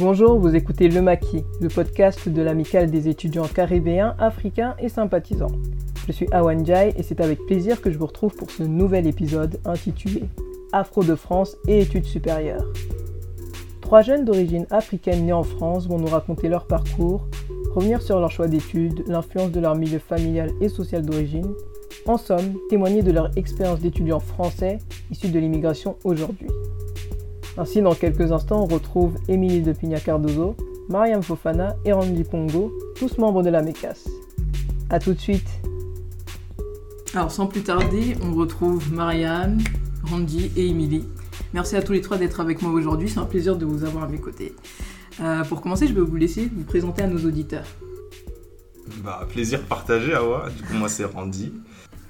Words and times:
Bonjour, 0.00 0.38
vous 0.38 0.56
écoutez 0.56 0.88
Le 0.88 1.02
Maquis, 1.02 1.44
le 1.60 1.68
podcast 1.68 2.26
de 2.26 2.40
l'amicale 2.40 2.90
des 2.90 3.08
étudiants 3.08 3.46
caribéens, 3.46 4.16
africains 4.18 4.74
et 4.78 4.88
sympathisants. 4.88 5.52
Je 6.06 6.12
suis 6.12 6.26
Awan 6.32 6.64
Jai 6.64 6.94
et 6.96 7.02
c'est 7.02 7.20
avec 7.20 7.44
plaisir 7.44 7.82
que 7.82 7.90
je 7.90 7.98
vous 7.98 8.06
retrouve 8.06 8.34
pour 8.34 8.50
ce 8.50 8.62
nouvel 8.62 9.06
épisode 9.06 9.60
intitulé 9.66 10.22
Afro 10.72 11.04
de 11.04 11.14
France 11.14 11.54
et 11.68 11.82
études 11.82 12.06
supérieures. 12.06 12.64
Trois 13.82 14.00
jeunes 14.00 14.24
d'origine 14.24 14.66
africaine 14.70 15.26
nés 15.26 15.34
en 15.34 15.42
France 15.42 15.86
vont 15.86 15.98
nous 15.98 16.06
raconter 16.06 16.48
leur 16.48 16.66
parcours, 16.66 17.28
revenir 17.74 18.00
sur 18.00 18.20
leur 18.20 18.30
choix 18.30 18.48
d'études, 18.48 19.04
l'influence 19.06 19.52
de 19.52 19.60
leur 19.60 19.76
milieu 19.76 19.98
familial 19.98 20.50
et 20.62 20.70
social 20.70 21.04
d'origine, 21.04 21.52
en 22.06 22.16
somme, 22.16 22.54
témoigner 22.70 23.02
de 23.02 23.12
leur 23.12 23.36
expérience 23.36 23.80
d'étudiants 23.80 24.18
français 24.18 24.78
issus 25.10 25.28
de 25.28 25.38
l'immigration 25.38 25.96
aujourd'hui. 26.04 26.48
Ainsi, 27.58 27.82
dans 27.82 27.94
quelques 27.94 28.32
instants, 28.32 28.62
on 28.62 28.66
retrouve 28.66 29.14
Émilie 29.28 29.62
de 29.62 29.72
Pigna 29.72 29.98
Cardozo, 29.98 30.56
Mariam 30.88 31.22
Fofana 31.22 31.76
et 31.84 31.92
Randy 31.92 32.24
Pongo, 32.24 32.72
tous 32.96 33.18
membres 33.18 33.42
de 33.42 33.50
la 33.50 33.62
MECAS. 33.62 34.08
A 34.88 34.98
tout 34.98 35.14
de 35.14 35.18
suite 35.18 35.48
Alors 37.14 37.30
sans 37.30 37.46
plus 37.46 37.62
tarder, 37.62 38.16
on 38.22 38.34
retrouve 38.34 38.92
Marianne, 38.92 39.62
Randy 40.04 40.50
et 40.56 40.68
Émilie. 40.68 41.04
Merci 41.52 41.76
à 41.76 41.82
tous 41.82 41.92
les 41.92 42.00
trois 42.00 42.16
d'être 42.16 42.40
avec 42.40 42.62
moi 42.62 42.72
aujourd'hui, 42.72 43.08
c'est 43.08 43.18
un 43.18 43.24
plaisir 43.24 43.56
de 43.56 43.64
vous 43.66 43.84
avoir 43.84 44.04
à 44.04 44.08
mes 44.08 44.18
côtés. 44.18 44.54
Euh, 45.20 45.44
pour 45.44 45.60
commencer, 45.60 45.86
je 45.86 45.92
vais 45.92 46.00
vous 46.00 46.16
laisser 46.16 46.48
vous 46.52 46.64
présenter 46.64 47.02
à 47.02 47.06
nos 47.06 47.24
auditeurs. 47.24 47.66
Bah, 49.04 49.26
plaisir 49.30 49.62
partagé, 49.62 50.14
Awa. 50.14 50.48
Du 50.50 50.62
coup, 50.62 50.74
moi, 50.74 50.88
c'est 50.88 51.04
Randy. 51.04 51.52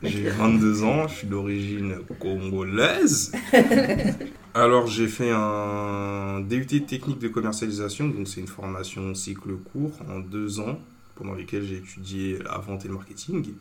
J'ai 0.02 0.30
22 0.30 0.84
ans, 0.84 1.08
je 1.08 1.14
suis 1.14 1.26
d'origine 1.26 1.96
congolaise. 2.18 3.32
Alors, 4.52 4.88
j'ai 4.88 5.06
fait 5.06 5.30
un 5.30 6.40
DUT 6.40 6.66
technique 6.66 7.20
de 7.20 7.28
commercialisation, 7.28 8.08
donc 8.08 8.26
c'est 8.26 8.40
une 8.40 8.48
formation 8.48 9.14
cycle 9.14 9.54
court 9.54 9.92
en 10.08 10.18
deux 10.18 10.58
ans, 10.58 10.80
pendant 11.14 11.34
lesquels 11.34 11.64
j'ai 11.64 11.76
étudié 11.76 12.38
la 12.38 12.58
vente 12.58 12.84
et 12.84 12.88
le 12.88 12.94
marketing. 12.94 13.52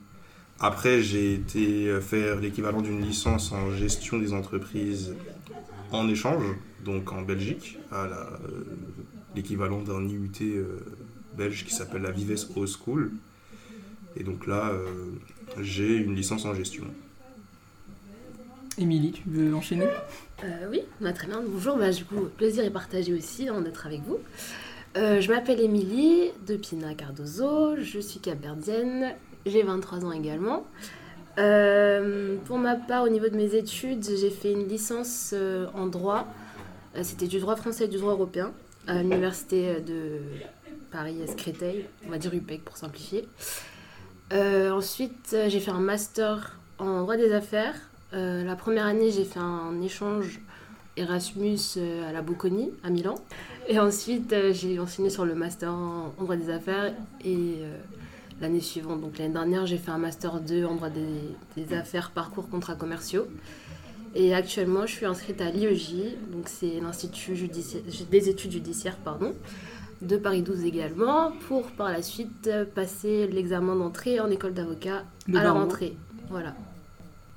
Après, 0.59 1.01
j'ai 1.03 1.35
été 1.35 2.01
faire 2.01 2.39
l'équivalent 2.39 2.81
d'une 2.81 3.01
licence 3.01 3.51
en 3.51 3.71
gestion 3.71 4.17
des 4.17 4.33
entreprises 4.33 5.13
en 5.91 6.09
échange, 6.09 6.43
donc 6.83 7.11
en 7.11 7.21
Belgique, 7.21 7.77
à 7.91 8.07
l'équivalent 9.35 9.81
d'un 9.81 10.07
IUT 10.07 10.31
euh, 10.41 10.79
belge 11.37 11.65
qui 11.65 11.73
s'appelle 11.73 12.01
la 12.01 12.11
Vives 12.11 12.31
High 12.31 12.65
School. 12.65 13.11
Et 14.17 14.23
donc 14.23 14.47
là, 14.47 14.69
euh, 14.69 15.11
j'ai 15.61 15.95
une 15.95 16.15
licence 16.15 16.45
en 16.45 16.55
gestion. 16.55 16.85
Émilie, 18.77 19.11
tu 19.11 19.23
veux 19.27 19.53
enchaîner? 19.53 19.87
Euh, 20.43 20.67
Oui, 20.69 20.81
bah, 21.01 21.13
très 21.13 21.27
bien. 21.27 21.41
Bonjour, 21.45 21.77
bah, 21.77 21.91
du 21.91 22.05
coup, 22.05 22.27
plaisir 22.37 22.63
et 22.63 22.69
partagé 22.69 23.13
aussi 23.13 23.47
hein, 23.47 23.61
d'être 23.61 23.85
avec 23.85 24.01
vous. 24.01 24.19
Euh, 24.97 25.21
je 25.21 25.31
m'appelle 25.31 25.59
Émilie 25.59 26.31
de 26.47 26.55
Pina 26.55 26.93
Cardozo, 26.95 27.75
je 27.77 27.99
suis 27.99 28.19
capverdienne, 28.19 29.13
j'ai 29.45 29.63
23 29.63 30.05
ans 30.05 30.11
également. 30.11 30.65
Euh, 31.37 32.37
pour 32.45 32.57
ma 32.57 32.75
part, 32.75 33.03
au 33.03 33.09
niveau 33.09 33.29
de 33.29 33.35
mes 33.35 33.55
études, 33.55 34.03
j'ai 34.03 34.31
fait 34.31 34.51
une 34.51 34.67
licence 34.67 35.35
en 35.75 35.87
droit. 35.87 36.27
C'était 37.03 37.27
du 37.27 37.39
droit 37.39 37.55
français 37.55 37.85
et 37.85 37.87
du 37.87 37.97
droit 37.97 38.13
européen 38.13 38.51
à 38.87 39.03
l'université 39.03 39.79
de 39.79 40.19
Paris-Créteil, 40.91 41.85
on 42.07 42.09
va 42.09 42.17
dire 42.17 42.33
UPEC 42.33 42.65
pour 42.65 42.75
simplifier. 42.77 43.27
ensuite, 44.33 45.37
j'ai 45.47 45.59
fait 45.59 45.71
un 45.71 45.79
master 45.79 46.57
en 46.79 47.01
droit 47.01 47.15
des 47.15 47.31
affaires 47.31 47.88
euh, 48.13 48.43
la 48.43 48.55
première 48.55 48.85
année, 48.85 49.11
j'ai 49.11 49.23
fait 49.23 49.39
un 49.39 49.79
échange 49.81 50.39
Erasmus 50.97 51.59
euh, 51.77 52.09
à 52.09 52.11
la 52.11 52.21
Bocconi, 52.21 52.71
à 52.83 52.89
Milan. 52.89 53.15
Et 53.67 53.79
ensuite, 53.79 54.33
euh, 54.33 54.51
j'ai 54.51 54.79
enseigné 54.79 55.09
sur 55.09 55.25
le 55.25 55.35
master 55.35 55.71
en 55.71 56.13
droit 56.19 56.35
des 56.35 56.49
affaires. 56.49 56.93
Et 57.23 57.57
l'année 58.41 58.61
suivante, 58.61 59.01
donc 59.01 59.17
l'année 59.17 59.33
dernière, 59.33 59.65
j'ai 59.65 59.77
fait 59.77 59.91
un 59.91 59.97
master 59.97 60.39
2 60.39 60.65
en 60.65 60.75
droit 60.75 60.89
des, 60.89 61.75
affaires, 61.75 62.11
parcours 62.11 62.49
contrats 62.49 62.75
commerciaux. 62.75 63.27
Et 64.15 64.33
actuellement, 64.33 64.87
je 64.87 64.93
suis 64.95 65.05
inscrite 65.05 65.39
à 65.39 65.51
l'IEJ, 65.51 66.15
donc 66.31 66.47
c'est 66.49 66.79
l'Institut 66.81 67.47
des 68.09 68.29
études 68.29 68.51
judiciaires, 68.51 68.97
pardon, 68.97 69.35
de 70.01 70.17
Paris 70.17 70.41
12 70.41 70.63
également, 70.63 71.31
pour 71.47 71.67
par 71.73 71.91
la 71.91 72.01
suite 72.01 72.49
passer 72.73 73.27
l'examen 73.27 73.75
d'entrée 73.75 74.19
en 74.19 74.31
école 74.31 74.55
d'avocat 74.55 75.03
à 75.31 75.43
la 75.43 75.51
rentrée. 75.51 75.95
Voilà. 76.31 76.55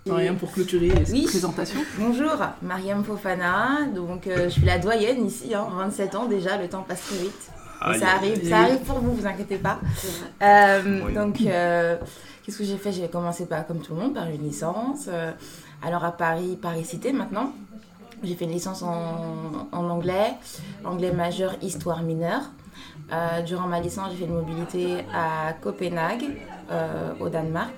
Mariam 0.07 0.37
pour 0.37 0.51
clôturer 0.51 0.91
cette 1.05 1.25
présentation. 1.27 1.79
Bonjour, 1.97 2.35
Mariam 2.61 3.05
Fofana. 3.05 3.87
Donc, 3.95 4.27
euh, 4.27 4.45
je 4.45 4.49
suis 4.49 4.65
la 4.65 4.79
doyenne 4.79 5.25
ici, 5.27 5.55
hein, 5.55 5.69
27 5.77 6.15
ans 6.17 6.27
déjà, 6.27 6.57
le 6.57 6.69
temps 6.69 6.83
passe 6.83 7.03
très 7.03 7.19
vite. 7.19 7.51
ça 8.01 8.09
arrive, 8.17 8.49
ça 8.49 8.61
arrive 8.63 8.81
pour 8.81 8.99
vous, 8.99 9.15
vous 9.15 9.27
inquiétez 9.27 9.59
pas. 9.59 9.79
Euh, 10.43 11.15
donc, 11.15 11.41
euh, 11.43 11.97
qu'est-ce 12.45 12.59
que 12.59 12.65
j'ai 12.65 12.79
fait? 12.79 12.91
J'ai 12.91 13.07
commencé 13.09 13.47
par, 13.47 13.65
comme 13.65 13.79
tout 13.81 13.95
le 13.95 14.01
monde 14.01 14.15
par 14.15 14.29
une 14.29 14.43
licence. 14.43 15.09
alors 15.87 16.05
à 16.05 16.11
Paris, 16.13 16.59
Paris 16.61 16.85
Cité 16.85 17.13
maintenant. 17.13 17.53
J'ai 18.25 18.35
fait 18.35 18.45
une 18.45 18.53
licence 18.53 18.83
en, 18.83 19.69
en 19.71 19.89
anglais, 19.91 20.35
anglais 20.85 21.13
majeur, 21.13 21.55
histoire 21.63 22.03
mineure. 22.03 22.51
durant 23.47 23.69
ma 23.69 23.79
licence, 23.79 24.11
j'ai 24.11 24.17
fait 24.19 24.25
une 24.25 24.35
mobilité 24.35 25.05
à 25.15 25.53
Copenhague, 25.53 26.25
au 27.21 27.29
Danemark. 27.29 27.73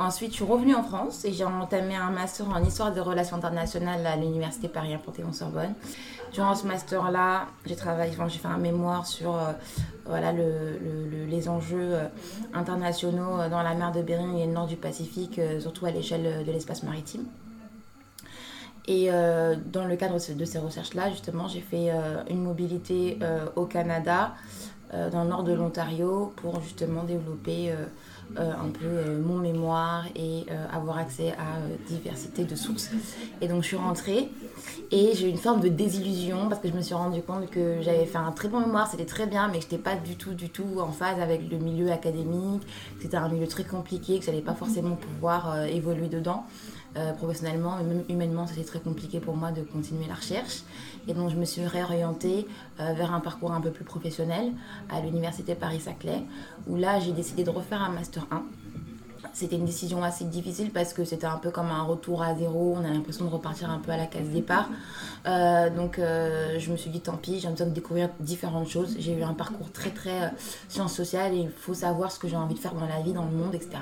Ensuite, 0.00 0.30
je 0.30 0.36
suis 0.36 0.44
revenue 0.44 0.74
en 0.74 0.82
France 0.82 1.26
et 1.26 1.32
j'ai 1.34 1.44
entamé 1.44 1.94
un 1.94 2.08
master 2.08 2.48
en 2.48 2.64
histoire 2.64 2.90
des 2.90 3.00
relations 3.00 3.36
internationales 3.36 4.06
à 4.06 4.16
l'université 4.16 4.66
Paris 4.66 4.96
Panthéon-Sorbonne. 4.96 5.74
Durant 6.32 6.54
ce 6.54 6.66
master-là, 6.66 7.48
j'ai 7.66 7.76
travaillé, 7.76 8.10
j'ai 8.28 8.38
fait 8.38 8.48
un 8.48 8.56
mémoire 8.56 9.06
sur 9.06 9.36
euh, 9.36 9.52
voilà, 10.06 10.32
les 10.32 11.48
enjeux 11.50 11.96
euh, 11.96 12.08
internationaux 12.54 13.40
euh, 13.40 13.50
dans 13.50 13.62
la 13.62 13.74
mer 13.74 13.92
de 13.92 14.00
Bering 14.00 14.38
et 14.38 14.46
le 14.46 14.52
nord 14.52 14.66
du 14.66 14.76
Pacifique, 14.76 15.38
surtout 15.60 15.84
à 15.84 15.90
l'échelle 15.90 16.46
de 16.46 16.50
l'espace 16.50 16.82
maritime. 16.82 17.26
Et 18.88 19.10
dans 19.10 19.84
le 19.84 19.96
cadre 19.96 20.14
de 20.14 20.44
ces 20.46 20.58
recherches-là, 20.58 21.10
justement, 21.10 21.46
j'ai 21.46 21.60
fait 21.60 21.90
une 22.28 22.42
mobilité 22.42 23.18
au 23.54 23.66
Canada, 23.66 24.34
dans 24.92 25.22
le 25.22 25.28
nord 25.28 25.44
de 25.44 25.52
l'Ontario, 25.52 26.32
pour 26.36 26.60
justement 26.60 27.04
développer 27.04 27.72
un 28.36 28.68
peu 28.68 28.86
euh, 28.86 29.20
mon 29.22 29.38
mémoire 29.38 30.06
et 30.14 30.44
euh, 30.50 30.66
avoir 30.72 30.98
accès 30.98 31.32
à 31.32 31.58
diversité 31.88 32.44
de 32.44 32.54
sources. 32.54 32.90
Et 33.40 33.48
donc 33.48 33.62
je 33.62 33.68
suis 33.68 33.76
rentrée 33.76 34.28
et 34.90 35.12
j'ai 35.14 35.26
eu 35.26 35.30
une 35.30 35.38
forme 35.38 35.60
de 35.60 35.68
désillusion 35.68 36.48
parce 36.48 36.60
que 36.60 36.68
je 36.68 36.74
me 36.74 36.82
suis 36.82 36.94
rendu 36.94 37.22
compte 37.22 37.50
que 37.50 37.80
j'avais 37.80 38.06
fait 38.06 38.18
un 38.18 38.32
très 38.32 38.48
bon 38.48 38.60
mémoire, 38.60 38.88
c'était 38.88 39.04
très 39.04 39.26
bien, 39.26 39.48
mais 39.48 39.58
que 39.58 39.64
je 39.64 39.66
n'étais 39.66 39.82
pas 39.82 39.96
du 39.96 40.16
tout, 40.16 40.34
du 40.34 40.48
tout 40.48 40.78
en 40.78 40.92
phase 40.92 41.20
avec 41.20 41.50
le 41.50 41.58
milieu 41.58 41.90
académique. 41.90 42.62
C'était 43.00 43.16
un 43.16 43.28
milieu 43.28 43.46
très 43.46 43.64
compliqué, 43.64 44.18
que 44.18 44.24
je 44.24 44.30
n'allais 44.30 44.42
pas 44.42 44.54
forcément 44.54 44.96
pouvoir 44.96 45.64
évoluer 45.66 46.08
dedans. 46.08 46.44
professionnellement, 47.18 47.78
et 47.78 47.84
même 47.84 48.02
humainement, 48.08 48.46
c'était 48.46 48.64
très 48.64 48.80
compliqué 48.80 49.20
pour 49.20 49.36
moi 49.36 49.52
de 49.52 49.62
continuer 49.62 50.06
la 50.08 50.14
recherche. 50.14 50.62
Et 51.10 51.12
donc, 51.12 51.28
je 51.28 51.34
me 51.34 51.44
suis 51.44 51.66
réorientée 51.66 52.46
euh, 52.78 52.92
vers 52.92 53.12
un 53.12 53.18
parcours 53.18 53.50
un 53.50 53.60
peu 53.60 53.70
plus 53.70 53.84
professionnel 53.84 54.52
à 54.88 55.00
l'université 55.00 55.56
Paris-Saclay, 55.56 56.22
où 56.68 56.76
là, 56.76 57.00
j'ai 57.00 57.10
décidé 57.10 57.42
de 57.42 57.50
refaire 57.50 57.82
un 57.82 57.90
Master 57.90 58.28
1. 58.30 58.44
C'était 59.32 59.56
une 59.56 59.64
décision 59.64 60.04
assez 60.04 60.24
difficile 60.24 60.70
parce 60.70 60.92
que 60.92 61.04
c'était 61.04 61.26
un 61.26 61.38
peu 61.38 61.50
comme 61.50 61.66
un 61.66 61.82
retour 61.82 62.22
à 62.22 62.36
zéro. 62.36 62.76
On 62.76 62.84
a 62.84 62.90
l'impression 62.90 63.24
de 63.24 63.30
repartir 63.30 63.70
un 63.70 63.78
peu 63.78 63.90
à 63.90 63.96
la 63.96 64.06
case 64.06 64.28
départ. 64.28 64.68
Euh, 65.26 65.68
donc, 65.70 65.98
euh, 65.98 66.60
je 66.60 66.70
me 66.70 66.76
suis 66.76 66.90
dit, 66.90 67.00
tant 67.00 67.16
pis, 67.16 67.40
j'ai 67.40 67.48
besoin 67.48 67.66
de 67.66 67.72
découvrir 67.72 68.10
différentes 68.20 68.68
choses. 68.68 68.94
J'ai 69.00 69.12
eu 69.12 69.22
un 69.24 69.34
parcours 69.34 69.72
très, 69.72 69.90
très 69.90 70.32
sciences 70.68 70.94
sociales 70.94 71.34
et 71.34 71.38
il 71.38 71.50
faut 71.50 71.74
savoir 71.74 72.12
ce 72.12 72.20
que 72.20 72.28
j'ai 72.28 72.36
envie 72.36 72.54
de 72.54 72.60
faire 72.60 72.74
dans 72.74 72.86
la 72.86 73.00
vie, 73.00 73.12
dans 73.12 73.24
le 73.24 73.32
monde, 73.32 73.54
etc. 73.54 73.78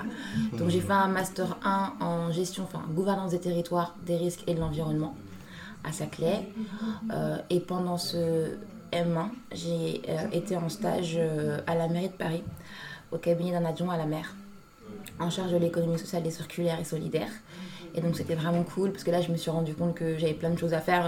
Donc, 0.55 0.71
j'ai 0.71 0.81
fait 0.81 0.93
un 0.93 1.09
Master 1.09 1.59
1 1.63 1.93
en 2.01 2.33
gestion, 2.33 2.65
enfin, 2.65 2.85
gouvernance 2.95 3.33
des 3.33 3.41
territoires, 3.41 3.95
des 4.07 4.17
risques 4.17 4.45
et 4.47 4.55
de 4.55 4.61
l'environnement 4.61 5.15
à 5.89 5.93
Saclay. 5.93 6.41
Euh, 7.13 7.37
et 7.51 7.61
pendant 7.61 7.97
ce 7.97 8.57
M1, 8.93 9.29
j'ai 9.53 10.03
euh, 10.09 10.29
été 10.33 10.57
en 10.57 10.69
stage 10.69 11.17
euh, 11.19 11.59
à 11.67 11.75
la 11.75 11.89
mairie 11.89 12.09
de 12.09 12.13
Paris, 12.13 12.43
au 13.11 13.19
cabinet 13.19 13.53
d'un 13.53 13.65
adjoint 13.65 13.95
à 13.95 13.99
la 13.99 14.07
maire, 14.07 14.35
en 15.19 15.31
charge 15.31 15.53
de 15.53 15.57
l'économie 15.57 15.99
sociale 15.99 16.27
et 16.27 16.31
circulaire 16.31 16.79
et 16.81 16.85
solidaire. 16.85 17.31
Et 17.95 18.03
donc 18.03 18.17
c'était 18.17 18.35
vraiment 18.35 18.63
cool 18.65 18.93
parce 18.93 19.03
que 19.03 19.11
là 19.11 19.23
je 19.23 19.33
me 19.33 19.37
suis 19.39 19.51
rendu 19.51 19.75
compte 19.75 19.95
que 19.95 20.19
j'avais 20.19 20.35
plein 20.35 20.51
de 20.51 20.59
choses 20.59 20.75
à 20.75 20.81
faire, 20.81 21.05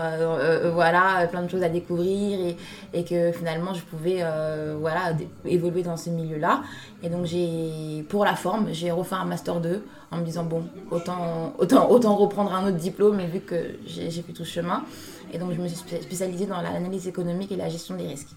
voilà, 0.73 1.26
plein 1.31 1.43
de 1.43 1.49
choses 1.49 1.62
à 1.62 1.69
découvrir 1.69 2.56
et, 2.94 3.05
que 3.05 3.33
finalement 3.33 3.75
je 3.75 3.83
pouvais 3.83 4.25
voilà, 4.81 5.12
évoluer 5.44 5.83
dans 5.83 5.99
ce 5.99 6.09
milieu-là. 6.09 6.62
Et 7.03 7.11
donc 7.11 7.26
j'ai, 7.26 8.03
pour 8.09 8.25
la 8.25 8.35
forme, 8.35 8.73
j'ai 8.73 8.91
refait 8.91 9.17
un 9.17 9.26
master 9.26 9.61
2 9.61 9.85
en 10.11 10.19
me 10.19 10.25
disant 10.25 10.45
bon, 10.45 10.65
autant, 10.91 11.55
autant, 11.59 11.91
autant 11.91 12.17
reprendre 12.17 12.53
un 12.53 12.67
autre 12.67 12.77
diplôme 12.77 13.21
vu 13.21 13.41
que 13.41 13.77
j'ai, 13.87 14.11
fait 14.11 14.33
tout 14.33 14.45
ce 14.45 14.51
chemin. 14.51 14.85
Et 15.33 15.39
donc 15.39 15.53
je 15.53 15.61
me 15.61 15.69
suis 15.69 15.79
spécialisée 15.79 16.47
dans 16.47 16.61
l'analyse 16.61 17.07
économique 17.07 17.53
et 17.53 17.57
la 17.57 17.69
gestion 17.69 17.97
des 17.97 18.07
risques. 18.07 18.31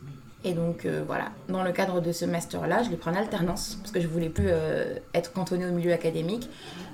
Et 0.43 0.53
donc 0.53 0.85
voilà, 1.07 1.31
dans 1.47 1.63
le 1.63 1.71
cadre 1.71 2.01
de 2.01 2.11
ce 2.11 2.25
master-là, 2.25 2.83
je 2.83 2.89
l'ai 2.89 2.97
pris 2.97 3.09
en 3.09 3.15
alternance 3.15 3.77
parce 3.81 3.91
que 3.91 4.01
je 4.01 4.07
voulais 4.07 4.29
plus 4.29 4.49
être 5.13 5.31
cantonnée 5.33 5.65
au 5.65 5.71
milieu 5.71 5.93
académique. 5.93 6.49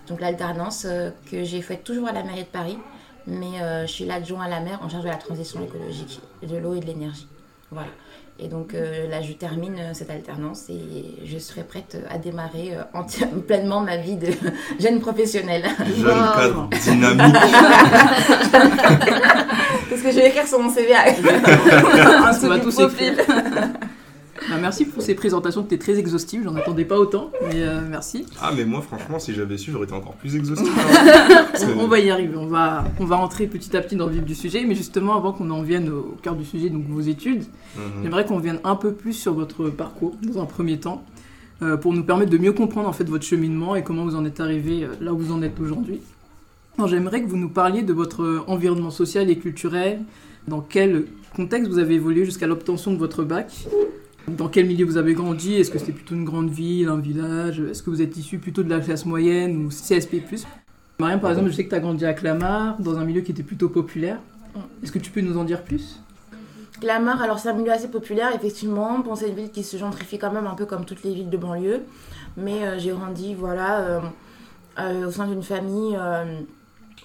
Donc 0.10 0.22
l'alternance 0.22 0.86
euh, 0.86 1.12
que 1.31 1.44
j'ai 1.44 1.62
faite 1.62 1.84
toujours 1.84 2.08
à 2.08 2.12
la 2.12 2.24
mairie 2.24 2.42
de 2.42 2.48
Paris, 2.48 2.80
mais 3.28 3.62
euh, 3.62 3.86
je 3.86 3.92
suis 3.92 4.06
l'adjoint 4.06 4.46
à 4.46 4.50
la 4.50 4.60
maire 4.60 4.80
en 4.81 4.90
charge 4.90 5.04
de 5.04 5.10
la 5.10 5.16
transition 5.16 5.64
écologique, 5.64 6.20
de 6.42 6.58
l'eau 6.58 6.74
et 6.74 6.80
de 6.80 6.86
l'énergie. 6.86 7.28
Voilà. 7.72 7.90
Et 8.41 8.47
donc 8.47 8.74
là, 8.74 9.21
je 9.21 9.33
termine 9.33 9.77
cette 9.94 10.09
alternance 10.09 10.69
et 10.69 11.25
je 11.25 11.38
serai 11.38 11.63
prête 11.63 11.97
à 12.09 12.18
démarrer 12.18 12.77
pleinement 13.47 13.81
ma 13.81 13.97
vie 13.97 14.15
de 14.15 14.27
jeune 14.80 15.00
professionnelle. 15.00 15.65
Jeune 15.97 16.31
cadre 16.36 16.69
dynamique. 16.81 17.36
Parce 19.89 20.01
que 20.01 20.12
je 20.12 20.15
vais 20.15 20.27
écrire 20.27 20.47
sur 20.47 20.59
mon 20.59 20.69
CV. 20.69 20.94
Ah, 20.95 22.31
ça 22.33 22.47
va 22.47 22.59
tous 22.59 22.80
écrire. 22.80 23.15
Bah, 24.50 24.56
merci 24.60 24.86
pour 24.86 25.04
ces 25.04 25.13
présentations, 25.13 25.63
tu 25.63 25.75
es 25.75 25.78
très 25.78 26.00
exhaustives, 26.00 26.44
j'en 26.44 26.56
attendais 26.56 26.86
pas 26.86 26.98
autant, 26.98 27.31
mais 27.48 27.62
euh, 27.62 27.81
merci. 27.88 28.25
Ah 28.42 28.51
mais 28.56 28.66
moi 28.66 28.81
franchement 28.81 29.19
si 29.19 29.34
j'avais 29.34 29.57
su 29.57 29.72
j'aurais 29.72 29.86
été 29.86 29.94
encore 29.94 30.16
plus 30.16 30.36
exhaustif. 30.36 30.69
on, 31.78 31.88
va 31.88 32.00
y 32.00 32.10
arriver, 32.10 32.36
on 32.36 32.48
va, 32.48 32.84
on 33.00 33.06
va 33.06 33.18
entrer 33.18 33.46
petit 33.46 33.78
à 33.78 33.81
petit 33.81 33.96
dans 33.96 34.07
le 34.07 34.13
vif 34.13 34.24
du 34.24 34.34
sujet, 34.34 34.66
mais 34.66 34.74
justement 34.74 35.16
avant 35.16 35.34
qu'on 35.34 35.51
en 35.51 35.62
vienne 35.62 35.90
au 35.90 36.18
cœur 36.24 36.36
du 36.36 36.46
sujet, 36.46 36.69
donc 36.69 36.86
vos 36.88 37.01
études, 37.01 37.44
mhm. 37.75 38.04
j'aimerais 38.04 38.25
qu'on 38.25 38.40
vienne 38.40 38.60
un 38.63 38.75
peu 38.75 38.94
plus 38.94 39.13
sur 39.13 39.34
votre 39.34 39.69
parcours 39.69 40.16
dans 40.24 40.42
un 40.42 40.46
premier 40.46 40.80
temps, 40.80 41.04
euh, 41.62 41.78
pour 41.78 41.94
nous 41.94 42.04
permettre 42.04 42.31
de 42.31 42.38
mieux 42.38 42.54
comprendre 42.54 42.90
en 42.90 42.94
fait 42.94 43.07
votre 43.07 43.25
cheminement 43.25 43.75
et 43.75 43.84
comment 43.84 44.04
vous 44.04 44.16
en 44.16 44.25
êtes 44.25 44.40
arrivé 44.40 44.84
euh, 44.84 44.94
là 45.00 45.13
où 45.13 45.18
vous 45.18 45.31
en 45.31 45.44
êtes 45.44 45.60
aujourd'hui. 45.60 46.02
J'aimerais 46.88 47.22
que 47.22 47.28
vous 47.28 47.38
nous 47.38 47.50
parliez 47.50 47.81
de 47.84 47.92
votre 47.92 48.45
environnement 48.48 48.90
social 48.90 49.30
et 49.30 49.38
culturel, 49.38 50.00
dans 50.48 50.62
quel 50.62 51.06
contexte 51.36 51.69
vous 51.69 51.78
avez 51.78 51.95
évolué 51.95 52.24
jusqu'à 52.25 52.48
l'obtention 52.48 52.94
de 52.94 52.98
votre 52.98 53.24
bac, 53.24 53.52
dans 54.27 54.48
quel 54.48 54.66
milieu 54.66 54.86
vous 54.86 54.98
avez 54.98 55.13
grandi? 55.13 55.56
Est-ce 55.56 55.71
que 55.71 55.80
c'était 55.80 55.92
plutôt 55.92 56.16
une 56.16 56.25
grande 56.25 56.50
ville, 56.50 56.88
un 56.88 57.00
village? 57.00 57.60
Est-ce 57.60 57.81
que 57.81 57.89
vous 57.89 58.01
êtes 58.01 58.16
issu 58.18 58.38
plutôt 58.38 58.63
de 58.63 58.69
la 58.69 58.80
classe 58.80 59.06
moyenne 59.06 59.66
ou 59.66 59.69
CSP 59.69 60.24
Mariam, 61.00 61.21
par 61.21 61.31
exemple, 61.31 61.50
je 61.50 61.56
sais 61.56 61.63
que 61.63 61.69
tu 61.69 61.75
as 61.75 61.80
grandi 61.80 62.06
à 62.06 62.13
Clamart, 62.13 62.77
dans 62.80 62.98
un 62.98 63.06
milieu 63.06 63.21
qui 63.21 63.31
était 63.31 63.44
plutôt 63.44 63.69
populaire. 63.69 64.19
Est-ce 64.83 64.92
que 64.92 65.00
tu 65.00 65.12
peux 65.12 65.21
nous 65.21 65.38
en 65.38 65.45
dire 65.45 65.63
plus? 65.63 66.01
Clamart, 66.81 67.21
alors 67.21 67.39
c'est 67.39 67.50
un 67.50 67.54
milieu 67.54 67.71
assez 67.71 67.89
populaire, 67.89 68.33
effectivement. 68.36 69.00
Bon, 69.00 69.16
c'est 69.16 69.30
une 69.30 69.36
ville 69.36 69.51
qui 69.51 69.63
se 69.63 69.77
gentrifie 69.77 70.18
quand 70.18 70.31
même 70.31 70.48
un 70.48 70.56
peu 70.56 70.66
comme 70.66 70.86
toutes 70.86 71.04
les 71.04 71.13
villes 71.13 71.30
de 71.30 71.38
banlieue. 71.38 71.81
Mais 72.38 72.66
euh, 72.66 72.80
j'ai 72.80 72.92
grandi, 72.92 73.33
voilà, 73.33 73.80
euh, 73.80 74.00
euh, 74.80 75.07
au 75.07 75.12
sein 75.12 75.27
d'une 75.27 75.44
famille 75.44 75.98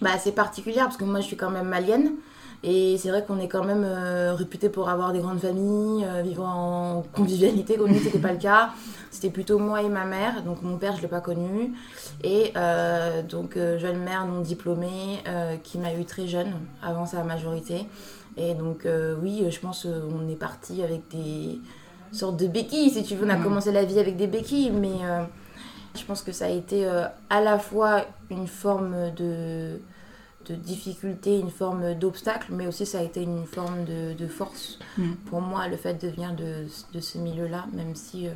bah, 0.01 0.11
assez 0.13 0.33
particulière, 0.33 0.85
parce 0.85 0.97
que 0.97 1.05
moi 1.05 1.21
je 1.21 1.27
suis 1.27 1.37
quand 1.37 1.51
même 1.51 1.69
malienne. 1.69 2.13
Et 2.63 2.97
c'est 2.97 3.11
vrai 3.11 3.25
qu'on 3.25 3.39
est 3.39 3.49
quand 3.49 3.65
même 3.65 3.85
euh, 3.85 4.35
réputé 4.35 4.71
pour 4.71 4.89
avoir 4.89 5.13
des 5.13 5.21
grandes 5.21 5.41
familles, 5.41 6.05
euh, 6.05 6.23
vivant 6.23 6.47
en 6.47 7.03
convivialité. 7.03 7.77
Comme 7.77 7.91
nous, 7.91 7.99
c'était 7.99 8.19
pas 8.19 8.33
le 8.33 8.39
cas. 8.39 8.71
C'était 9.11 9.31
plutôt 9.31 9.59
moi 9.59 9.83
et 9.83 9.89
ma 9.89 10.05
mère. 10.05 10.43
Donc 10.43 10.63
mon 10.63 10.79
père, 10.79 10.97
je 10.97 11.03
l'ai 11.03 11.09
pas 11.09 11.21
connu. 11.21 11.75
Et 12.23 12.53
euh, 12.57 13.23
donc 13.23 13.57
jeune 13.57 13.99
mère 13.99 14.27
non 14.27 14.41
diplômée 14.41 15.23
qui 15.63 15.79
m'a 15.79 15.95
eu 15.95 16.05
très 16.05 16.27
jeune, 16.27 16.53
avant 16.83 17.07
sa 17.07 17.23
majorité. 17.23 17.87
Et 18.37 18.55
donc 18.55 18.89
oui, 19.23 19.45
je 19.51 19.61
pense 19.61 19.87
qu'on 19.87 20.29
est 20.29 20.37
parti 20.37 20.83
avec 20.83 21.03
des 21.11 21.61
sortes 22.13 22.37
de 22.37 22.47
béquilles, 22.47 22.91
si 22.91 23.05
tu 23.05 23.15
veux. 23.15 23.27
On 23.27 23.31
a 23.31 23.37
mmh. 23.37 23.43
commencé 23.43 23.73
la 23.73 23.85
vie 23.85 24.01
avec 24.01 24.17
des 24.17 24.27
béquilles, 24.27 24.71
mais 24.71 24.99
je 25.95 26.05
pense 26.05 26.23
que 26.23 26.33
ça 26.33 26.47
a 26.47 26.51
été 26.51 26.87
à 27.31 27.41
la 27.41 27.59
fois 27.59 28.05
une 28.31 28.49
forme 28.49 29.13
de 29.15 29.79
de 30.45 30.55
difficulté, 30.55 31.39
une 31.39 31.51
forme 31.51 31.95
d'obstacle, 31.95 32.49
mais 32.51 32.67
aussi 32.67 32.87
ça 32.87 32.99
a 32.99 33.03
été 33.03 33.23
une 33.23 33.47
forme 33.47 33.85
de, 33.85 34.27
force 34.27 34.79
mm. 34.99 35.13
pour 35.27 35.41
moi, 35.41 35.69
le 35.69 35.77
fait 35.77 35.95
de 35.95 36.09
venir 36.09 36.35
de, 36.35 37.01
ce 37.01 37.19
milieu-là, 37.19 37.67
même 37.73 37.95
si, 37.95 38.27
euh, 38.27 38.33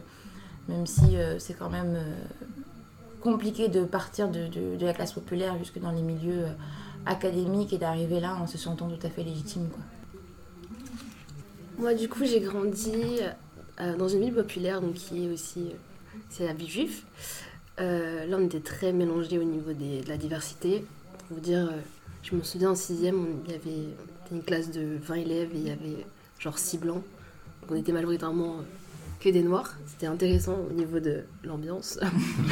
même 0.68 0.86
si 0.86 1.16
euh, 1.16 1.38
c'est 1.38 1.54
quand 1.54 1.70
même 1.70 1.94
euh, 1.96 2.14
compliqué 3.20 3.68
de 3.68 3.84
partir 3.84 4.28
de, 4.28 4.48
la 4.80 4.92
classe 4.92 5.12
populaire 5.12 5.58
jusque 5.58 5.78
dans 5.80 5.90
les 5.90 6.02
milieux 6.02 6.46
académiques 7.06 7.72
et 7.72 7.78
d'arriver 7.78 8.20
là 8.20 8.36
en 8.36 8.46
se 8.46 8.58
sentant 8.58 8.88
tout 8.88 9.06
à 9.06 9.10
fait 9.10 9.22
légitime. 9.22 9.68
Quoi. 9.68 9.82
Moi, 11.78 11.94
du 11.94 12.08
coup, 12.08 12.24
j'ai 12.24 12.40
grandi 12.40 13.20
dans 13.98 14.08
une 14.08 14.20
ville 14.20 14.34
populaire, 14.34 14.80
donc 14.80 14.94
qui 14.94 15.24
est 15.24 15.30
aussi 15.30 15.70
c'est 16.28 16.44
la 16.44 16.52
vie 16.52 16.66
juive. 16.66 17.02
là, 17.78 18.36
on 18.36 18.44
était 18.44 18.60
très 18.60 18.92
mélangés 18.92 19.38
au 19.38 19.44
niveau 19.44 19.72
de 19.72 20.08
la 20.08 20.16
diversité. 20.16 20.84
Pour 21.28 21.36
vous 21.36 21.42
dire, 21.42 21.70
je 22.30 22.36
me 22.36 22.42
souviens 22.42 22.70
en 22.70 22.74
sixième, 22.74 23.26
il 23.46 23.52
y 23.52 23.54
avait 23.54 23.88
une 24.32 24.42
classe 24.42 24.70
de 24.70 24.98
20 25.02 25.14
élèves 25.14 25.48
et 25.54 25.58
il 25.58 25.68
y 25.68 25.70
avait 25.70 26.04
genre 26.38 26.58
6 26.58 26.78
blancs. 26.78 27.02
Donc 27.62 27.70
on 27.70 27.74
était 27.74 27.92
majoritairement 27.92 28.56
euh, 28.56 28.62
que 29.20 29.30
des 29.30 29.42
noirs. 29.42 29.74
C'était 29.86 30.06
intéressant 30.06 30.58
au 30.70 30.72
niveau 30.74 31.00
de 31.00 31.22
l'ambiance. 31.44 31.98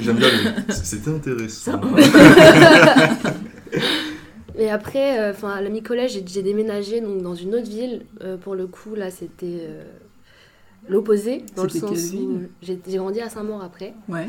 J'aime 0.00 0.16
bien, 0.16 0.28
c'était 0.68 1.10
intéressant. 1.10 1.80
Et 4.56 4.70
après, 4.70 5.18
euh, 5.18 5.32
enfin, 5.32 5.50
à 5.50 5.60
la 5.60 5.68
mi-collège, 5.68 6.20
j'ai 6.24 6.42
déménagé 6.42 7.00
donc, 7.00 7.22
dans 7.22 7.34
une 7.34 7.56
autre 7.56 7.68
ville. 7.68 8.06
Euh, 8.22 8.36
pour 8.36 8.54
le 8.54 8.68
coup, 8.68 8.94
là, 8.94 9.10
c'était 9.10 9.68
l'opposé, 10.88 11.42
dans 11.56 11.64
le 11.64 11.70
sens 11.70 12.12
où 12.12 12.42
j'ai 12.62 12.78
grandi 12.86 13.20
à 13.20 13.28
Saint-Maur 13.28 13.64
après. 13.64 13.94
Ouais. 14.08 14.28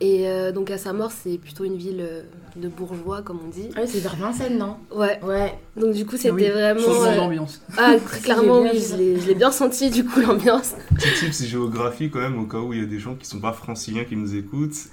Et 0.00 0.28
euh, 0.28 0.50
donc 0.50 0.70
à 0.70 0.78
sa 0.78 0.92
mort, 0.92 1.12
c'est 1.12 1.38
plutôt 1.38 1.64
une 1.64 1.76
ville 1.76 2.00
euh, 2.00 2.22
de 2.56 2.68
bourgeois, 2.68 3.22
comme 3.22 3.38
on 3.44 3.48
dit. 3.48 3.68
Ah 3.76 3.80
oui, 3.82 3.88
c'est 3.88 4.00
vers 4.00 4.16
Vincennes, 4.16 4.58
non? 4.58 4.76
Ouais. 4.90 5.20
Ouais. 5.22 5.56
Donc 5.76 5.94
du 5.94 6.04
coup, 6.04 6.16
c'était 6.16 6.50
vraiment. 6.50 6.80
Changement 6.80 7.04
euh... 7.04 7.16
d'ambiance. 7.16 7.62
Ah, 7.78 7.94
très 8.04 8.20
clairement, 8.22 8.60
oui, 8.60 8.70
je 8.74 9.26
l'ai 9.26 9.34
bien 9.34 9.52
senti, 9.52 9.90
du 9.90 10.04
coup, 10.04 10.20
l'ambiance. 10.20 10.74
Petit 10.94 11.26
tips 11.26 11.44
géographie, 11.44 12.10
quand 12.10 12.20
même, 12.20 12.38
au 12.38 12.46
cas 12.46 12.58
où 12.58 12.72
il 12.72 12.80
y 12.80 12.82
a 12.82 12.86
des 12.86 12.98
gens 12.98 13.14
qui 13.14 13.26
sont 13.26 13.40
pas 13.40 13.52
franciliens 13.52 14.04
qui 14.04 14.16
nous 14.16 14.34
écoutent. 14.34 14.88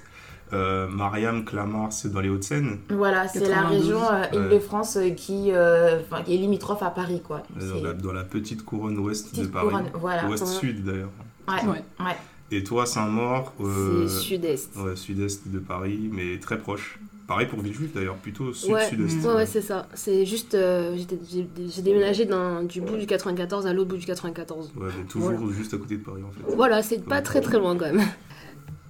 Euh, 0.53 0.85
Mariam, 0.87 1.45
Clamart, 1.45 1.93
c'est 1.93 2.11
dans 2.11 2.19
les 2.19 2.27
Hauts-de-Seine. 2.27 2.79
Voilà, 2.89 3.27
c'est 3.29 3.47
la 3.47 3.61
région 3.61 4.01
Île-de-France 4.33 4.97
qui, 5.15 5.45
qui, 5.45 5.49
est 5.49 6.37
limitrophe 6.37 6.83
à 6.83 6.89
Paris, 6.89 7.21
quoi. 7.25 7.41
Dans 7.55 7.81
la, 7.81 7.93
dans 7.93 8.11
la, 8.11 8.23
petite 8.23 8.63
couronne 8.65 8.99
ouest 8.99 9.33
de 9.33 9.47
Paris. 9.47 9.69
Couronne, 9.69 9.89
voilà. 9.93 10.27
Ouest-sud, 10.27 10.83
d'ailleurs. 10.83 11.09
Ouais. 11.47 11.69
ouais. 11.69 11.83
ouais. 12.01 12.15
Et 12.51 12.63
toi, 12.63 12.85
Saint-Maur 12.85 13.53
euh, 13.61 14.07
C'est 14.07 14.19
sud-est. 14.19 14.75
Ouais, 14.75 14.95
sud-est 14.95 15.47
de 15.47 15.59
Paris, 15.59 16.09
mais 16.11 16.37
très 16.39 16.59
proche. 16.59 16.99
Pareil 17.27 17.47
pour 17.47 17.61
Villejuif 17.61 17.93
d'ailleurs, 17.93 18.17
plutôt 18.17 18.51
sud-sud-est. 18.51 19.25
Ouais, 19.25 19.35
ouais, 19.35 19.45
c'est 19.45 19.61
ça. 19.61 19.87
C'est 19.93 20.25
juste, 20.25 20.53
euh, 20.53 20.97
j'ai 21.29 21.81
déménagé 21.81 22.27
du 22.63 22.81
bout 22.81 22.97
du 22.97 23.05
94 23.05 23.67
à 23.67 23.73
l'autre 23.73 23.89
bout 23.89 23.97
du 23.97 24.05
94. 24.05 24.73
Ouais, 24.75 24.89
mais 24.97 25.05
toujours 25.05 25.51
juste 25.53 25.73
à 25.73 25.77
côté 25.77 25.95
de 25.95 26.03
Paris 26.03 26.23
en 26.27 26.31
fait. 26.31 26.55
Voilà, 26.55 26.83
c'est 26.83 27.03
pas 27.05 27.21
très 27.21 27.39
très 27.39 27.57
loin 27.57 27.77
quand 27.77 27.93
même. 27.93 28.05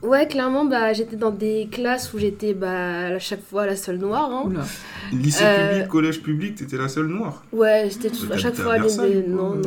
Ouais, 0.04 0.28
clairement, 0.28 0.66
bah, 0.66 0.94
j'étais 0.94 1.16
dans 1.16 1.32
des 1.32 1.68
classes 1.72 2.14
où 2.14 2.20
j'étais 2.20 2.54
bah, 2.54 3.08
à 3.08 3.20
chaque 3.20 3.44
fois 3.44 3.66
la 3.66 3.76
seule 3.76 3.98
noire. 3.98 4.32
Hein. 4.32 4.52
Lycée 5.12 5.44
euh, 5.46 5.74
public, 5.74 5.88
collège 5.88 6.22
public, 6.22 6.56
t'étais 6.56 6.78
la 6.78 6.88
seule 6.88 7.08
noire 7.08 7.44
Ouais, 7.52 7.90
j'étais 7.90 8.12
à 8.32 8.38
chaque 8.38 8.56
fois... 8.56 8.78
Les... 8.78 9.24
Non, 9.28 9.56
non. 9.56 9.62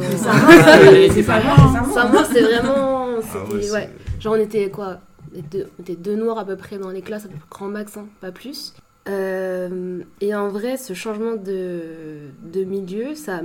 C'est 1.14 1.22
pas 1.22 1.40
moi, 1.40 2.24
c'est 2.32 2.42
vraiment... 2.42 3.08
Ah 3.16 3.54
ouais, 3.72 3.90
Genre, 4.20 4.34
on 4.34 4.40
était 4.40 4.70
quoi 4.70 5.00
on 5.34 5.82
était 5.82 5.96
deux 5.96 6.16
noirs 6.16 6.38
à 6.38 6.44
peu 6.44 6.56
près 6.56 6.78
dans 6.78 6.90
les 6.90 7.02
classes, 7.02 7.24
à 7.24 7.28
peu 7.28 7.36
près 7.36 7.48
grand 7.50 7.68
max, 7.68 7.96
hein, 7.96 8.06
pas 8.20 8.32
plus. 8.32 8.74
Euh, 9.08 10.02
et 10.20 10.34
en 10.34 10.48
vrai, 10.48 10.76
ce 10.76 10.94
changement 10.94 11.34
de, 11.34 12.30
de 12.42 12.64
milieu, 12.64 13.14
ça 13.14 13.42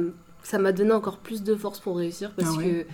m'a 0.58 0.72
donné 0.72 0.91
encore 0.91 1.17
plus 1.17 1.43
de 1.43 1.55
force 1.55 1.79
pour 1.79 1.98
réussir 1.98 2.31
parce 2.36 2.55
ah 2.58 2.62
que 2.62 2.86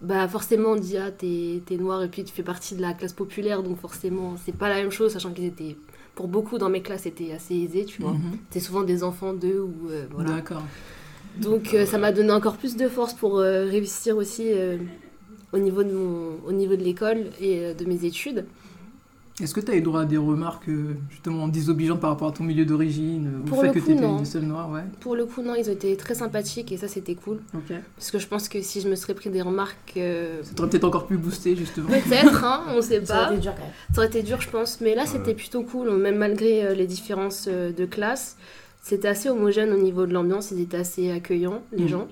bah 0.00 0.28
forcément 0.28 0.70
on 0.70 0.76
dit 0.76 0.96
ah 0.98 1.10
t'es 1.10 1.62
noir 1.78 2.02
et 2.02 2.08
puis 2.08 2.22
tu 2.24 2.32
fais 2.32 2.42
partie 2.42 2.74
de 2.74 2.82
la 2.82 2.92
classe 2.92 3.14
populaire 3.14 3.62
donc 3.62 3.78
forcément 3.80 4.36
c'est 4.44 4.54
pas 4.54 4.68
la 4.68 4.76
même 4.76 4.90
chose 4.90 5.12
sachant 5.12 5.32
qu'ils 5.32 5.46
étaient 5.46 5.76
pour 6.14 6.28
beaucoup 6.28 6.58
dans 6.58 6.68
mes 6.68 6.82
classes 6.82 7.02
c'était 7.02 7.32
assez 7.32 7.54
aisé 7.54 7.84
tu 7.84 8.02
vois. 8.02 8.14
C'était 8.48 8.64
souvent 8.64 8.82
des 8.82 9.02
enfants 9.02 9.32
d'eux 9.32 9.60
ou 9.60 9.88
euh, 9.90 10.06
voilà. 10.10 10.30
D'accord. 10.30 10.62
Donc 11.40 11.74
euh, 11.74 11.86
ça 11.86 11.98
m'a 11.98 12.12
donné 12.12 12.32
encore 12.32 12.56
plus 12.56 12.76
de 12.76 12.88
force 12.88 13.14
pour 13.14 13.38
euh, 13.38 13.64
réussir 13.64 14.16
aussi 14.16 14.50
au 15.52 15.58
niveau 15.58 15.82
de 15.82 15.92
mon 15.92 16.38
au 16.46 16.52
niveau 16.52 16.76
de 16.76 16.82
l'école 16.82 17.30
et 17.40 17.72
de 17.74 17.84
mes 17.84 18.04
études 18.04 18.44
est-ce 19.38 19.52
que 19.52 19.60
tu 19.60 19.70
as 19.70 19.76
eu 19.76 19.82
droit 19.82 20.00
à 20.00 20.04
des 20.06 20.16
remarques 20.16 20.68
euh, 20.70 20.94
justement 21.10 21.46
désobligeantes 21.46 22.00
par 22.00 22.08
rapport 22.08 22.28
à 22.28 22.32
ton 22.32 22.42
milieu 22.42 22.64
d'origine 22.64 23.42
Pour 23.44 23.62
le 23.62 23.68
fait 23.68 23.80
coup, 23.80 23.86
que 23.86 23.92
tu 23.92 23.98
étais 23.98 24.02
une 24.02 24.24
seule 24.24 24.44
noire 24.44 24.70
ouais. 24.70 24.84
Pour 25.00 25.14
le 25.14 25.26
coup, 25.26 25.42
non, 25.42 25.54
ils 25.54 25.68
ont 25.68 25.74
été 25.74 25.94
très 25.98 26.14
sympathiques 26.14 26.72
et 26.72 26.78
ça, 26.78 26.88
c'était 26.88 27.14
cool. 27.14 27.40
Parce 27.96 28.10
que 28.10 28.18
je 28.18 28.26
pense 28.26 28.48
que 28.48 28.62
si 28.62 28.80
je 28.80 28.88
me 28.88 28.94
serais 28.94 29.12
pris 29.12 29.28
des 29.28 29.42
remarques. 29.42 29.94
Euh, 29.98 30.42
ça 30.42 30.54
t'aurait 30.54 30.70
peut-être 30.70 30.84
encore 30.84 31.06
plus 31.06 31.18
boosté, 31.18 31.54
justement. 31.54 31.88
Peut-être, 31.88 32.44
hein, 32.44 32.64
on 32.74 32.80
sait 32.80 33.00
pas. 33.00 33.06
Ça 33.06 33.24
aurait 33.26 33.34
été 33.34 33.42
dur 33.42 33.54
quand 33.54 33.62
même. 33.62 33.72
Ça 33.92 33.98
aurait 33.98 34.06
été 34.06 34.22
dur, 34.22 34.40
je 34.40 34.48
pense. 34.48 34.80
Mais 34.80 34.94
là, 34.94 35.04
c'était 35.04 35.34
plutôt 35.34 35.62
cool, 35.62 35.90
même 35.98 36.16
malgré 36.16 36.64
euh, 36.64 36.74
les 36.74 36.86
différences 36.86 37.46
de 37.46 37.84
classe. 37.84 38.38
C'était 38.82 39.08
assez 39.08 39.28
homogène 39.28 39.72
au 39.72 39.78
niveau 39.78 40.06
de 40.06 40.14
l'ambiance, 40.14 40.52
ils 40.52 40.60
étaient 40.60 40.76
assez 40.76 41.10
accueillants, 41.10 41.60
les 41.72 41.84
mmh. 41.84 41.88
gens. 41.88 42.08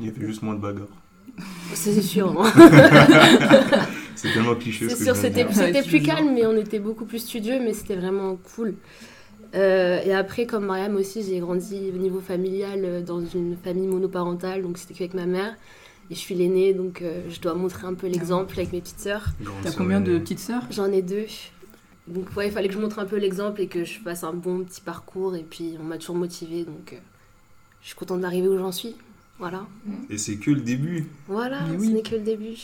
Il 0.00 0.06
y 0.06 0.08
avait 0.08 0.24
juste 0.24 0.42
moins 0.42 0.54
de 0.54 0.60
bagarres. 0.60 1.01
C'est 1.74 2.02
sûr. 2.02 2.44
c'est 4.14 4.32
tellement 4.32 4.54
cliché. 4.54 4.88
C'est 4.88 5.04
sûr, 5.04 5.16
c'était 5.16 5.82
plus 5.82 6.02
calme, 6.02 6.32
mais 6.34 6.46
on 6.46 6.56
était 6.56 6.78
beaucoup 6.78 7.04
plus 7.04 7.18
studieux, 7.18 7.58
mais 7.60 7.72
c'était 7.72 7.96
vraiment 7.96 8.36
cool. 8.54 8.76
Euh, 9.54 10.00
et 10.04 10.14
après, 10.14 10.46
comme 10.46 10.66
Mariam 10.66 10.96
aussi, 10.96 11.22
j'ai 11.22 11.38
grandi 11.38 11.90
au 11.94 11.98
niveau 11.98 12.20
familial 12.20 12.80
euh, 12.84 13.02
dans 13.02 13.24
une 13.24 13.56
famille 13.56 13.86
monoparentale, 13.86 14.62
donc 14.62 14.78
c'était 14.78 14.94
qu'avec 14.94 15.14
ma 15.14 15.26
mère. 15.26 15.54
Et 16.10 16.14
je 16.14 16.18
suis 16.18 16.34
l'aînée, 16.34 16.72
donc 16.72 17.02
euh, 17.02 17.22
je 17.28 17.40
dois 17.40 17.54
montrer 17.54 17.86
un 17.86 17.94
peu 17.94 18.06
l'exemple 18.06 18.54
avec 18.58 18.72
mes 18.72 18.80
petites 18.80 19.00
sœurs. 19.00 19.30
T'as 19.62 19.72
combien 19.72 20.00
de 20.00 20.18
petites 20.18 20.40
sœurs? 20.40 20.62
J'en 20.70 20.90
ai 20.90 21.02
deux. 21.02 21.26
Donc 22.08 22.34
ouais, 22.36 22.48
il 22.48 22.52
fallait 22.52 22.68
que 22.68 22.74
je 22.74 22.80
montre 22.80 22.98
un 22.98 23.04
peu 23.04 23.16
l'exemple 23.16 23.60
et 23.60 23.68
que 23.68 23.84
je 23.84 23.98
fasse 24.00 24.24
un 24.24 24.32
bon 24.32 24.64
petit 24.64 24.80
parcours. 24.80 25.36
Et 25.36 25.44
puis 25.48 25.74
on 25.80 25.84
m'a 25.84 25.98
toujours 25.98 26.16
motivée, 26.16 26.64
donc 26.64 26.96
je 27.80 27.86
suis 27.86 27.94
contente 27.94 28.20
d'arriver 28.20 28.48
où 28.48 28.58
j'en 28.58 28.72
suis. 28.72 28.96
Voilà. 29.42 29.66
Et 30.08 30.18
c'est 30.18 30.36
que 30.36 30.52
le 30.52 30.60
début. 30.60 31.08
Voilà, 31.26 31.58
ce 31.66 31.84
n'est 31.84 32.02
que 32.02 32.14
le 32.14 32.20
début. 32.20 32.56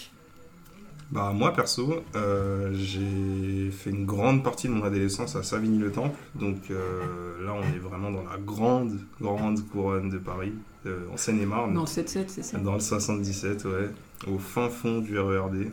Bah 1.10 1.32
moi 1.34 1.52
perso, 1.52 2.04
euh, 2.14 2.70
j'ai 2.72 3.72
fait 3.72 3.90
une 3.90 4.06
grande 4.06 4.44
partie 4.44 4.68
de 4.68 4.74
mon 4.74 4.84
adolescence 4.84 5.34
à 5.34 5.42
Savigny-le-Temple, 5.42 6.16
donc 6.36 6.70
euh, 6.70 7.44
là 7.44 7.52
on 7.54 7.62
est 7.74 7.80
vraiment 7.80 8.12
dans 8.12 8.22
la 8.22 8.38
grande, 8.38 8.96
grande 9.20 9.66
couronne 9.70 10.08
de 10.08 10.18
Paris, 10.18 10.52
euh, 10.86 11.00
en 11.12 11.16
Seine-et-Marne. 11.16 11.74
Dans 11.74 11.80
le 11.80 11.86
7-7, 11.86 12.24
c'est 12.28 12.42
ça? 12.44 12.58
Dans 12.58 12.74
le 12.74 12.80
77, 12.80 13.64
ouais, 13.64 13.90
au 14.28 14.38
fin 14.38 14.68
fond 14.68 15.00
du 15.00 15.18
RERD. 15.18 15.72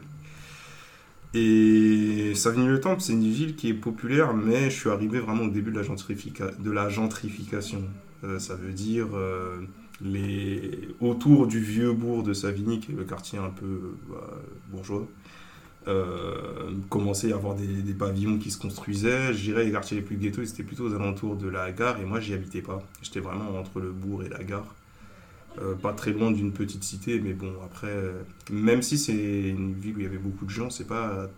Et 1.35 2.33
Savigny-le-Temple, 2.33 3.01
c'est 3.01 3.13
une 3.13 3.29
ville 3.29 3.55
qui 3.55 3.69
est 3.69 3.74
populaire, 3.75 4.33
mais 4.33 4.71
je 4.71 4.79
suis 4.79 4.89
arrivé 4.89 5.19
vraiment 5.19 5.43
au 5.43 5.50
début 5.50 5.71
de 5.71 5.79
la, 5.79 6.51
de 6.51 6.71
la 6.71 6.89
gentrification. 6.89 7.83
ça 8.39 8.55
veut 8.55 8.71
dire 8.71 9.09
autour 10.99 11.47
du 11.47 11.59
vieux 11.59 11.93
bourg 11.93 12.23
de 12.23 12.33
Savigny, 12.33 12.79
qui 12.79 12.91
est 12.91 12.95
le 12.95 13.05
quartier 13.05 13.39
un 13.39 13.49
peu 13.49 13.95
bah, 14.09 14.41
bourgeois, 14.69 15.07
euh, 15.87 16.71
commençait 16.89 17.31
à 17.31 17.35
avoir 17.35 17.55
des, 17.55 17.93
pavillons 17.93 18.37
qui 18.37 18.51
se 18.51 18.57
construisaient. 18.57 19.33
Je 19.33 19.41
dirais 19.41 19.65
les 19.65 19.71
quartiers 19.71 19.97
les 19.97 20.03
plus 20.03 20.17
ghettos, 20.17 20.45
c'était 20.45 20.63
plutôt 20.63 20.89
aux 20.89 20.93
alentours 20.93 21.35
de 21.35 21.47
la 21.47 21.71
gare, 21.71 21.99
et 21.99 22.05
moi 22.05 22.19
j'y 22.19 22.33
habitais 22.33 22.61
pas. 22.61 22.81
J'étais 23.01 23.19
vraiment 23.19 23.57
entre 23.57 23.79
le 23.79 23.91
bourg 23.91 24.23
et 24.23 24.29
la 24.29 24.43
gare. 24.43 24.75
Euh, 25.61 25.73
pas 25.75 25.93
très 25.93 26.11
loin 26.11 26.31
d'une 26.31 26.51
petite 26.51 26.83
cité, 26.83 27.21
mais 27.21 27.33
bon, 27.33 27.53
après, 27.63 27.95
même 28.51 28.81
si 28.81 28.97
c'est 28.97 29.13
une 29.13 29.73
ville 29.73 29.95
où 29.95 29.99
il 29.99 30.03
y 30.03 30.07
avait 30.07 30.17
beaucoup 30.17 30.45
de 30.45 30.49
gens, 30.49 30.69
c'est 30.69 30.87
pas 30.87 31.29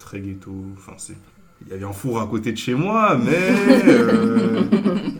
très 0.00 0.20
ghetto. 0.20 0.52
Enfin, 0.76 0.96
il 1.62 1.68
y 1.68 1.74
avait 1.74 1.84
un 1.84 1.92
four 1.92 2.20
à 2.20 2.26
côté 2.26 2.52
de 2.52 2.56
chez 2.56 2.74
moi, 2.74 3.16
mais 3.16 3.38
euh, 3.86 4.62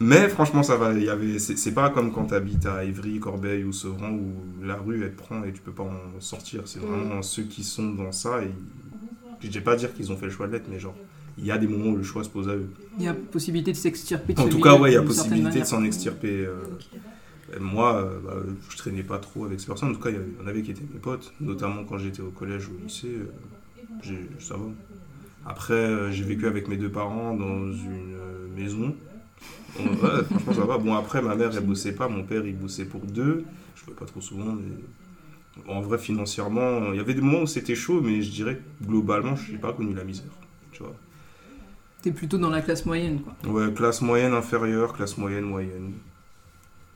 Mais 0.00 0.28
franchement, 0.28 0.62
ça 0.62 0.76
va. 0.76 0.92
y 0.94 1.08
avait, 1.08 1.38
c'est, 1.38 1.72
pas 1.72 1.90
comme 1.90 2.12
quand 2.12 2.26
tu 2.26 2.34
habites 2.34 2.66
à 2.66 2.84
Ivry, 2.84 3.18
Corbeil 3.18 3.64
ou 3.64 3.72
Sevran 3.72 4.10
où 4.10 4.64
la 4.64 4.76
rue 4.76 5.02
elle 5.02 5.12
te 5.12 5.18
prend 5.18 5.42
et 5.44 5.52
tu 5.52 5.60
peux 5.60 5.72
pas 5.72 5.84
en 5.84 6.20
sortir. 6.20 6.62
C'est 6.66 6.80
vraiment 6.80 7.22
ceux 7.22 7.42
qui 7.42 7.64
sont 7.64 7.90
dans 7.90 8.12
ça. 8.12 8.42
Et 8.42 8.50
je 9.42 9.50
vais 9.50 9.60
pas 9.60 9.76
dire 9.76 9.92
qu'ils 9.94 10.12
ont 10.12 10.16
fait 10.16 10.26
le 10.26 10.32
choix 10.32 10.46
de 10.46 10.52
l'être, 10.52 10.68
mais 10.70 10.78
genre, 10.78 10.94
il 11.36 11.44
y 11.44 11.50
a 11.50 11.58
des 11.58 11.66
moments 11.66 11.90
où 11.90 11.96
le 11.96 12.04
choix 12.04 12.22
se 12.22 12.28
pose 12.28 12.48
à 12.48 12.54
eux. 12.54 12.68
Il 12.98 13.04
y 13.04 13.08
a 13.08 13.14
possibilité 13.14 13.72
de 13.72 13.76
s'extirper 13.76 14.34
de 14.34 14.40
En 14.40 14.48
tout 14.48 14.60
cas, 14.60 14.76
ouais, 14.76 14.92
il 14.92 14.94
y 14.94 14.98
a 14.98 15.02
possibilité 15.02 15.60
de 15.60 15.64
s'en 15.64 15.82
extirper. 15.84 16.46
Euh, 16.46 16.64
moi, 17.58 17.96
euh, 17.96 18.18
bah, 18.24 18.34
je 18.68 18.76
traînais 18.76 19.02
pas 19.02 19.18
trop 19.18 19.46
avec 19.46 19.58
ces 19.58 19.66
personnes. 19.66 19.90
En 19.90 19.94
tout 19.94 20.00
cas, 20.00 20.10
il 20.10 20.16
y 20.16 20.44
en 20.44 20.46
avait 20.46 20.62
qui 20.62 20.70
étaient 20.70 20.82
mes 20.92 21.00
potes, 21.00 21.32
notamment 21.40 21.84
quand 21.84 21.98
j'étais 21.98 22.22
au 22.22 22.30
collège 22.30 22.68
ou 22.68 22.76
au 22.76 22.84
lycée. 22.84 23.16
Euh, 24.06 24.12
ça 24.38 24.54
va. 24.54 24.66
Après, 25.44 26.12
j'ai 26.12 26.24
vécu 26.24 26.46
avec 26.46 26.68
mes 26.68 26.76
deux 26.76 26.90
parents 26.90 27.34
dans 27.34 27.72
une 27.72 28.16
maison 28.54 28.94
Ouais, 29.76 30.24
franchement, 30.24 30.52
ça 30.54 30.64
va. 30.64 30.78
Bon, 30.78 30.94
après, 30.94 31.22
ma 31.22 31.34
mère, 31.34 31.50
elle 31.56 31.64
bossait 31.64 31.92
pas. 31.92 32.08
Mon 32.08 32.24
père, 32.24 32.44
il 32.46 32.56
bossait 32.56 32.84
pour 32.84 33.00
deux. 33.00 33.44
Je 33.76 33.90
ne 33.90 33.94
pas 33.94 34.06
trop 34.06 34.20
souvent, 34.20 34.54
mais 34.54 35.72
en 35.72 35.80
vrai, 35.80 35.98
financièrement, 35.98 36.92
il 36.92 36.96
y 36.96 37.00
avait 37.00 37.14
des 37.14 37.20
moments 37.20 37.42
où 37.42 37.46
c'était 37.46 37.74
chaud, 37.74 38.00
mais 38.02 38.22
je 38.22 38.30
dirais 38.30 38.56
que 38.56 38.86
globalement, 38.86 39.36
je 39.36 39.52
n'ai 39.52 39.58
pas 39.58 39.72
connu 39.72 39.94
la 39.94 40.04
misère. 40.04 40.30
Tu 40.72 40.82
vois. 40.82 40.94
T'es 42.02 42.12
plutôt 42.12 42.38
dans 42.38 42.50
la 42.50 42.60
classe 42.60 42.86
moyenne, 42.86 43.20
quoi. 43.20 43.34
Ouais, 43.50 43.72
classe 43.72 44.02
moyenne 44.02 44.32
inférieure, 44.32 44.92
classe 44.94 45.18
moyenne 45.18 45.44
moyenne. 45.44 45.94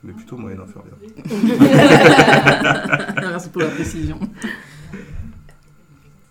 Mais 0.04 0.12
plutôt 0.12 0.36
moyenne 0.36 0.60
inférieure. 0.60 0.98
Merci 3.20 3.48
pour 3.50 3.62
la 3.62 3.68
précision. 3.68 4.18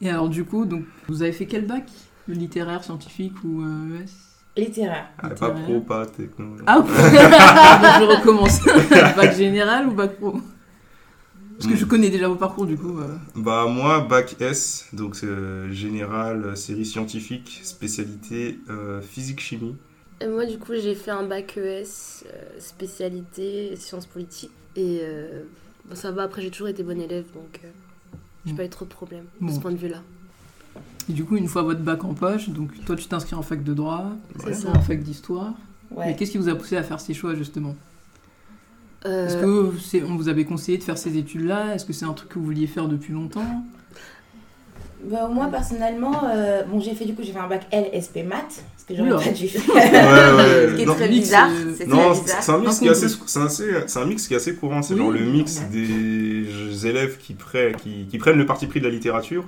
Et 0.01 0.09
alors, 0.09 0.29
du 0.29 0.43
coup, 0.43 0.65
donc, 0.65 0.83
vous 1.07 1.21
avez 1.21 1.31
fait 1.31 1.45
quel 1.45 1.65
bac 1.65 1.89
Littéraire, 2.27 2.83
scientifique 2.83 3.43
ou 3.43 3.63
ES 3.63 4.30
Littéraire. 4.57 5.09
Ah, 5.17 5.29
pas 5.29 5.51
pro, 5.51 5.79
pas 5.79 6.05
techno. 6.05 6.57
Ah, 6.67 6.83
je 6.85 8.03
recommence. 8.03 8.59
bac 9.15 9.35
général 9.35 9.87
ou 9.87 9.91
bac 9.91 10.17
pro? 10.17 10.33
Parce 11.57 11.71
que 11.71 11.77
je 11.77 11.85
hmm. 11.85 11.87
connais 11.87 12.09
déjà 12.09 12.27
vos 12.27 12.35
parcours 12.35 12.65
du 12.65 12.75
coup. 12.75 12.99
Euh. 12.99 13.15
Bah 13.35 13.65
moi, 13.67 14.01
bac 14.01 14.35
S, 14.41 14.87
donc 14.93 15.15
euh, 15.23 15.71
général, 15.71 16.57
série 16.57 16.85
scientifique, 16.85 17.61
spécialité 17.63 18.59
euh, 18.69 18.99
physique-chimie. 18.99 19.77
moi 20.27 20.45
du 20.45 20.57
coup 20.57 20.73
j'ai 20.73 20.95
fait 20.95 21.11
un 21.11 21.23
bac 21.23 21.57
ES, 21.57 22.25
spécialité 22.59 23.75
sciences 23.77 24.07
politiques. 24.07 24.51
Et 24.75 25.01
ça 25.93 26.11
va, 26.11 26.23
après 26.23 26.41
j'ai 26.41 26.51
toujours 26.51 26.69
été 26.69 26.83
bonne 26.83 27.01
élève 27.01 27.25
donc 27.33 27.61
j'ai 28.45 28.53
hmm. 28.53 28.55
pas 28.55 28.65
eu 28.65 28.69
trop 28.69 28.85
de 28.85 28.89
problèmes 28.89 29.27
de 29.39 29.51
ce 29.51 29.59
point 29.59 29.71
de 29.71 29.77
vue-là. 29.77 30.01
Et 31.09 31.13
du 31.13 31.25
coup, 31.25 31.37
une 31.37 31.47
fois 31.47 31.63
votre 31.63 31.81
bac 31.81 32.03
en 32.03 32.13
poche, 32.13 32.49
donc 32.49 32.69
toi 32.85 32.95
tu 32.95 33.05
t'inscris 33.05 33.35
en 33.35 33.41
fac 33.41 33.63
de 33.63 33.73
droit, 33.73 34.05
en 34.45 34.81
fac 34.81 35.01
d'histoire. 35.01 35.53
Mais 35.97 36.15
qu'est-ce 36.15 36.31
qui 36.31 36.37
vous 36.37 36.49
a 36.49 36.55
poussé 36.55 36.77
à 36.77 36.83
faire 36.83 36.99
ces 36.99 37.13
choix 37.13 37.35
justement? 37.35 37.75
Euh, 39.05 39.27
Est-ce 39.27 39.37
que 39.37 40.05
on 40.05 40.15
vous 40.15 40.29
avait 40.29 40.45
conseillé 40.45 40.77
de 40.77 40.83
faire 40.83 40.97
ces 40.97 41.17
études-là? 41.17 41.73
Est-ce 41.75 41.85
que 41.85 41.93
c'est 41.93 42.05
un 42.05 42.13
truc 42.13 42.29
que 42.29 42.39
vous 42.39 42.45
vouliez 42.45 42.67
faire 42.67 42.87
depuis 42.87 43.13
longtemps? 43.13 43.63
Bah, 45.03 45.27
moi 45.27 45.47
personnellement, 45.47 46.25
euh, 46.31 46.61
bon 46.63 46.79
j'ai 46.79 46.93
fait 46.93 47.05
du 47.05 47.15
coup 47.15 47.23
j'ai 47.23 47.31
fait 47.31 47.39
un 47.39 47.47
bac 47.47 47.65
LSP 47.71 48.17
maths, 48.23 48.63
ce 48.77 48.85
que 48.85 48.95
j'aurais 48.95 49.25
pas 49.25 49.31
dû 49.31 49.47
faire. 49.47 49.75
Ouais, 49.75 49.81
ouais. 49.81 50.69
ce 50.69 50.75
qui 50.75 50.81
est 50.83 50.85
très 50.85 51.07
bizarre. 51.07 51.49
C'est 51.75 51.87
non, 51.87 52.13
c'est 52.13 52.51
un 52.51 52.59
mix 52.59 52.77
qui 52.77 52.85
est 52.85 52.89
assez, 52.91 53.07
c'est 53.07 53.99
un, 53.99 54.05
mix 54.05 54.27
qui 54.27 54.33
est 54.35 54.37
assez 54.37 54.53
courant. 54.53 54.83
C'est 54.83 54.95
genre 54.95 55.09
le 55.09 55.25
mix 55.25 55.63
des 55.71 56.85
élèves 56.85 57.17
qui, 57.17 57.33
prennent, 57.33 57.75
qui, 57.75 58.05
qui 58.05 58.17
prennent 58.19 58.37
le 58.37 58.45
parti 58.45 58.67
pris 58.67 58.79
de 58.79 58.85
la 58.85 58.91
littérature 58.91 59.45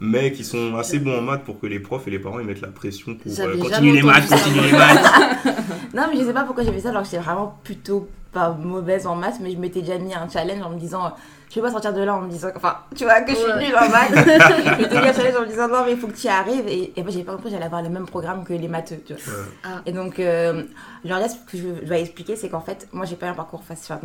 mais 0.00 0.32
qui 0.32 0.44
sont 0.44 0.76
assez 0.76 0.98
bons 0.98 1.18
en 1.18 1.22
maths 1.22 1.44
pour 1.44 1.60
que 1.60 1.66
les 1.66 1.78
profs 1.78 2.08
et 2.08 2.10
les 2.10 2.18
parents 2.18 2.40
ils 2.40 2.46
mettent 2.46 2.62
la 2.62 2.68
pression 2.68 3.14
pour 3.14 3.30
euh, 3.38 3.58
continuer 3.58 3.92
les 3.92 4.02
maths, 4.02 4.28
continuer 4.28 4.62
les 4.62 4.72
maths. 4.72 5.44
non, 5.94 6.04
mais 6.10 6.18
je 6.18 6.24
sais 6.24 6.32
pas 6.32 6.44
pourquoi 6.44 6.64
j'ai 6.64 6.72
fait 6.72 6.80
ça, 6.80 6.88
alors 6.88 7.02
que 7.02 7.08
j'étais 7.08 7.22
vraiment 7.22 7.58
plutôt 7.62 8.08
pas 8.32 8.52
mauvaise 8.52 9.06
en 9.06 9.14
maths, 9.14 9.40
mais 9.40 9.52
je 9.52 9.58
m'étais 9.58 9.80
déjà 9.80 9.98
mis 9.98 10.14
un 10.14 10.28
challenge 10.28 10.62
en 10.62 10.70
me 10.70 10.78
disant 10.78 11.12
je 11.50 11.56
vais 11.56 11.62
pas 11.62 11.72
sortir 11.72 11.92
de 11.92 12.00
là 12.00 12.14
en 12.14 12.22
me 12.22 12.30
disant 12.30 12.48
enfin 12.54 12.78
tu 12.96 13.02
vois 13.02 13.20
que 13.22 13.32
je 13.32 13.36
suis 13.36 13.52
nulle 13.58 13.74
en 13.74 13.88
maths 13.88 14.12
je 14.14 14.80
m'étais 14.80 15.00
mis 15.00 15.08
un 15.08 15.12
challenge 15.12 15.36
en 15.36 15.40
me 15.40 15.46
disant 15.46 15.68
non 15.68 15.84
mais 15.84 15.92
il 15.92 15.98
faut 15.98 16.06
que 16.06 16.16
tu 16.16 16.26
y 16.26 16.30
arrives 16.30 16.66
et, 16.68 16.92
et 16.96 17.02
moi 17.02 17.10
j'ai 17.10 17.24
pas 17.24 17.32
compris 17.32 17.50
j'allais 17.50 17.64
avoir 17.64 17.82
le 17.82 17.88
même 17.88 18.06
programme 18.06 18.44
que 18.44 18.52
les 18.52 18.68
maths 18.68 18.94
tu 19.04 19.14
vois. 19.14 19.32
Ah. 19.64 19.82
et 19.84 19.90
donc 19.90 20.20
euh, 20.20 20.62
genre 21.04 21.18
là 21.18 21.28
ce 21.28 21.34
que 21.34 21.58
je 21.58 21.84
dois 21.84 21.98
expliquer 21.98 22.36
c'est 22.36 22.48
qu'en 22.48 22.60
fait 22.60 22.88
moi 22.92 23.04
j'ai 23.04 23.16
pas 23.16 23.26
eu 23.26 23.30
un 23.30 23.34
parcours 23.34 23.62
enfin, 23.68 23.98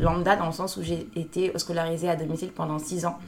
lambda 0.00 0.34
dans 0.34 0.46
le 0.46 0.52
sens 0.52 0.76
où 0.76 0.82
j'ai 0.82 1.08
été 1.14 1.56
scolarisée 1.56 2.08
à 2.08 2.16
domicile 2.16 2.50
pendant 2.50 2.80
6 2.80 3.06
ans 3.06 3.18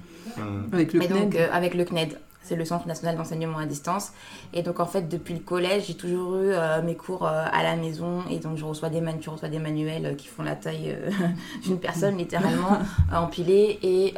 avec 0.73 0.93
le 0.93 1.03
et 1.03 1.09
donc 1.09 1.35
euh, 1.35 1.49
avec 1.53 1.75
le 1.75 1.85
CNED 1.85 2.19
c'est 2.49 2.57
le 2.57 2.65
Centre 2.65 2.89
national 2.89 3.17
d'enseignement 3.17 3.59
à 3.59 3.67
distance. 3.67 4.13
Et 4.55 4.63
donc, 4.63 4.81
en 4.81 4.87
fait, 4.87 5.09
depuis 5.09 5.35
le 5.35 5.41
collège, 5.41 5.85
j'ai 5.87 5.95
toujours 5.95 6.37
eu 6.37 6.51
euh, 6.51 6.83
mes 6.83 6.97
cours 6.97 7.27
euh, 7.27 7.45
à 7.53 7.63
la 7.63 7.77
maison. 7.77 8.23
Et 8.31 8.39
donc, 8.39 8.57
je 8.57 8.65
reçois 8.65 8.89
des, 8.89 9.01
man 9.01 9.19
reçois 9.25 9.49
des 9.49 9.59
manuels 9.59 10.07
euh, 10.07 10.15
qui 10.15 10.29
font 10.29 10.43
la 10.43 10.57
taille 10.57 10.97
d'une 11.65 11.79
personne, 11.79 12.17
littéralement, 12.17 12.79
empilée. 13.13 13.79
Et, 13.83 14.15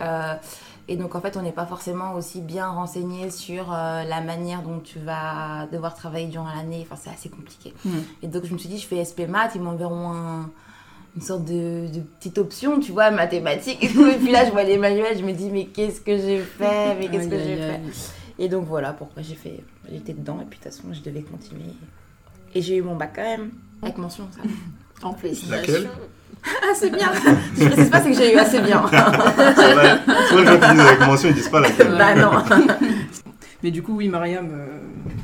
et 0.88 0.96
donc, 0.96 1.14
en 1.14 1.20
fait, 1.20 1.36
on 1.36 1.42
n'est 1.42 1.52
pas 1.52 1.66
forcément 1.66 2.14
aussi 2.14 2.40
bien 2.40 2.68
renseigné 2.68 3.30
sur 3.30 3.70
la 3.70 4.20
manière 4.20 4.62
dont 4.62 4.80
tu 4.80 4.98
vas 4.98 5.66
devoir 5.72 5.94
travailler 5.94 6.26
durant 6.26 6.48
l'année. 6.52 6.84
Enfin, 6.84 7.00
c'est 7.00 7.10
assez 7.10 7.28
compliqué. 7.28 7.74
Et 8.22 8.26
donc, 8.26 8.44
je 8.44 8.52
me 8.52 8.58
suis 8.58 8.68
dit, 8.68 8.78
je 8.78 8.86
fais 8.86 9.04
SP 9.04 9.26
Math, 9.28 9.52
ils 9.54 9.60
m'enverront 9.60 10.46
une 11.16 11.22
sorte 11.22 11.44
de, 11.44 11.92
de, 11.92 12.00
petite 12.18 12.38
option, 12.38 12.78
tu 12.78 12.92
vois, 12.92 13.10
mathématiques 13.10 13.82
et 13.82 13.86
Et 13.86 14.16
puis 14.16 14.30
là, 14.30 14.44
je 14.44 14.50
vois 14.52 14.62
les 14.62 14.78
manuels, 14.78 15.18
je 15.18 15.24
me 15.24 15.32
dis, 15.32 15.50
mais 15.50 15.66
qu'est-ce 15.66 16.00
que 16.00 16.16
j'ai 16.16 16.38
fait 16.38 16.94
Mais 16.98 17.08
qu'est-ce 17.08 17.28
que 17.28 17.38
j'ai 17.38 17.56
fait 17.56 17.80
et 18.40 18.48
donc 18.48 18.64
voilà 18.66 18.94
pourquoi 18.94 19.22
j'ai 19.22 19.34
fait. 19.34 19.62
J'étais 19.92 20.14
dedans 20.14 20.38
et 20.40 20.46
puis 20.46 20.58
de 20.58 20.64
toute 20.64 20.72
façon 20.72 20.88
je 20.92 21.02
devais 21.02 21.20
continuer. 21.20 21.74
Et 22.54 22.62
j'ai 22.62 22.76
eu 22.76 22.82
mon 22.82 22.96
bac 22.96 23.12
quand 23.14 23.22
même, 23.22 23.50
avec 23.82 23.98
mention 23.98 24.26
ça. 24.34 24.40
En 25.02 25.14
plus. 25.14 25.48
Laquelle 25.48 25.88
ah, 26.44 26.74
c'est 26.74 26.90
bien 26.90 27.10
Ce 27.56 27.64
qui 27.64 27.84
se 27.84 27.90
passe, 27.90 28.02
c'est 28.02 28.10
que 28.10 28.16
j'ai 28.16 28.34
eu 28.34 28.36
assez 28.36 28.60
bien. 28.60 28.86
Soit 28.86 30.40
les 30.40 30.46
gens 30.46 30.60
qui 30.60 30.68
disent 30.72 30.80
avec 30.80 31.00
mention, 31.00 31.28
ils 31.30 31.34
disent 31.34 31.48
pas 31.48 31.60
laquelle. 31.60 31.96
Bah 31.96 32.14
non. 32.14 32.32
Mais 33.62 33.70
du 33.70 33.82
coup, 33.82 33.96
oui, 33.96 34.08
Mariam, 34.08 34.50
euh, 34.50 34.66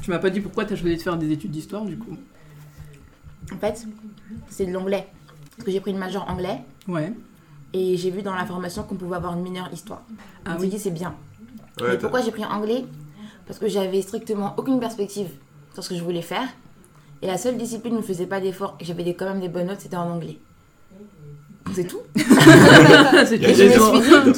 tu 0.02 0.10
m'as 0.10 0.18
pas 0.18 0.30
dit 0.30 0.40
pourquoi 0.40 0.64
tu 0.64 0.72
as 0.72 0.76
choisi 0.76 0.96
de 0.96 1.02
faire 1.02 1.16
des 1.18 1.30
études 1.30 1.50
d'histoire 1.50 1.84
du 1.84 1.98
coup 1.98 2.16
En 3.52 3.58
fait, 3.58 3.86
c'est 4.48 4.64
de 4.64 4.72
l'anglais. 4.72 5.06
Parce 5.56 5.66
que 5.66 5.70
j'ai 5.72 5.80
pris 5.80 5.90
une 5.90 5.98
majeure 5.98 6.28
anglais. 6.28 6.60
Ouais. 6.88 7.12
Et 7.72 7.96
j'ai 7.96 8.10
vu 8.10 8.22
dans 8.22 8.34
la 8.34 8.46
formation 8.46 8.82
qu'on 8.82 8.94
pouvait 8.94 9.16
avoir 9.16 9.34
une 9.34 9.42
mineure 9.42 9.68
histoire. 9.72 10.02
Ah 10.44 10.56
oui. 10.58 10.68
dit 10.68 10.78
c'est 10.78 10.90
bien. 10.90 11.14
Mais 11.82 11.98
pourquoi 11.98 12.22
j'ai 12.22 12.30
pris 12.30 12.44
anglais? 12.44 12.84
Parce 13.46 13.58
que 13.58 13.68
j'avais 13.68 14.02
strictement 14.02 14.54
aucune 14.56 14.80
perspective 14.80 15.28
sur 15.74 15.84
ce 15.84 15.90
que 15.90 15.94
je 15.94 16.02
voulais 16.02 16.22
faire. 16.22 16.48
Et 17.22 17.26
la 17.26 17.38
seule 17.38 17.56
discipline 17.56 17.94
où 17.94 17.98
je 17.98 18.02
ne 18.02 18.06
faisais 18.06 18.26
pas 18.26 18.40
d'efforts 18.40 18.76
et 18.80 18.84
j'avais 18.84 19.14
quand 19.14 19.26
même 19.26 19.40
des 19.40 19.48
bonnes 19.48 19.66
notes, 19.66 19.80
c'était 19.80 19.96
en 19.96 20.10
anglais. 20.10 20.38
C'est 21.74 21.84
tout. 21.84 22.00
et 22.14 22.20
je 22.20 23.64
me 23.64 23.70
suis 23.70 24.00
dit, 24.00 24.34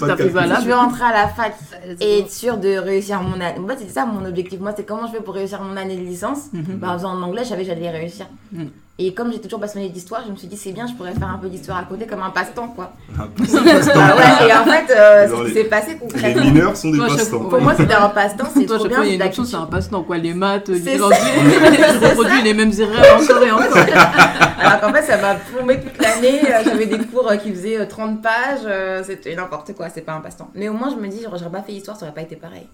je 0.62 0.66
vais 0.66 0.75
rentrer 0.75 1.04
à 1.04 1.12
la 1.12 1.28
fac 1.28 1.54
et 2.00 2.20
être 2.20 2.30
sûre 2.30 2.56
de 2.56 2.78
réussir 2.78 3.22
mon 3.22 3.40
année. 3.40 3.60
c'était 3.78 3.92
ça 3.92 4.06
mon 4.06 4.25
objectif. 4.25 4.60
Moi, 4.60 4.72
c'est 4.76 4.84
comment 4.84 5.06
je 5.06 5.12
fais 5.12 5.22
pour 5.22 5.34
réussir 5.34 5.62
mon 5.62 5.76
année 5.76 5.96
de 5.96 6.02
licence. 6.02 6.52
Mhm. 6.52 6.78
bah, 6.78 6.90
en 6.90 6.98
faisant 6.98 7.10
en 7.10 7.22
anglais, 7.22 7.44
je 7.44 7.50
savais 7.50 7.62
que 7.62 7.68
j'allais 7.68 7.90
réussir. 7.90 8.26
Mhm. 8.52 8.70
Et 9.00 9.14
comme 9.14 9.31
j'étais 9.31 9.45
toujours 9.45 9.61
passionnée 9.61 9.88
d'histoire, 9.90 10.23
je 10.26 10.33
me 10.33 10.37
suis 10.37 10.49
dit, 10.49 10.57
c'est 10.57 10.73
bien, 10.73 10.88
je 10.88 10.93
pourrais 10.95 11.12
faire 11.14 11.28
un 11.28 11.38
peu 11.38 11.49
d'histoire 11.49 11.78
à 11.78 11.85
côté 11.85 12.05
comme 12.09 12.21
un 12.21 12.31
passe-temps, 12.31 12.67
quoi. 12.75 12.93
Un 13.17 13.26
passe-temps. 13.28 13.61
Ouais, 13.62 14.49
et 14.49 14.52
en 14.52 14.64
fait, 14.64 14.90
euh, 14.93 15.28
ce 15.28 15.35
qui 15.35 15.45
les- 15.49 15.55
s'est 15.55 15.64
passé 15.69 15.93
Les 15.93 15.99
concrètement. 15.99 16.45
mineurs 16.45 16.76
sont 16.76 16.90
des 16.90 16.99
passe-temps. 16.99 17.45
Pour 17.45 17.61
moi, 17.61 17.75
c'était 17.76 17.95
un 17.95 18.09
passe-temps, 18.09 18.49
c'est 18.52 18.67
trop 18.67 18.88
bien. 18.88 19.05
il 19.05 19.14
y 19.14 19.23
a 19.23 19.31
c'est 19.31 19.38
une 19.40 19.55
un 19.55 19.67
passe-temps, 19.67 20.02
quoi. 20.02 20.19
Les 20.19 20.35
maths, 20.35 20.67
je 20.67 22.05
reproduis 22.09 22.43
les 22.45 22.55
mêmes 22.55 22.73
erreurs 22.76 23.23
encore 23.23 23.43
et 23.45 23.50
encore. 23.52 23.76
Alors 24.61 24.81
qu'en 24.81 24.93
fait, 24.93 25.02
ça 25.02 25.17
m'a 25.19 25.37
plombé 25.37 25.81
toute 25.81 25.99
l'année. 26.02 26.40
euh, 26.52 26.62
J'avais 26.64 26.87
des 26.87 26.99
cours 26.99 27.31
euh, 27.31 27.37
qui 27.37 27.52
faisaient 27.52 27.78
euh, 27.78 27.87
30 27.87 28.21
pages. 28.21 28.61
euh, 28.67 29.05
C'était 29.07 29.37
n'importe 29.37 29.75
quoi, 29.75 29.88
c'est 29.90 30.00
pas 30.02 30.14
un 30.14 30.21
passe-temps. 30.21 30.50
Mais 30.57 30.69
au 30.69 30.73
moins, 30.75 30.90
je 30.90 30.97
me 30.97 31.07
dis, 31.07 31.23
j'aurais 31.23 31.50
pas 31.50 31.62
fait 31.62 31.73
histoire, 31.73 31.97
ça 31.97 32.05
aurait 32.07 32.14
pas 32.14 32.23
été 32.23 32.35
pareil. 32.35 32.67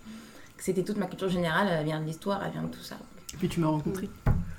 C'était 0.56 0.82
toute 0.82 0.96
ma 0.96 1.04
culture 1.04 1.28
générale, 1.28 1.66
elle 1.78 1.84
vient 1.84 2.00
de 2.00 2.06
l'histoire, 2.06 2.40
elle 2.46 2.52
vient 2.52 2.62
de 2.62 2.68
tout 2.74 2.82
ça. 2.82 2.94
Et 3.34 3.36
puis 3.36 3.48
tu 3.48 3.60
m'as 3.60 3.66
rencontré. 3.68 4.08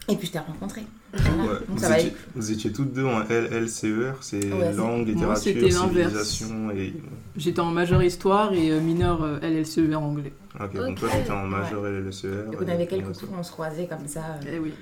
Et 0.08 0.16
puis 0.16 0.28
je 0.28 0.34
t'ai 0.34 0.40
rencontré. 0.40 0.84
Voilà. 1.14 1.44
Ouais, 1.44 1.60
Donc 1.60 1.70
vous, 1.70 1.78
ça 1.80 1.90
va 1.90 2.00
étiez, 2.00 2.14
vous 2.36 2.52
étiez 2.52 2.72
toutes 2.72 2.94
deux 2.94 3.06
en 3.06 3.22
LLCER, 3.28 4.14
c'est 4.22 4.54
Ouais, 4.54 4.72
langue, 4.74 5.08
littérature, 5.08 5.72
civilisation 5.72 6.72
et. 6.72 6.94
J'étais 7.38 7.60
en 7.62 7.72
majeure 7.72 8.04
histoire 8.04 8.54
et 8.54 8.70
euh, 8.72 8.80
mineur 8.82 9.24
euh, 9.24 9.40
LLCE 9.42 9.94
en 9.96 10.04
anglais. 10.04 10.34
Ok, 10.60 10.76
donc 10.76 11.00
toi 11.00 11.10
t'étais 11.10 11.32
en 11.32 11.46
majeur 11.48 11.84
LLCER. 11.84 12.46
Donc 12.52 12.56
on 12.62 12.68
et- 12.68 12.72
avait 12.72 12.88
quelques 12.88 13.08
ouais, 13.08 13.14
cours, 13.14 13.30
on 13.40 13.44
se 13.44 13.52
croisait 13.52 13.88
comme 13.88 14.08
ça. 14.08 14.20
euh. 14.46 14.52
Eh 14.56 14.60
oui. 14.60 14.74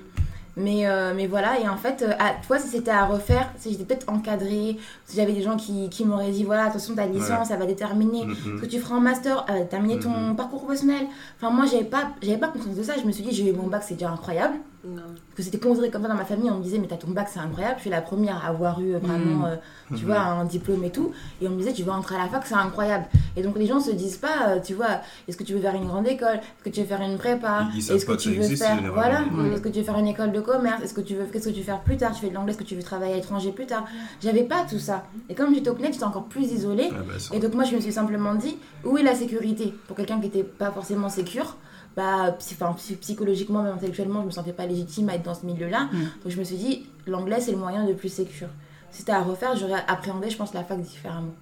Mais, 0.56 0.86
euh, 0.86 1.14
mais 1.16 1.26
voilà, 1.26 1.58
et 1.58 1.66
en 1.68 1.76
fait, 1.76 2.04
à, 2.20 2.34
tu 2.40 2.46
vois, 2.46 2.60
si 2.60 2.68
c'était 2.68 2.92
à 2.92 3.06
refaire, 3.06 3.50
si 3.58 3.72
j'étais 3.72 3.82
peut-être 3.84 4.08
encadrée, 4.08 4.76
si 5.04 5.16
j'avais 5.16 5.32
des 5.32 5.42
gens 5.42 5.56
qui, 5.56 5.88
qui 5.90 6.04
m'auraient 6.04 6.30
dit, 6.30 6.44
voilà, 6.44 6.66
attention, 6.66 6.94
ta 6.94 7.06
licence, 7.06 7.50
elle 7.50 7.58
va 7.58 7.66
déterminer 7.66 8.24
Mm, 8.26 8.34
ce 8.36 8.48
mm. 8.50 8.60
que 8.60 8.66
tu 8.66 8.78
feras 8.78 8.94
en 8.94 9.00
master, 9.00 9.44
elle 9.48 9.54
va 9.54 9.60
déterminer 9.62 9.98
ton 9.98 10.10
Mhm. 10.10 10.36
parcours 10.36 10.62
professionnel. 10.62 11.06
Enfin, 11.40 11.52
moi, 11.52 11.64
j'avais 11.66 11.82
pas, 11.82 12.10
j'avais 12.22 12.38
pas 12.38 12.46
conscience 12.48 12.76
de 12.76 12.82
ça. 12.84 12.92
Je 13.00 13.04
me 13.04 13.10
suis 13.10 13.24
dit, 13.24 13.32
j'ai 13.34 13.48
eu 13.50 13.52
mon 13.52 13.66
bac, 13.66 13.82
c'est 13.84 13.94
déjà 13.94 14.10
incroyable. 14.12 14.54
Non. 14.86 15.02
Parce 15.06 15.36
que 15.36 15.42
c'était 15.44 15.58
considéré 15.58 15.90
comme 15.90 16.02
ça 16.02 16.08
dans 16.08 16.14
ma 16.14 16.26
famille, 16.26 16.50
on 16.50 16.58
me 16.58 16.62
disait, 16.62 16.78
mais 16.78 16.86
t'as 16.86 16.96
ton 16.96 17.08
bac, 17.10 17.28
c'est 17.32 17.40
incroyable. 17.40 17.76
Je 17.78 17.82
suis 17.82 17.90
la 17.90 18.02
première 18.02 18.44
à 18.44 18.48
avoir 18.48 18.80
eu 18.80 18.94
euh, 18.94 18.98
vraiment, 18.98 19.38
Mhm. 19.38 19.44
euh, 19.46 19.56
tu 19.88 20.02
Mhm. 20.02 20.06
vois, 20.06 20.18
un 20.20 20.44
diplôme 20.44 20.84
et 20.84 20.90
tout. 20.90 21.12
Et 21.40 21.48
on 21.48 21.52
me 21.52 21.56
disait, 21.56 21.72
tu 21.72 21.82
vas 21.84 21.94
entrer 21.94 22.16
à 22.16 22.18
la 22.18 22.28
fac, 22.28 22.42
c'est 22.46 22.54
incroyable. 22.54 23.06
Et 23.36 23.42
donc, 23.42 23.56
les 23.56 23.64
gens 23.66 23.80
se 23.80 23.90
disent 23.92 24.18
pas, 24.18 24.48
euh, 24.48 24.60
tu 24.60 24.74
vois, 24.74 25.00
est-ce 25.26 25.36
que 25.38 25.42
tu 25.42 25.54
veux 25.54 25.60
faire 25.60 25.74
une 25.74 25.86
grande 25.86 26.06
école? 26.06 26.36
Est-ce 26.36 26.64
que 26.64 26.68
tu 26.70 26.80
veux 26.82 26.86
faire 26.86 27.00
une 27.00 27.16
prépa? 27.16 27.66
Ils- 27.72 27.78
ils 27.78 27.82
savent 27.82 27.96
Est-ce 27.96 28.04
que 28.04 28.10
pas 28.12 28.16
que 28.18 28.22
tu 28.22 28.30
veux 28.30 28.36
existe, 28.42 28.62
faire, 28.62 28.78
voilà, 28.92 29.20
Ouais. 29.20 29.54
est-ce 29.54 29.62
que 29.62 29.68
tu 29.70 29.78
veux 29.78 29.84
faire 29.84 29.98
une 29.98 30.06
école 30.08 30.32
de 30.32 30.40
commerce? 30.40 30.82
Est-ce 30.82 30.94
que 30.94 31.00
tu 31.00 31.14
veux, 31.14 31.24
qu'est-ce 31.24 31.48
que 31.48 31.54
tu 31.54 31.60
veux 31.60 31.64
faire 31.64 31.80
plus 31.80 31.96
tard? 31.96 32.12
Tu 32.12 32.20
fais 32.20 32.28
de 32.28 32.34
l'anglais, 32.34 32.50
est-ce 32.52 32.58
que 32.58 32.64
tu 32.64 32.74
veux 32.76 32.82
travailler 32.82 33.14
à 33.14 33.16
l'étranger 33.16 33.52
plus 33.52 33.66
tard? 33.66 33.84
J'avais 34.22 34.44
pas 34.44 34.64
tout 34.68 34.78
ça. 34.78 35.04
Et 35.30 35.34
comme 35.34 35.54
j'étais 35.54 35.70
au 35.70 35.74
CNED, 35.74 35.94
j'étais 35.94 36.04
encore 36.04 36.24
plus 36.24 36.52
isolée. 36.52 36.90
Ah 36.92 36.96
bah, 37.08 37.14
Et 37.32 37.40
donc 37.40 37.54
moi 37.54 37.64
je 37.64 37.74
me 37.74 37.80
suis 37.80 37.92
simplement 37.92 38.34
dit, 38.34 38.58
où 38.84 38.98
est 38.98 39.02
la 39.02 39.14
sécurité? 39.14 39.72
Pour 39.88 39.96
quelqu'un 39.96 40.16
qui 40.16 40.26
n'était 40.26 40.44
pas 40.44 40.70
forcément 40.70 41.08
sécure, 41.08 41.56
bah, 41.96 42.36
enfin, 42.38 42.72
psy- 42.76 42.96
psychologiquement, 42.96 43.62
même 43.62 43.74
intellectuellement, 43.74 44.20
je 44.22 44.26
me 44.26 44.30
sentais 44.30 44.52
pas 44.52 44.66
légitime 44.66 45.08
à 45.08 45.14
être 45.14 45.22
dans 45.22 45.34
ce 45.34 45.46
milieu-là. 45.46 45.88
Mm. 45.92 45.98
Donc 46.22 46.32
je 46.32 46.38
me 46.38 46.44
suis 46.44 46.56
dit, 46.56 46.86
l'anglais 47.06 47.40
c'est 47.40 47.52
le 47.52 47.58
moyen 47.58 47.86
de 47.86 47.92
plus 47.92 48.08
sécure. 48.08 48.48
Si 48.90 48.98
c'était 49.00 49.12
à 49.12 49.22
refaire, 49.22 49.56
j'aurais 49.56 49.82
appréhendé, 49.88 50.30
je 50.30 50.36
pense, 50.36 50.54
la 50.54 50.64
fac 50.64 50.80
différemment. 50.80 51.34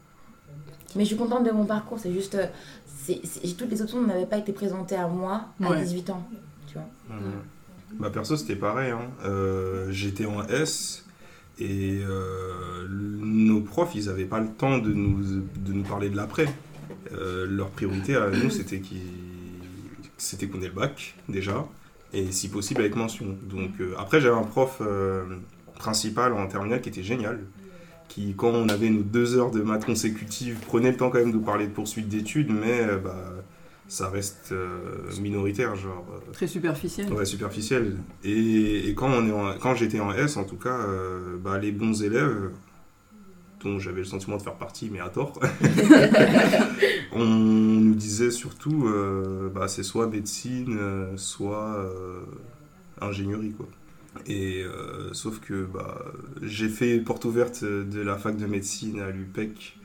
Mais 0.97 1.05
je 1.05 1.09
suis 1.09 1.17
contente 1.17 1.45
de 1.45 1.51
mon 1.51 1.65
parcours, 1.65 1.99
c'est 1.99 2.13
juste, 2.13 2.35
euh, 2.35 2.47
toutes 3.59 3.71
les 3.71 3.81
options 3.83 4.01
ne 4.01 4.07
m'avaient 4.07 4.27
pas 4.27 4.39
été 4.39 4.53
présentées 4.53 4.97
à 4.97 5.09
moi 5.09 5.47
à 5.63 5.71
Ouais. 5.71 5.81
18 5.83 6.11
ans. 6.11 6.27
Tu 6.67 6.75
vois. 6.75 6.87
Bah 7.99 8.09
perso 8.11 8.37
c'était 8.37 8.57
pareil, 8.57 8.91
hein. 8.91 9.01
Euh, 9.25 9.89
j'étais 9.91 10.25
en 10.25 10.43
S 10.49 11.05
et 11.59 12.01
euh, 12.03 12.87
nos 12.89 13.61
profs 13.61 13.95
ils 13.95 14.09
avaient 14.09 14.25
pas 14.25 14.41
le 14.41 14.49
temps 14.49 14.79
de 14.79 14.93
nous, 14.93 15.23
de 15.57 15.73
nous 15.73 15.83
parler 15.83 16.09
de 16.09 16.17
l'après. 16.17 16.47
Euh, 17.13 17.47
leur 17.47 17.69
priorité 17.69 18.17
à 18.17 18.31
nous 18.31 18.49
c'était 18.51 18.81
qu'ils- 18.81 19.01
c'était 20.23 20.47
qu'on 20.47 20.61
ait 20.63 20.69
le 20.69 20.73
bac 20.73 21.15
déjà 21.29 21.67
et 22.13 22.31
si 22.33 22.49
possible 22.49 22.81
avec 22.83 22.95
mention. 22.97 23.27
Donc 23.43 23.71
euh, 23.81 23.95
après 23.99 24.21
j'avais 24.21 24.37
un 24.37 24.43
prof 24.45 24.79
euh, 24.81 25.25
principal 25.75 26.33
en 26.35 26.47
terminale 26.47 26.81
qui 26.81 26.89
était 26.91 27.03
génial 27.03 27.41
qui 28.09 28.35
quand 28.37 28.51
on 28.51 28.69
avait 28.69 28.91
nos 28.91 29.03
deux 29.03 29.37
heures 29.37 29.51
de 29.51 29.63
maths 29.63 29.85
consécutives 29.87 30.59
prenait 30.67 30.91
le 30.91 30.97
temps 30.97 31.11
quand 31.11 31.19
même 31.19 31.33
de 31.33 31.39
parler 31.39 31.67
de 31.67 31.73
poursuite 31.73 32.09
d'études 32.09 32.51
mais 32.53 32.81
euh, 32.83 32.99
bah, 32.99 33.17
ça 33.89 34.09
reste 34.09 34.55
minoritaire 35.21 35.77
genre 35.77 36.07
Très 36.33 36.47
superficiel. 36.47 37.13
Ouais, 37.13 37.27
superficiel. 37.27 37.97
Et, 38.25 38.89
et 38.89 38.95
quand, 38.95 39.09
on 39.11 39.27
est 39.29 39.33
en- 39.33 39.59
quand 39.59 39.75
j'étais 39.75 40.01
en 40.01 40.13
S, 40.13 40.37
en 40.39 40.45
tout 40.45 40.57
cas, 40.57 40.79
bah, 41.45 41.59
les 41.59 41.73
bons 41.73 42.03
élèves, 42.03 42.51
dont 43.65 43.79
j'avais 43.79 43.99
le 43.99 44.05
sentiment 44.05 44.37
de 44.37 44.43
faire 44.43 44.55
partie, 44.55 44.91
mais 44.93 45.01
à 45.01 45.09
tort, 45.09 45.39
on 47.13 47.25
nous 47.25 47.95
disait 47.95 48.31
surtout, 48.31 48.87
euh, 48.87 49.51
bah, 49.55 49.69
c'est 49.69 49.83
soit 49.83 50.07
médecine, 50.07 50.77
euh, 50.79 51.17
soit 51.17 51.77
euh, 51.77 52.23
ingénierie, 53.01 53.53
quoi. 53.53 53.69
Et 54.27 54.63
euh, 54.63 55.13
sauf 55.13 55.41
que 55.41 55.65
bah, 55.65 56.05
j'ai 56.43 56.69
fait 56.69 56.99
porte 56.99 57.25
ouverte 57.25 57.65
de 57.65 58.01
la 58.01 58.17
fac 58.19 58.37
de 58.37 58.47
médecine 58.47 59.01
à 59.01 59.11
l'UPEC. 59.11 59.79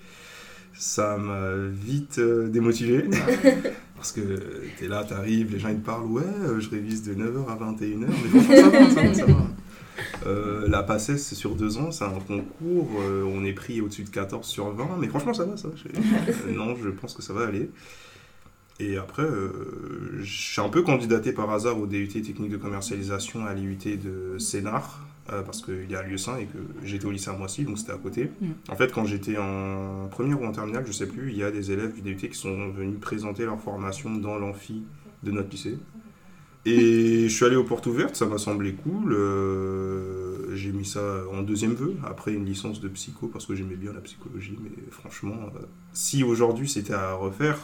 Ça 0.74 1.18
m'a 1.18 1.56
vite 1.56 2.20
démotivé. 2.20 3.06
Parce 3.96 4.12
que 4.12 4.22
t'es 4.78 4.88
là, 4.88 5.04
t'arrives, 5.04 5.52
les 5.52 5.60
gens 5.60 5.70
ils 5.70 5.80
te 5.80 5.86
parlent, 5.86 6.06
ouais, 6.06 6.24
je 6.60 6.70
révise 6.70 7.02
de 7.02 7.16
9h 7.16 7.48
à 7.48 7.56
21h, 7.56 8.06
mais 8.06 8.42
ça 8.42 8.70
va, 8.70 8.90
ça 8.92 9.02
va, 9.02 9.14
ça 9.14 9.26
va. 9.26 9.47
Euh, 10.26 10.68
la 10.68 10.84
PACES 10.84 11.18
c'est 11.18 11.36
sur 11.36 11.56
deux 11.56 11.78
ans, 11.78 11.92
c'est 11.92 12.04
un 12.06 12.10
concours, 12.20 12.90
euh, 13.02 13.24
on 13.24 13.44
est 13.46 13.54
pris 13.54 13.82
au-dessus 13.82 14.04
de 14.04 14.10
14 14.10 14.46
sur 14.46 14.70
20, 14.72 14.98
mais 15.00 15.08
franchement 15.08 15.34
ça 15.34 15.46
va, 15.46 15.58
ça 15.58 15.70
je- 15.76 16.52
non, 16.54 16.76
je 16.76 16.90
pense 16.90 17.14
que 17.14 17.22
ça 17.22 17.34
va 17.34 17.46
aller. 17.48 17.70
Et 18.80 18.98
après, 18.98 19.24
euh, 19.24 20.20
je 20.22 20.32
suis 20.52 20.62
un 20.62 20.70
peu 20.70 20.84
candidaté 20.84 21.32
par 21.34 21.50
hasard 21.50 21.80
au 21.80 21.88
DUT 21.88 22.08
technique 22.10 22.52
de 22.52 22.58
commercialisation 22.58 23.44
à 23.46 23.54
l'IUT 23.56 23.78
de 23.98 24.38
Sénart, 24.38 25.04
parce 25.46 25.62
qu'il 25.62 25.90
y 25.92 25.96
a 25.96 26.04
lieu 26.04 26.18
saint 26.18 26.38
et 26.38 26.46
que 26.46 26.58
j'étais 26.86 27.06
au 27.06 27.12
lycée 27.12 27.30
à 27.30 27.34
Moissy, 27.34 27.66
donc 27.66 27.78
c'était 27.80 27.92
à 27.92 27.98
côté. 27.98 28.32
Mm. 28.40 28.48
En 28.70 28.76
fait, 28.78 28.94
quand 28.94 29.04
j'étais 29.04 29.36
en 29.38 30.08
première 30.10 30.40
ou 30.42 30.46
en 30.46 30.52
terminale, 30.54 30.84
je 30.88 30.92
sais 30.94 31.08
plus, 31.08 31.32
il 31.32 31.38
y 31.38 31.44
a 31.44 31.52
des 31.52 31.72
élèves 31.72 31.94
du 31.96 32.02
DUT 32.02 32.30
qui 32.30 32.38
sont 32.38 32.70
venus 32.72 33.00
présenter 33.02 33.44
leur 33.46 33.60
formation 33.60 34.16
dans 34.16 34.38
l'amphi 34.38 34.84
de 35.24 35.32
notre 35.32 35.50
lycée. 35.50 35.78
Et 36.70 37.30
je 37.30 37.34
suis 37.34 37.46
allé 37.46 37.56
aux 37.56 37.64
portes 37.64 37.86
ouvertes, 37.86 38.16
ça 38.16 38.26
m'a 38.26 38.38
semblé 38.38 38.74
cool. 38.74 39.14
euh, 39.14 40.54
j'ai 40.56 40.72
mis 40.72 40.86
ça 40.86 41.24
en 41.32 41.42
deuxième 41.42 41.74
vœu, 41.74 41.96
après 42.04 42.34
une 42.34 42.46
licence 42.46 42.82
de 42.82 42.88
psycho, 42.90 43.28
parce 43.28 43.46
que 43.46 43.56
j'aimais 43.56 43.76
bien 43.76 43.94
la 43.94 44.02
psychologie. 44.02 44.58
Mais 44.62 44.72
franchement, 44.92 45.36
euh, 45.56 45.60
si 45.94 46.24
aujourd'hui 46.24 46.68
c'était 46.68 46.94
à 46.94 47.14
refaire, 47.14 47.58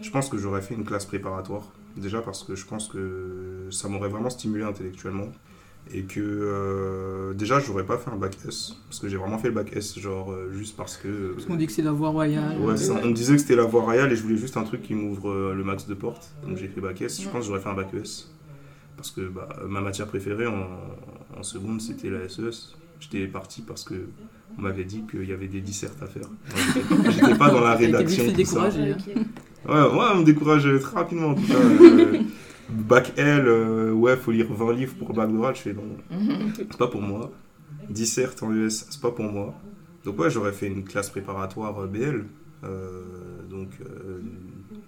je 0.00 0.10
pense 0.10 0.28
que 0.28 0.38
j'aurais 0.38 0.62
fait 0.62 0.74
une 0.74 0.84
classe 0.84 1.04
préparatoire. 1.04 1.70
Déjà 1.96 2.22
parce 2.22 2.42
que 2.44 2.54
je 2.54 2.66
pense 2.66 2.88
que 2.88 3.66
ça 3.70 3.88
m'aurait 3.88 4.08
vraiment 4.08 4.30
stimulé 4.30 4.64
intellectuellement. 4.64 5.30
Et 5.92 6.02
que 6.02 6.20
euh, 6.20 7.32
déjà, 7.34 7.58
j'aurais 7.58 7.86
pas 7.86 7.96
fait 7.96 8.10
un 8.10 8.16
bac 8.16 8.36
S. 8.46 8.76
Parce 8.86 9.00
que 9.00 9.08
j'ai 9.08 9.16
vraiment 9.16 9.38
fait 9.38 9.48
le 9.48 9.54
bac 9.54 9.74
S, 9.74 9.98
genre 9.98 10.30
euh, 10.30 10.52
juste 10.52 10.76
parce 10.76 10.96
que. 10.96 11.32
Parce 11.32 11.46
qu'on 11.46 11.56
dit 11.56 11.66
que 11.66 11.72
c'est 11.72 11.82
la 11.82 11.90
voie 11.90 12.10
royale. 12.10 12.58
Ouais, 12.60 12.76
ça. 12.76 12.94
on 13.02 13.08
me 13.08 13.14
disait 13.14 13.34
que 13.34 13.40
c'était 13.40 13.56
la 13.56 13.64
voie 13.64 13.82
royale 13.82 14.12
et 14.12 14.16
je 14.16 14.22
voulais 14.22 14.36
juste 14.36 14.56
un 14.56 14.62
truc 14.62 14.82
qui 14.82 14.94
m'ouvre 14.94 15.30
euh, 15.30 15.54
le 15.54 15.64
max 15.64 15.86
de 15.86 15.94
porte. 15.94 16.32
Donc 16.46 16.58
j'ai 16.58 16.68
fait 16.68 16.80
bac 16.80 17.00
S. 17.00 17.20
Je 17.22 17.28
pense 17.28 17.40
que 17.40 17.46
j'aurais 17.46 17.60
fait 17.60 17.70
un 17.70 17.74
bac 17.74 17.88
ES. 17.94 18.26
Parce 19.00 19.12
que 19.12 19.22
bah, 19.28 19.48
ma 19.66 19.80
matière 19.80 20.06
préférée 20.06 20.46
en, 20.46 20.68
en 21.38 21.42
seconde, 21.42 21.80
c'était 21.80 22.10
la 22.10 22.28
SES. 22.28 22.74
J'étais 23.00 23.26
parti 23.26 23.62
parce 23.62 23.82
que 23.82 23.94
on 24.58 24.62
m'avait 24.62 24.84
dit 24.84 25.04
qu'il 25.10 25.24
y 25.26 25.32
avait 25.32 25.48
des 25.48 25.62
dissertes 25.62 26.02
à 26.02 26.06
faire. 26.06 26.26
J'étais- 27.08 27.34
pas 27.34 27.48
dans 27.50 27.60
la 27.62 27.76
été 27.76 27.86
rédaction. 27.86 28.24
fait 28.24 28.32
tout 28.32 28.44
ça. 28.44 28.64
hein. 28.64 28.70
Ok. 28.92 29.14
Ouais, 29.68 29.72
ouais, 29.74 30.06
on 30.12 30.18
me 30.18 30.24
décourage 30.24 30.68
très 30.82 30.96
rapidement 30.96 31.28
en 31.28 31.34
tout 31.34 31.46
cas. 31.46 31.54
Euh, 32.72 32.76
bac 32.84 33.14
L, 33.16 33.46
euh, 33.48 33.90
ouais, 33.92 34.16
faut 34.16 34.30
lire 34.30 34.46
20 34.52 34.72
livres 34.74 34.94
pour 34.96 35.12
bac 35.12 35.28
d'oral. 35.32 35.56
Je 35.56 35.60
fais 35.62 35.72
non, 35.72 35.82
c'est 36.54 36.76
pas 36.76 36.86
pour 36.86 37.00
moi. 37.02 37.32
Dissert 37.88 38.32
en 38.42 38.52
US, 38.52 38.86
c'est 38.90 39.00
pas 39.00 39.10
pour 39.10 39.24
moi. 39.24 39.54
Donc 40.04 40.18
ouais, 40.20 40.30
j'aurais 40.30 40.52
fait 40.52 40.66
une 40.68 40.84
classe 40.84 41.10
préparatoire 41.10 41.76
euh, 41.80 41.86
BL. 41.88 42.26
Euh, 42.62 43.02
donc, 43.50 43.70
euh, 43.80 44.20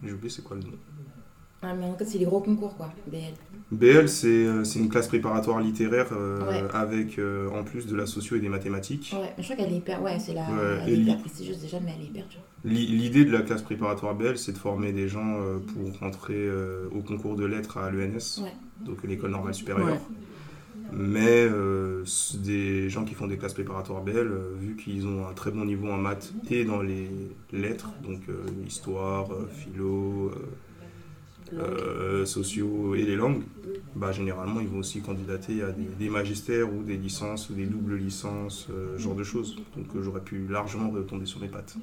j'ai 0.05 0.12
oublié 0.12 0.29
c'est 0.31 0.42
quoi 0.44 0.57
le 0.59 0.62
nom. 0.62 0.77
Ouais, 1.64 1.75
mais 1.77 1.85
en 1.87 1.94
fait, 1.96 2.05
c'est 2.05 2.18
les 2.18 2.25
gros 2.25 2.40
concours, 2.40 2.77
quoi, 2.77 2.92
BL. 3.11 3.18
BL, 3.72 4.08
c'est 4.08 4.28
euh, 4.28 4.64
c'est 4.64 4.78
une 4.78 4.88
classe 4.88 5.08
préparatoire 5.08 5.58
littéraire 5.61 6.08
euh, 6.12 6.46
Ouais. 6.46 6.62
avec 6.74 7.18
euh, 7.18 7.48
en 7.50 7.64
plus 7.64 7.87
de 7.87 7.96
la 7.96 8.06
socio 8.06 8.37
et 8.37 8.40
des 8.40 8.48
mathématiques. 8.50 9.12
Ouais, 9.14 9.32
mais 9.37 9.42
je 9.42 9.50
crois 9.52 9.56
qu'elle 9.64 9.72
est 9.72 9.78
hyper, 9.78 10.02
ouais, 10.02 10.18
c'est 10.20 10.35
la, 10.35 10.42
Ouais, 10.42 10.78
elle 10.85 10.88
et 10.90 10.92
est 10.92 10.96
hyper 10.98 11.14
li- 11.16 11.20
prestigieuse 11.22 11.58
déjà, 11.61 11.80
mais 11.80 11.94
elle 11.96 12.02
est 12.04 12.08
hyper 12.08 12.26
dure. 12.28 12.40
L'i- 12.64 12.87
L'idée 12.87 13.24
de 13.24 13.32
la 13.32 13.40
classe 13.42 13.62
préparatoire 13.62 14.14
BL, 14.14 14.37
c'est 14.37 14.52
de 14.52 14.58
former 14.58 14.92
des 14.92 15.08
gens 15.08 15.40
euh, 15.40 15.58
pour 15.58 15.98
rentrer 16.00 16.35
euh, 16.37 16.87
au 16.94 17.00
concours 17.00 17.35
de 17.35 17.44
lettres 17.46 17.78
à 17.78 17.90
l'ENS, 17.90 18.42
Ouais. 18.42 18.52
donc 18.85 19.02
l'école 19.04 19.30
normale 19.30 19.54
supérieure. 19.54 19.87
Ouais. 19.88 19.98
Mais 20.94 21.48
euh, 21.50 22.04
des 22.44 22.90
gens 22.90 23.06
qui 23.06 23.14
font 23.14 23.26
des 23.26 23.38
classes 23.38 23.54
préparatoires 23.54 24.02
BL, 24.02 24.16
euh, 24.18 24.52
vu 24.61 24.76
qu'ils 24.76 25.06
ont 25.06 25.26
un 25.26 25.32
très 25.32 25.50
bon 25.50 25.64
niveau 25.64 25.88
en 25.88 25.96
maths 25.96 26.35
et 26.50 26.64
dans 26.66 26.82
les 26.82 27.08
lettres, 27.52 27.88
donc 28.04 28.20
euh, 28.28 28.35
histoire, 28.66 29.32
euh, 29.32 29.48
philo, 29.50 30.30
euh, 31.52 32.22
euh, 32.22 32.26
sociaux 32.26 32.94
et 32.94 33.02
les 33.02 33.16
langues, 33.16 33.42
bah, 33.96 34.12
généralement 34.12 34.60
ils 34.60 34.68
vont 34.68 34.78
aussi 34.78 35.00
candidater 35.00 35.62
à 35.62 35.72
des, 35.72 36.08
magistères 36.08 36.72
ou 36.72 36.82
des 36.82 36.96
licences 36.96 37.50
ou 37.50 37.54
des 37.54 37.66
doubles 37.66 37.96
licences, 37.96 38.68
euh, 38.70 38.96
ce 38.96 39.02
genre 39.02 39.14
de 39.14 39.24
choses. 39.24 39.56
Donc 39.76 39.86
euh, 39.94 40.02
j'aurais 40.02 40.20
pu 40.20 40.46
largement 40.48 40.90
retomber 40.90 41.26
sur 41.26 41.40
mes 41.40 41.48
pattes. 41.48 41.74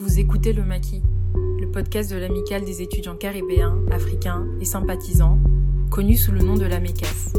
Vous 0.00 0.18
écoutez 0.18 0.52
Le 0.52 0.64
Maquis, 0.64 1.02
le 1.60 1.70
podcast 1.70 2.10
de 2.10 2.16
l'amicale 2.16 2.64
des 2.64 2.82
étudiants 2.82 3.16
caribéens, 3.16 3.78
africains 3.90 4.46
et 4.60 4.64
sympathisants, 4.64 5.38
connu 5.90 6.16
sous 6.16 6.32
le 6.32 6.40
nom 6.40 6.56
de 6.56 6.66
la 6.66 6.80
MECAS. 6.80 7.32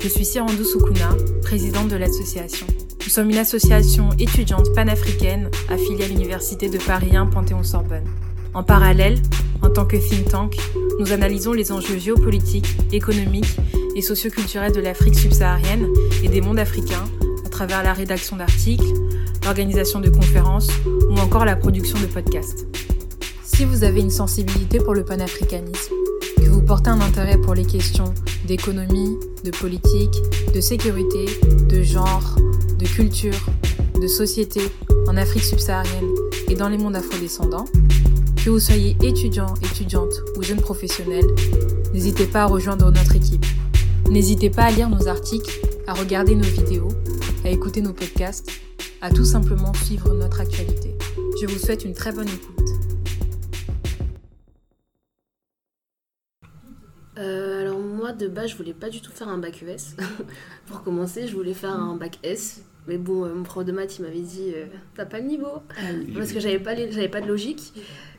Je 0.00 0.08
suis 0.08 0.24
Sirandou 0.24 0.64
Soukouna, 0.64 1.10
présidente 1.42 1.88
de 1.88 1.96
l'association. 1.96 2.66
Nous 3.02 3.08
sommes 3.08 3.30
une 3.30 3.38
association 3.38 4.10
étudiante 4.18 4.74
panafricaine 4.74 5.50
affiliée 5.68 6.04
à 6.04 6.08
l'Université 6.08 6.68
de 6.68 6.78
Paris 6.78 7.16
1 7.16 7.26
Panthéon-Sorbonne. 7.26 8.04
En 8.52 8.62
parallèle, 8.62 9.18
en 9.70 9.72
tant 9.72 9.84
que 9.86 9.96
think 9.96 10.28
tank, 10.28 10.56
nous 10.98 11.12
analysons 11.12 11.52
les 11.52 11.70
enjeux 11.70 11.96
géopolitiques, 11.96 12.76
économiques 12.92 13.56
et 13.94 14.02
socioculturels 14.02 14.72
de 14.72 14.80
l'Afrique 14.80 15.16
subsaharienne 15.16 15.86
et 16.24 16.28
des 16.28 16.40
mondes 16.40 16.58
africains 16.58 17.04
à 17.46 17.48
travers 17.48 17.84
la 17.84 17.92
rédaction 17.92 18.36
d'articles, 18.36 18.92
l'organisation 19.44 20.00
de 20.00 20.10
conférences 20.10 20.68
ou 21.08 21.14
encore 21.18 21.44
la 21.44 21.54
production 21.54 22.00
de 22.00 22.06
podcasts. 22.06 22.66
Si 23.44 23.64
vous 23.64 23.84
avez 23.84 24.00
une 24.00 24.10
sensibilité 24.10 24.78
pour 24.78 24.92
le 24.92 25.04
panafricanisme, 25.04 25.94
que 26.36 26.48
vous 26.48 26.62
portez 26.62 26.90
un 26.90 27.00
intérêt 27.00 27.38
pour 27.38 27.54
les 27.54 27.64
questions 27.64 28.12
d'économie, 28.48 29.16
de 29.44 29.52
politique, 29.52 30.16
de 30.52 30.60
sécurité, 30.60 31.26
de 31.68 31.82
genre, 31.84 32.34
de 32.76 32.86
culture, 32.86 33.38
de 34.00 34.08
société 34.08 34.62
en 35.06 35.16
Afrique 35.16 35.44
subsaharienne 35.44 36.08
et 36.48 36.56
dans 36.56 36.68
les 36.68 36.78
mondes 36.78 36.96
afrodescendants, 36.96 37.66
que 38.44 38.48
vous 38.48 38.60
soyez 38.60 38.96
étudiant, 39.02 39.52
étudiante 39.62 40.14
ou 40.36 40.42
jeune 40.42 40.60
professionnel, 40.60 41.24
n'hésitez 41.92 42.26
pas 42.26 42.42
à 42.42 42.46
rejoindre 42.46 42.90
notre 42.90 43.14
équipe. 43.14 43.44
N'hésitez 44.08 44.48
pas 44.48 44.64
à 44.64 44.70
lire 44.70 44.88
nos 44.88 45.08
articles, 45.08 45.60
à 45.86 45.92
regarder 45.92 46.34
nos 46.34 46.44
vidéos, 46.44 46.88
à 47.44 47.50
écouter 47.50 47.82
nos 47.82 47.92
podcasts, 47.92 48.50
à 49.02 49.10
tout 49.10 49.26
simplement 49.26 49.74
suivre 49.74 50.14
notre 50.14 50.40
actualité. 50.40 50.96
Je 51.40 51.46
vous 51.46 51.58
souhaite 51.58 51.84
une 51.84 51.92
très 51.92 52.12
bonne 52.12 52.28
écoute. 52.28 52.56
Euh, 57.18 57.60
alors 57.60 57.78
moi 57.78 58.12
de 58.12 58.26
base 58.26 58.52
je 58.52 58.56
voulais 58.56 58.72
pas 58.72 58.88
du 58.88 59.02
tout 59.02 59.12
faire 59.12 59.28
un 59.28 59.38
bac 59.38 59.62
ES. 59.62 60.02
Pour 60.66 60.82
commencer 60.82 61.28
je 61.28 61.36
voulais 61.36 61.54
faire 61.54 61.72
un 61.72 61.96
bac 61.96 62.18
S. 62.22 62.62
Mais 62.88 62.96
bon 62.98 63.24
euh, 63.24 63.34
mon 63.34 63.42
prof 63.42 63.64
de 63.64 63.72
maths 63.72 63.98
il 63.98 64.02
m'avait 64.02 64.20
dit 64.20 64.52
euh, 64.54 64.66
t'as 64.96 65.04
pas 65.06 65.18
le 65.20 65.26
niveau. 65.26 65.62
Parce 66.14 66.32
que 66.32 66.40
j'avais 66.40 66.58
pas, 66.58 66.74
les- 66.74 66.90
j'avais 66.92 67.08
pas 67.08 67.20
de 67.20 67.26
logique. 67.28 67.72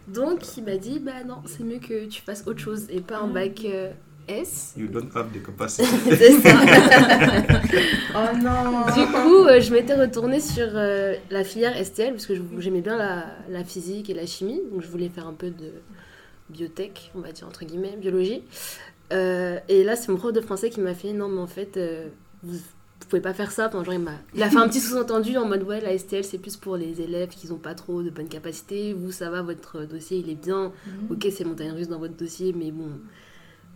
Donc 0.07 0.57
il 0.57 0.63
m'a 0.63 0.77
dit 0.77 0.99
bah 0.99 1.23
non 1.27 1.37
c'est 1.45 1.63
mieux 1.63 1.79
que 1.79 2.05
tu 2.05 2.21
fasses 2.21 2.43
autre 2.47 2.59
chose 2.59 2.85
et 2.89 3.01
pas 3.01 3.19
un 3.19 3.27
bac 3.27 3.61
euh, 3.65 3.91
S. 4.27 4.73
You 4.77 4.87
don't 4.87 5.09
have 5.15 5.29
the 5.33 5.43
capacity. 5.43 5.87
C'est 6.09 6.31
ça. 6.41 6.53
Oh 8.13 8.37
non 8.37 8.81
Du 8.93 9.05
coup, 9.11 9.45
euh, 9.47 9.59
je 9.61 9.71
m'étais 9.73 9.95
retournée 9.95 10.39
sur 10.39 10.67
euh, 10.73 11.15
la 11.29 11.43
filière 11.43 11.73
STL 11.83 12.11
parce 12.11 12.25
que 12.27 12.35
je- 12.35 12.41
j'aimais 12.59 12.81
bien 12.81 12.97
la, 12.97 13.25
la 13.49 13.63
physique 13.63 14.09
et 14.09 14.13
la 14.13 14.25
chimie. 14.25 14.61
Donc, 14.71 14.81
je 14.81 14.87
voulais 14.87 15.09
faire 15.09 15.27
un 15.27 15.33
peu 15.33 15.49
de 15.49 15.71
biotech, 16.49 17.11
on 17.15 17.19
va 17.19 17.31
dire 17.31 17.47
entre 17.47 17.65
guillemets, 17.65 17.95
biologie. 17.97 18.43
Euh, 19.13 19.59
et 19.69 19.83
là, 19.83 19.95
c'est 19.95 20.11
mon 20.11 20.17
prof 20.17 20.33
de 20.33 20.41
français 20.41 20.69
qui 20.69 20.81
m'a 20.81 20.93
fait 20.93 21.13
Non, 21.13 21.27
mais 21.29 21.41
en 21.41 21.47
fait, 21.47 21.77
euh, 21.77 22.07
vous 22.43 22.59
pouvez 23.11 23.21
pas 23.21 23.33
faire 23.33 23.51
ça. 23.51 23.67
Enfin, 23.67 23.83
genre, 23.83 23.93
il, 23.93 23.99
m'a- 23.99 24.11
il 24.33 24.41
a 24.43 24.49
fait 24.49 24.57
un 24.57 24.67
petit 24.67 24.79
sous-entendu 24.79 25.37
en 25.37 25.47
mode 25.47 25.63
Ouais, 25.63 25.79
la 25.81 25.97
STL, 25.97 26.23
c'est 26.23 26.37
plus 26.39 26.57
pour 26.57 26.75
les 26.77 26.99
élèves 27.01 27.29
qui 27.29 27.47
n'ont 27.47 27.57
pas 27.57 27.75
trop 27.75 28.01
de 28.01 28.09
bonnes 28.09 28.27
capacités. 28.29 28.93
Vous, 28.93 29.11
ça 29.11 29.29
va, 29.29 29.41
votre 29.41 29.83
dossier, 29.85 30.17
il 30.19 30.29
est 30.29 30.35
bien. 30.41 30.71
Ok, 31.09 31.27
c'est 31.31 31.43
montagne 31.45 31.71
russe 31.71 31.87
dans 31.89 31.99
votre 31.99 32.15
dossier, 32.15 32.53
mais 32.53 32.71
bon, 32.71 32.89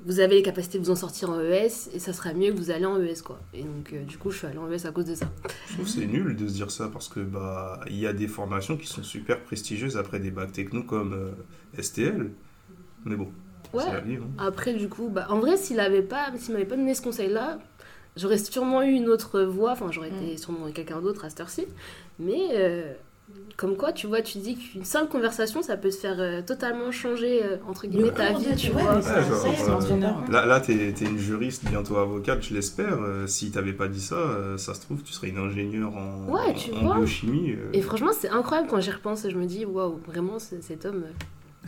vous 0.06 0.20
avez 0.20 0.36
les 0.36 0.42
capacités 0.44 0.78
de 0.80 0.84
vous 0.84 0.92
en 0.92 0.96
sortir 0.96 1.30
en 1.32 1.40
ES 1.40 1.90
et 1.94 2.00
ça 2.00 2.14
sera 2.14 2.34
mieux 2.34 2.52
que 2.52 2.58
vous 2.58 2.70
allez 2.70 2.86
en 2.86 3.02
ES 3.02 3.22
quoi. 3.24 3.40
Et 3.56 3.64
donc 3.64 3.92
euh, 3.92 4.04
du 4.04 4.18
coup 4.20 4.30
je 4.30 4.38
suis 4.38 4.46
allée 4.46 4.60
en 4.60 4.72
ES 4.72 4.86
à 4.86 4.92
cause 4.92 5.06
de 5.06 5.16
ça. 5.16 5.26
Je 5.68 5.74
trouve 5.74 5.86
que 5.86 5.92
c'est 5.92 6.06
nul 6.06 6.36
de 6.36 6.48
se 6.48 6.54
dire 6.54 6.70
ça 6.70 6.90
parce 6.94 7.08
que 7.08 7.22
bah 7.22 7.80
il 7.90 7.98
y 7.98 8.06
a 8.06 8.14
des 8.14 8.28
formations 8.28 8.78
qui 8.78 8.86
sont 8.86 9.02
super 9.02 9.42
prestigieuses 9.42 9.98
après 9.98 10.20
des 10.20 10.30
bacs 10.30 10.52
techno 10.52 10.84
comme 10.84 11.14
euh, 11.14 11.82
STL. 11.82 12.30
Mais 13.06 13.16
bon, 13.16 13.30
Ouais. 13.74 13.84
vie. 14.06 14.18
hein. 14.18 14.28
Après 14.38 14.74
du 14.76 14.90
coup, 14.90 15.10
bah, 15.10 15.26
en 15.30 15.40
vrai 15.40 15.58
s'il 15.58 15.80
avait 15.80 16.04
pas, 16.04 16.28
s'il 16.38 16.54
m'avait 16.54 16.66
pas 16.66 16.76
donné 16.78 16.94
ce 16.94 17.02
conseil 17.02 17.30
là, 17.32 17.58
j'aurais 18.18 18.38
sûrement 18.38 18.82
eu 18.84 18.92
une 18.92 19.10
autre 19.10 19.42
voie, 19.42 19.72
enfin 19.72 19.88
j'aurais 19.92 20.10
été 20.10 20.38
sûrement 20.38 20.70
quelqu'un 20.74 21.02
d'autre 21.02 21.26
à 21.26 21.30
cette 21.30 21.42
heure-ci. 21.42 21.66
Mais 22.20 22.50
euh, 22.54 22.94
comme 23.58 23.76
quoi 23.76 23.92
tu 23.92 24.06
vois, 24.08 24.22
tu 24.22 24.38
dis 24.38 24.56
qu'une 24.56 24.84
simple 24.86 25.12
conversation 25.12 25.62
ça 25.62 25.76
peut 25.78 25.90
te 25.90 25.96
faire 25.96 26.18
euh, 26.20 26.42
totalement 26.42 26.92
changer 26.92 27.44
euh, 27.44 27.58
entre 27.68 27.88
guillemets 27.88 28.12
ta 28.12 28.34
vie, 28.34 28.56
tu 28.56 28.72
vois. 28.72 28.96
Ouais, 28.96 29.02
genre, 29.02 29.46
euh, 29.46 29.80
c'est 29.82 29.94
un 30.04 30.32
Là, 30.32 30.46
là 30.46 30.60
t'es 30.62 30.74
es 30.74 31.06
une 31.06 31.18
juriste, 31.18 31.66
bientôt 31.66 31.98
avocate, 31.98 32.44
je 32.44 32.54
l'espère. 32.54 33.02
Euh, 33.02 33.28
si 33.28 33.52
t'avais 33.52 33.74
pas 33.74 33.88
dit 33.88 34.02
ça, 34.02 34.16
euh, 34.16 34.58
ça 34.58 34.74
se 34.74 34.82
trouve, 34.82 35.02
tu 35.04 35.12
serais 35.12 35.30
une 35.30 35.38
ingénieure 35.40 35.96
en, 35.96 36.30
Ouais, 36.32 36.54
tu 36.54 36.72
en 36.74 36.84
vois. 36.84 36.96
biochimie. 36.98 37.52
euh. 37.54 37.70
Et 37.74 37.82
franchement 37.82 38.12
c'est 38.18 38.30
incroyable 38.30 38.70
quand 38.70 38.80
j'y 38.80 38.92
repense, 38.92 39.28
je 39.28 39.36
me 39.36 39.46
dis 39.46 39.66
waouh 39.66 40.00
vraiment 40.08 40.38
cet 40.40 40.86
homme. 40.86 41.04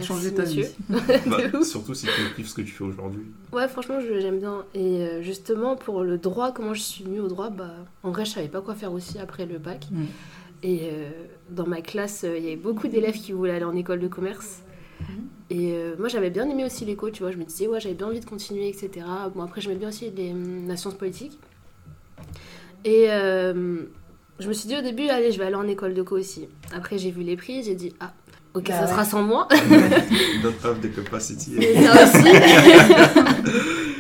Changer 0.04 0.34
ta 0.34 0.44
vie. 0.44 0.66
Bah, 0.90 1.64
surtout 1.64 1.94
si 1.94 2.06
tu 2.06 2.36
kiffes 2.36 2.48
ce 2.50 2.54
que 2.56 2.62
tu 2.62 2.72
fais 2.72 2.84
aujourd'hui. 2.84 3.24
Ouais, 3.52 3.68
franchement, 3.68 4.00
je- 4.00 4.20
j'aime 4.20 4.40
bien. 4.40 4.66
Et 4.74 5.02
euh, 5.02 5.22
justement, 5.22 5.76
pour 5.76 6.04
le 6.04 6.18
droit, 6.18 6.52
comment 6.52 6.74
je 6.74 6.82
suis 6.82 7.04
venue 7.04 7.20
au 7.20 7.28
droit, 7.28 7.50
bah, 7.50 7.74
en 8.04 8.12
vrai, 8.12 8.26
je 8.26 8.32
savais 8.32 8.48
pas 8.48 8.62
quoi 8.62 8.76
faire 8.76 8.94
aussi 8.94 9.18
après 9.20 9.46
le 9.46 9.58
bac. 9.58 9.88
Mm. 9.92 10.04
Et 10.64 10.80
euh, 10.92 11.10
dans 11.50 11.68
ma 11.68 11.82
classe, 11.82 12.24
euh, 12.24 12.38
il 12.38 12.44
y 12.44 12.48
avait 12.48 12.56
beaucoup 12.56 12.88
d'élèves 12.88 13.16
qui 13.16 13.32
voulaient 13.32 13.54
aller 13.54 13.64
en 13.66 13.76
école 13.76 14.00
de 14.00 14.08
commerce. 14.08 14.62
Et 15.50 15.72
euh, 15.74 15.96
moi, 15.98 16.10
j'avais 16.10 16.30
bien 16.30 16.50
aimé 16.50 16.66
aussi 16.66 16.84
l'éco, 16.84 17.10
tu 17.10 17.24
vois. 17.24 17.32
Je 17.32 17.38
me 17.38 17.46
disais, 17.46 17.68
ouais, 17.68 17.80
j'avais 17.80 17.96
bien 17.96 18.08
envie 18.08 18.20
de 18.20 18.26
continuer, 18.26 18.68
etc. 18.68 19.06
Bon, 19.34 19.44
après, 19.44 19.62
j'aimais 19.62 19.76
bien 19.78 19.90
aussi 19.90 20.12
les, 20.12 20.32
hum, 20.32 20.68
la 20.68 20.76
science 20.76 20.96
politique. 20.96 21.40
Et 22.84 23.06
euh, 23.10 23.84
je 24.40 24.48
me 24.48 24.54
suis 24.54 24.68
dit 24.68 24.76
au 24.78 24.82
début, 24.82 25.08
allez, 25.08 25.32
je 25.32 25.40
vais 25.40 25.46
aller 25.46 25.56
en 25.56 25.68
école 25.68 25.94
de 25.94 26.02
co 26.02 26.18
aussi. 26.18 26.48
Après, 26.74 26.98
j'ai 26.98 27.12
vu 27.12 27.22
les 27.24 27.36
prix, 27.38 27.64
j'ai 27.64 27.76
dit, 27.76 27.94
ah, 28.00 28.14
ok, 28.58 28.68
Bah 28.68 28.74
ça 28.76 28.82
ouais. 28.86 28.88
sera 28.92 29.06
sans 29.06 29.24
moi. 29.24 29.48
Don't 30.44 30.54
have 30.64 30.80
the 30.82 30.94
capacity. 30.94 31.56
Et 31.58 31.76
ça 31.84 32.04
aussi. 32.04 32.28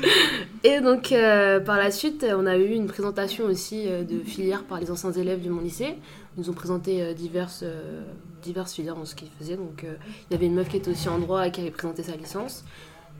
Et 0.63 0.81
donc, 0.81 1.11
euh, 1.11 1.59
par 1.59 1.77
la 1.77 1.91
suite, 1.91 2.25
on 2.37 2.45
a 2.45 2.57
eu 2.57 2.71
une 2.73 2.87
présentation 2.87 3.45
aussi 3.45 3.83
euh, 3.87 4.03
de 4.03 4.19
filières 4.19 4.63
par 4.63 4.79
les 4.79 4.91
anciens 4.91 5.11
élèves 5.11 5.41
de 5.43 5.49
mon 5.49 5.61
lycée. 5.61 5.95
Ils 6.35 6.41
nous 6.41 6.49
ont 6.49 6.53
présenté 6.53 7.01
euh, 7.01 7.13
diverses, 7.13 7.61
euh, 7.63 8.01
diverses 8.43 8.73
filières 8.73 8.97
en 8.97 9.05
ce 9.05 9.15
qu'ils 9.15 9.29
faisaient. 9.39 9.55
Donc, 9.55 9.83
euh, 9.83 9.93
il 10.29 10.33
y 10.33 10.35
avait 10.35 10.47
une 10.47 10.55
meuf 10.55 10.67
qui 10.67 10.77
était 10.77 10.91
aussi 10.91 11.07
en 11.09 11.19
droit 11.19 11.47
et 11.47 11.51
qui 11.51 11.61
avait 11.61 11.71
présenté 11.71 12.03
sa 12.03 12.15
licence. 12.15 12.65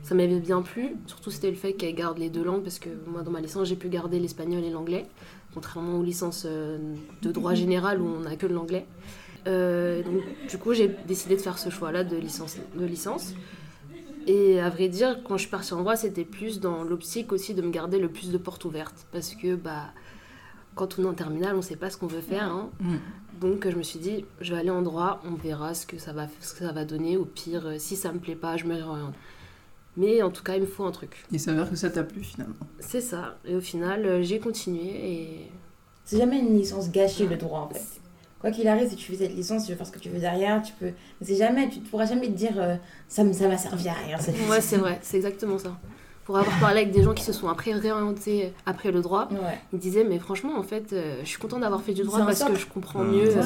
Ça 0.02 0.14
m'avait 0.14 0.40
bien 0.40 0.62
plu. 0.62 0.96
Surtout, 1.06 1.30
c'était 1.30 1.50
le 1.50 1.56
fait 1.56 1.72
qu'elle 1.72 1.94
garde 1.94 2.18
les 2.18 2.28
deux 2.28 2.44
langues 2.44 2.62
parce 2.62 2.78
que 2.78 2.90
moi, 3.06 3.22
dans 3.22 3.30
ma 3.30 3.40
licence, 3.40 3.68
j'ai 3.68 3.76
pu 3.76 3.88
garder 3.88 4.18
l'espagnol 4.18 4.62
et 4.64 4.70
l'anglais. 4.70 5.06
Contrairement 5.54 5.98
aux 5.98 6.02
licences 6.04 6.44
euh, 6.46 6.76
de 7.22 7.32
droit 7.32 7.54
général 7.54 8.00
où 8.02 8.06
on 8.06 8.20
n'a 8.28 8.36
que 8.36 8.46
l'anglais. 8.46 8.84
Euh, 9.48 10.02
donc, 10.02 10.22
du 10.48 10.58
coup, 10.58 10.74
j'ai 10.74 10.88
décidé 11.06 11.34
de 11.36 11.40
faire 11.40 11.58
ce 11.58 11.70
choix-là 11.70 12.04
de 12.04 12.16
licence. 12.16 12.56
De 12.76 12.84
licence. 12.84 13.34
Et 14.26 14.60
à 14.60 14.68
vrai 14.68 14.88
dire, 14.88 15.20
quand 15.24 15.36
je 15.36 15.42
suis 15.42 15.50
partie 15.50 15.72
en 15.72 15.78
droit, 15.78 15.96
c'était 15.96 16.24
plus 16.24 16.60
dans 16.60 16.84
l'optique 16.84 17.32
aussi 17.32 17.54
de 17.54 17.62
me 17.62 17.70
garder 17.70 17.98
le 17.98 18.08
plus 18.08 18.30
de 18.30 18.36
portes 18.38 18.64
ouvertes. 18.66 19.06
Parce 19.10 19.34
que 19.34 19.54
bah, 19.54 19.86
quand 20.74 20.98
on 20.98 21.04
est 21.04 21.06
en 21.06 21.14
terminale, 21.14 21.54
on 21.54 21.58
ne 21.58 21.62
sait 21.62 21.76
pas 21.76 21.88
ce 21.90 21.96
qu'on 21.96 22.06
veut 22.08 22.20
faire. 22.20 22.44
hein. 22.44 22.70
Mm. 22.80 22.96
Donc 23.40 23.68
je 23.70 23.76
me 23.76 23.82
suis 23.82 24.00
dit, 24.00 24.24
je 24.40 24.52
vais 24.52 24.60
aller 24.60 24.70
en 24.70 24.82
droit, 24.82 25.22
on 25.24 25.34
verra 25.34 25.72
ce 25.72 25.86
que 25.86 25.96
ça 25.96 26.12
va, 26.12 26.26
ce 26.40 26.52
que 26.54 26.58
ça 26.58 26.72
va 26.72 26.84
donner. 26.84 27.16
Au 27.16 27.24
pire, 27.24 27.66
euh, 27.66 27.76
si 27.78 27.94
ça 27.94 28.12
me 28.12 28.18
plaît 28.18 28.34
pas, 28.34 28.56
je 28.56 28.64
me 28.64 28.74
réoriente. 28.74 29.14
Mais 29.96 30.22
en 30.22 30.30
tout 30.30 30.42
cas, 30.42 30.56
il 30.56 30.62
me 30.62 30.66
faut 30.66 30.84
un 30.84 30.90
truc. 30.90 31.24
Il 31.30 31.40
s'avère 31.40 31.70
que 31.70 31.76
ça 31.76 31.88
t'a 31.88 32.02
plu 32.04 32.22
finalement. 32.22 32.54
C'est 32.80 33.00
ça. 33.00 33.38
Et 33.44 33.54
au 33.54 33.60
final, 33.60 34.04
euh, 34.04 34.22
j'ai 34.22 34.40
continué 34.40 35.12
et 35.12 35.28
C'est 36.04 36.18
jamais 36.18 36.38
une 36.40 36.56
licence 36.56 36.90
gâchée 36.90 37.26
le 37.26 37.36
droit 37.36 37.60
en 37.60 37.68
fait. 37.68 38.00
Quoi 38.40 38.50
qu'il 38.52 38.68
arrive, 38.68 38.88
si 38.88 38.94
tu 38.96 39.10
fais 39.12 39.18
cette 39.24 39.34
licence, 39.34 39.64
tu 39.66 39.72
veux 39.72 39.76
faire 39.76 39.86
ce 39.86 39.90
que 39.92 39.98
tu 39.98 40.08
veux 40.10 40.20
derrière, 40.20 40.62
tu 40.62 40.72
peux. 40.78 40.86
Mais 41.20 41.26
c'est 41.26 41.36
jamais, 41.36 41.68
tu 41.68 41.80
ne 41.80 41.84
pourras 41.84 42.06
jamais 42.06 42.26
te 42.28 42.32
dire 42.32 42.52
euh, 42.56 42.76
ça 43.08 43.22
m- 43.22 43.32
ça 43.32 43.48
m'a 43.48 43.58
servi 43.58 43.88
à 43.88 43.94
rien. 43.94 44.16
cette 44.18 44.36
Ouais, 44.48 44.60
c'est 44.60 44.76
vrai, 44.76 44.98
c'est 45.02 45.16
exactement 45.16 45.58
ça. 45.58 45.76
Pour 46.24 46.36
avoir 46.38 46.60
parlé 46.60 46.82
avec 46.82 46.92
des 46.92 47.02
gens 47.02 47.14
qui 47.14 47.24
se 47.24 47.32
sont 47.32 47.48
après 47.48 47.72
réorientés 47.72 48.52
après 48.66 48.92
le 48.92 49.00
droit, 49.00 49.28
Ouais. 49.32 49.58
ils 49.72 49.78
disaient 49.78 50.04
mais 50.04 50.18
franchement 50.18 50.56
en 50.58 50.62
fait, 50.62 50.92
euh, 50.92 51.18
je 51.22 51.26
suis 51.28 51.38
contente 51.38 51.62
d'avoir 51.62 51.82
fait 51.82 51.94
du 51.94 52.02
droit 52.04 52.18
parce 52.24 52.44
que 52.44 52.54
je 52.54 52.66
comprends 52.66 53.02
mieux 53.02 53.34
euh, 53.36 53.42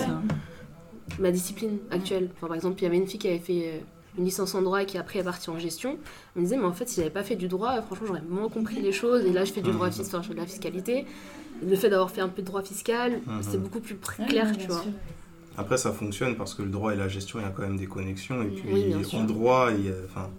ma 1.19 1.31
discipline 1.31 1.79
actuelle. 1.91 2.29
Enfin, 2.37 2.49
par 2.49 2.57
exemple, 2.57 2.81
il 2.81 2.83
y 2.85 2.87
avait 2.87 2.97
une 2.97 3.07
fille 3.07 3.19
qui 3.21 3.29
avait 3.29 3.39
fait 3.39 3.63
euh, 3.67 3.79
une 4.19 4.25
licence 4.25 4.55
en 4.55 4.63
droit 4.63 4.83
et 4.83 4.87
qui 4.87 4.99
après 4.99 5.21
est 5.21 5.25
partie 5.25 5.49
en 5.51 5.59
gestion. 5.59 5.97
Elle 6.35 6.43
me 6.43 6.47
disait 6.47 6.57
mais 6.59 6.65
en 6.67 6.73
fait 6.73 6.89
si 6.89 6.97
j'avais 6.97 7.11
pas 7.11 7.23
fait 7.23 7.37
du 7.37 7.49
droit, 7.49 7.81
franchement 7.83 8.09
j'aurais 8.09 8.23
moins 8.29 8.49
compris 8.49 8.81
les 8.83 8.93
choses. 8.93 9.25
Et 9.25 9.33
là 9.33 9.45
je 9.45 9.53
fais 9.53 9.63
du 9.63 9.71
droit 9.73 9.91
fiscal, 9.91 10.21
je 10.23 10.29
fais 10.29 10.35
de 10.35 10.41
la 10.41 10.47
fiscalité. 10.47 11.07
Le 11.67 11.77
fait 11.77 11.91
d'avoir 11.91 12.11
fait 12.11 12.21
un 12.21 12.29
peu 12.29 12.43
de 12.43 12.47
droit 12.47 12.63
fiscal, 12.63 13.21
Mhm. 13.27 13.43
c'est 13.43 13.59
beaucoup 13.63 13.81
plus 13.81 13.97
clair, 13.97 14.57
tu 14.59 14.67
vois. 14.67 14.83
sûr. 14.83 14.93
Après, 15.57 15.77
ça 15.77 15.93
fonctionne 15.93 16.35
parce 16.37 16.55
que 16.55 16.63
le 16.63 16.71
droit 16.71 16.95
et 16.95 16.97
la 16.97 17.09
gestion, 17.09 17.39
il 17.39 17.43
y 17.43 17.45
a 17.45 17.51
quand 17.51 17.63
même 17.63 17.77
des 17.77 17.87
connexions. 17.87 18.43
Et 18.43 18.47
puis, 18.49 18.69
Oui, 18.73 18.95
en 19.15 19.25
droit, 19.25 19.69
il 19.77 19.85
y 19.85 19.89
a- 19.91 19.93
enfin, 20.07 20.31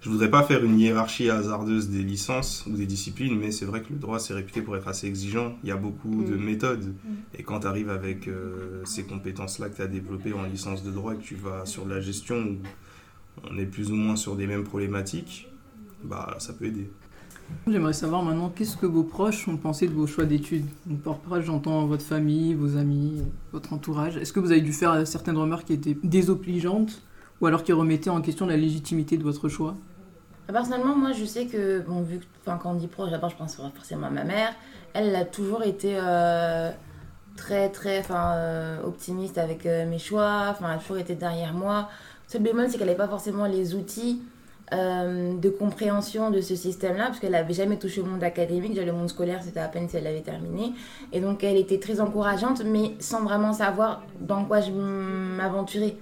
je 0.00 0.08
voudrais 0.08 0.30
pas 0.30 0.42
faire 0.44 0.64
une 0.64 0.80
hiérarchie 0.80 1.28
hasardeuse 1.28 1.90
des 1.90 2.02
licences 2.02 2.64
ou 2.66 2.72
des 2.72 2.86
disciplines, 2.86 3.38
mais 3.38 3.50
c'est 3.52 3.66
vrai 3.66 3.82
que 3.82 3.92
le 3.92 3.98
droit, 3.98 4.18
c'est 4.18 4.32
réputé 4.34 4.62
pour 4.62 4.74
être 4.76 4.88
assez 4.88 5.06
exigeant. 5.06 5.56
Il 5.62 5.68
y 5.68 5.72
a 5.72 5.76
beaucoup 5.76 6.24
de 6.24 6.34
Mm. 6.36 6.42
méthodes. 6.44 6.94
Et 7.38 7.42
quand 7.42 7.60
tu 7.60 7.66
arrives 7.66 7.90
avec 7.90 8.28
euh, 8.28 8.82
ces 8.84 9.04
compétences-là 9.04 9.68
que 9.68 9.76
tu 9.76 9.82
as 9.82 9.86
développées 9.88 10.32
en 10.32 10.44
licence 10.44 10.82
de 10.82 10.90
droit 10.90 11.14
et 11.14 11.18
que 11.18 11.22
tu 11.22 11.34
vas 11.36 11.66
sur 11.66 11.84
de 11.84 11.90
la 11.90 12.00
gestion 12.00 12.38
où 12.42 12.56
on 13.50 13.58
est 13.58 13.66
plus 13.66 13.90
ou 13.92 13.94
moins 13.94 14.16
sur 14.16 14.36
des 14.36 14.46
mêmes 14.46 14.64
problématiques, 14.64 15.48
bah, 16.02 16.34
ça 16.38 16.54
peut 16.54 16.64
aider. 16.66 16.90
J'aimerais 17.66 17.92
savoir 17.92 18.22
maintenant 18.22 18.48
qu'est-ce 18.48 18.76
que 18.76 18.86
vos 18.86 19.04
proches 19.04 19.46
ont 19.48 19.56
pensé 19.56 19.86
de 19.86 19.92
vos 19.92 20.06
choix 20.06 20.24
d'études? 20.24 20.66
Par 21.04 21.18
proche, 21.18 21.44
j'entends 21.44 21.86
votre 21.86 22.04
famille, 22.04 22.54
vos 22.54 22.76
amis, 22.76 23.22
votre 23.52 23.72
entourage. 23.72 24.16
Est-ce 24.16 24.32
que 24.32 24.40
vous 24.40 24.50
avez 24.50 24.60
dû 24.60 24.72
faire 24.72 25.06
certaines 25.06 25.36
remarques 25.36 25.66
qui 25.66 25.74
étaient 25.74 25.96
désobligeantes 26.02 27.02
ou 27.40 27.46
alors 27.46 27.62
qui 27.62 27.72
remettaient 27.72 28.10
en 28.10 28.20
question 28.20 28.46
la 28.46 28.56
légitimité 28.56 29.16
de 29.16 29.22
votre 29.22 29.48
choix? 29.48 29.74
Personnellement, 30.48 30.96
moi, 30.96 31.12
je 31.12 31.24
sais 31.24 31.46
que, 31.46 31.84
vu 32.02 32.18
que 32.18 32.24
quand 32.44 32.58
on 32.64 32.74
dit 32.74 32.88
proche, 32.88 33.10
d'abord, 33.10 33.30
je 33.30 33.36
pense 33.36 33.56
forcément 33.56 34.08
à 34.08 34.10
ma 34.10 34.24
mère. 34.24 34.52
Elle 34.92 35.14
a 35.14 35.24
toujours 35.24 35.62
été 35.62 35.96
euh, 35.96 36.70
très, 37.36 37.70
très 37.70 38.00
enfin, 38.00 38.32
euh, 38.34 38.82
optimiste 38.84 39.38
avec 39.38 39.66
euh, 39.66 39.88
mes 39.88 39.98
choix. 39.98 40.48
Enfin, 40.50 40.66
elle 40.70 40.78
a 40.78 40.78
toujours 40.78 40.98
été 40.98 41.14
derrière 41.14 41.54
moi. 41.54 41.88
Le 42.26 42.32
seul 42.32 42.42
bémol, 42.42 42.68
c'est 42.68 42.76
qu'elle 42.76 42.88
n'avait 42.88 42.98
pas 42.98 43.08
forcément 43.08 43.46
les 43.46 43.74
outils 43.74 44.20
de 44.72 45.48
compréhension 45.50 46.30
de 46.30 46.40
ce 46.40 46.56
système-là, 46.56 47.06
parce 47.06 47.18
qu'elle 47.18 47.32
n'avait 47.32 47.52
jamais 47.52 47.76
touché 47.76 48.00
au 48.00 48.04
monde 48.04 48.24
académique. 48.24 48.72
Déjà, 48.72 48.86
le 48.86 48.92
monde 48.92 49.10
scolaire, 49.10 49.40
c'était 49.42 49.60
à 49.60 49.68
peine 49.68 49.88
si 49.88 49.96
elle 49.96 50.04
l'avait 50.04 50.22
terminé. 50.22 50.72
Et 51.12 51.20
donc, 51.20 51.44
elle 51.44 51.56
était 51.56 51.78
très 51.78 52.00
encourageante, 52.00 52.62
mais 52.64 52.94
sans 52.98 53.22
vraiment 53.22 53.52
savoir 53.52 54.02
dans 54.20 54.44
quoi 54.44 54.60
je 54.60 54.70
m'aventurais. 54.70 55.96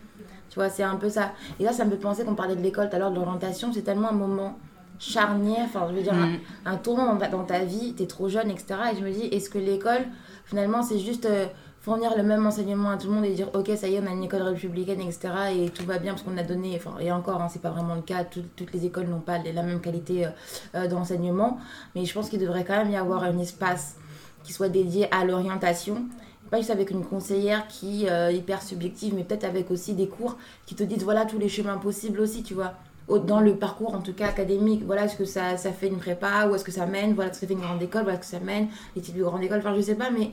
Tu 0.50 0.56
vois, 0.56 0.68
c'est 0.68 0.83
un 0.83 0.96
peu 0.96 1.09
ça. 1.09 1.33
Et 1.59 1.64
là, 1.64 1.72
ça 1.72 1.85
me 1.85 1.90
fait 1.90 1.96
penser 1.96 2.24
qu'on 2.24 2.35
parlait 2.35 2.56
de 2.56 2.62
l'école 2.62 2.90
tout 2.90 2.96
à 2.96 2.98
l'heure, 2.98 3.11
de 3.11 3.16
l'orientation. 3.16 3.72
C'est 3.72 3.83
tellement 3.83 4.11
un 4.11 4.14
moment 4.14 4.59
charnière, 4.98 5.64
enfin, 5.64 5.87
je 5.90 5.94
veux 5.94 6.02
dire, 6.02 6.14
mm. 6.14 6.38
un, 6.66 6.76
tournant 6.76 7.14
dans 7.14 7.44
ta, 7.44 7.61
vie, 7.61 7.94
tu 7.96 8.02
es 8.02 8.06
trop 8.06 8.28
jeune, 8.28 8.50
etc. 8.50 8.74
Et 8.92 8.96
je 8.96 9.04
me 9.04 9.11
dis, 9.11 9.26
est-ce 9.26 9.48
que 9.48 9.59
l'école, 9.59 10.02
finalement, 10.44 10.83
c'est 10.83 10.98
juste 10.98 11.26
euh, 11.26 11.46
fournir 11.81 12.16
le 12.16 12.23
même 12.23 12.47
enseignement 12.47 12.90
à 12.90 12.97
tout 12.97 13.09
le 13.09 13.14
monde 13.14 13.25
et 13.25 13.33
dire, 13.33 13.49
ok, 13.55 13.71
ça 13.77 13.88
y 13.88 13.95
est, 13.95 14.01
on 14.01 14.07
a 14.07 14.11
une 14.11 14.25
école 14.25 14.43
républicaine, 14.43 15.01
etc. 15.01 15.29
Et 15.57 15.71
tout 15.71 15.85
va 15.85 15.99
bien 15.99 16.12
parce 16.12 16.23
qu'on 16.23 16.37
a 16.37 16.43
donné, 16.43 16.75
enfin, 16.77 16.99
et 17.01 17.11
encore, 17.11 17.40
hein, 17.40 17.49
c'est 17.51 17.62
pas 17.62 17.71
vraiment 17.71 17.95
le 17.95 18.03
cas, 18.03 18.25
toutes 18.25 18.73
les 18.73 18.87
écoles 18.87 19.07
n'ont 19.07 19.21
pas 19.21 19.38
la 19.38 19.62
même 19.62 19.81
qualité 19.81 20.27
euh, 20.27 20.31
euh, 20.75 20.88
d'enseignement. 20.88 21.59
Mais 21.95 22.05
je 22.05 22.12
pense 22.12 22.29
qu'il 22.29 22.40
devrait 22.40 22.64
quand 22.64 22.77
même 22.77 22.90
y 22.90 22.97
avoir 22.97 23.23
un 23.23 23.38
espace 23.38 23.97
qui 24.45 24.53
soit 24.53 24.69
dédié 24.69 25.12
à 25.12 25.25
l'orientation 25.25 26.07
pas 26.51 26.57
juste 26.57 26.71
avec 26.71 26.90
une 26.90 27.05
conseillère 27.05 27.69
qui 27.69 28.07
est 28.07 28.35
hyper 28.35 28.61
subjective, 28.61 29.14
mais 29.14 29.23
peut-être 29.23 29.45
avec 29.45 29.71
aussi 29.71 29.95
des 29.95 30.09
cours 30.09 30.37
qui 30.66 30.75
te 30.75 30.83
disent 30.83 31.05
voilà 31.05 31.25
tous 31.25 31.38
les 31.38 31.49
chemins 31.49 31.77
possibles 31.77 32.19
aussi, 32.19 32.43
tu 32.43 32.55
vois 32.55 32.75
dans 33.19 33.40
le 33.40 33.57
parcours 33.57 33.95
en 33.95 34.01
tout 34.01 34.12
cas 34.12 34.29
académique, 34.29 34.85
voilà 34.85 35.05
est-ce 35.05 35.16
que 35.16 35.25
ça, 35.25 35.57
ça 35.57 35.73
fait 35.73 35.88
une 35.88 35.99
prépa, 35.99 36.47
ou 36.47 36.55
est-ce 36.55 36.64
que 36.64 36.71
ça 36.71 36.87
mène, 36.87 37.14
voilà 37.14 37.31
est-ce 37.31 37.40
que 37.40 37.47
ça 37.47 37.49
fait 37.49 37.55
une 37.55 37.66
grande 37.66 37.83
école, 37.83 38.03
voilà 38.03 38.19
est-ce 38.19 38.31
que 38.31 38.37
ça 38.38 38.45
mène, 38.45 38.69
les 38.95 39.03
types 39.03 39.16
de 39.16 39.25
grande 39.25 39.43
école, 39.43 39.59
enfin 39.59 39.75
je 39.75 39.81
sais 39.81 39.95
pas, 39.95 40.11
mais 40.11 40.31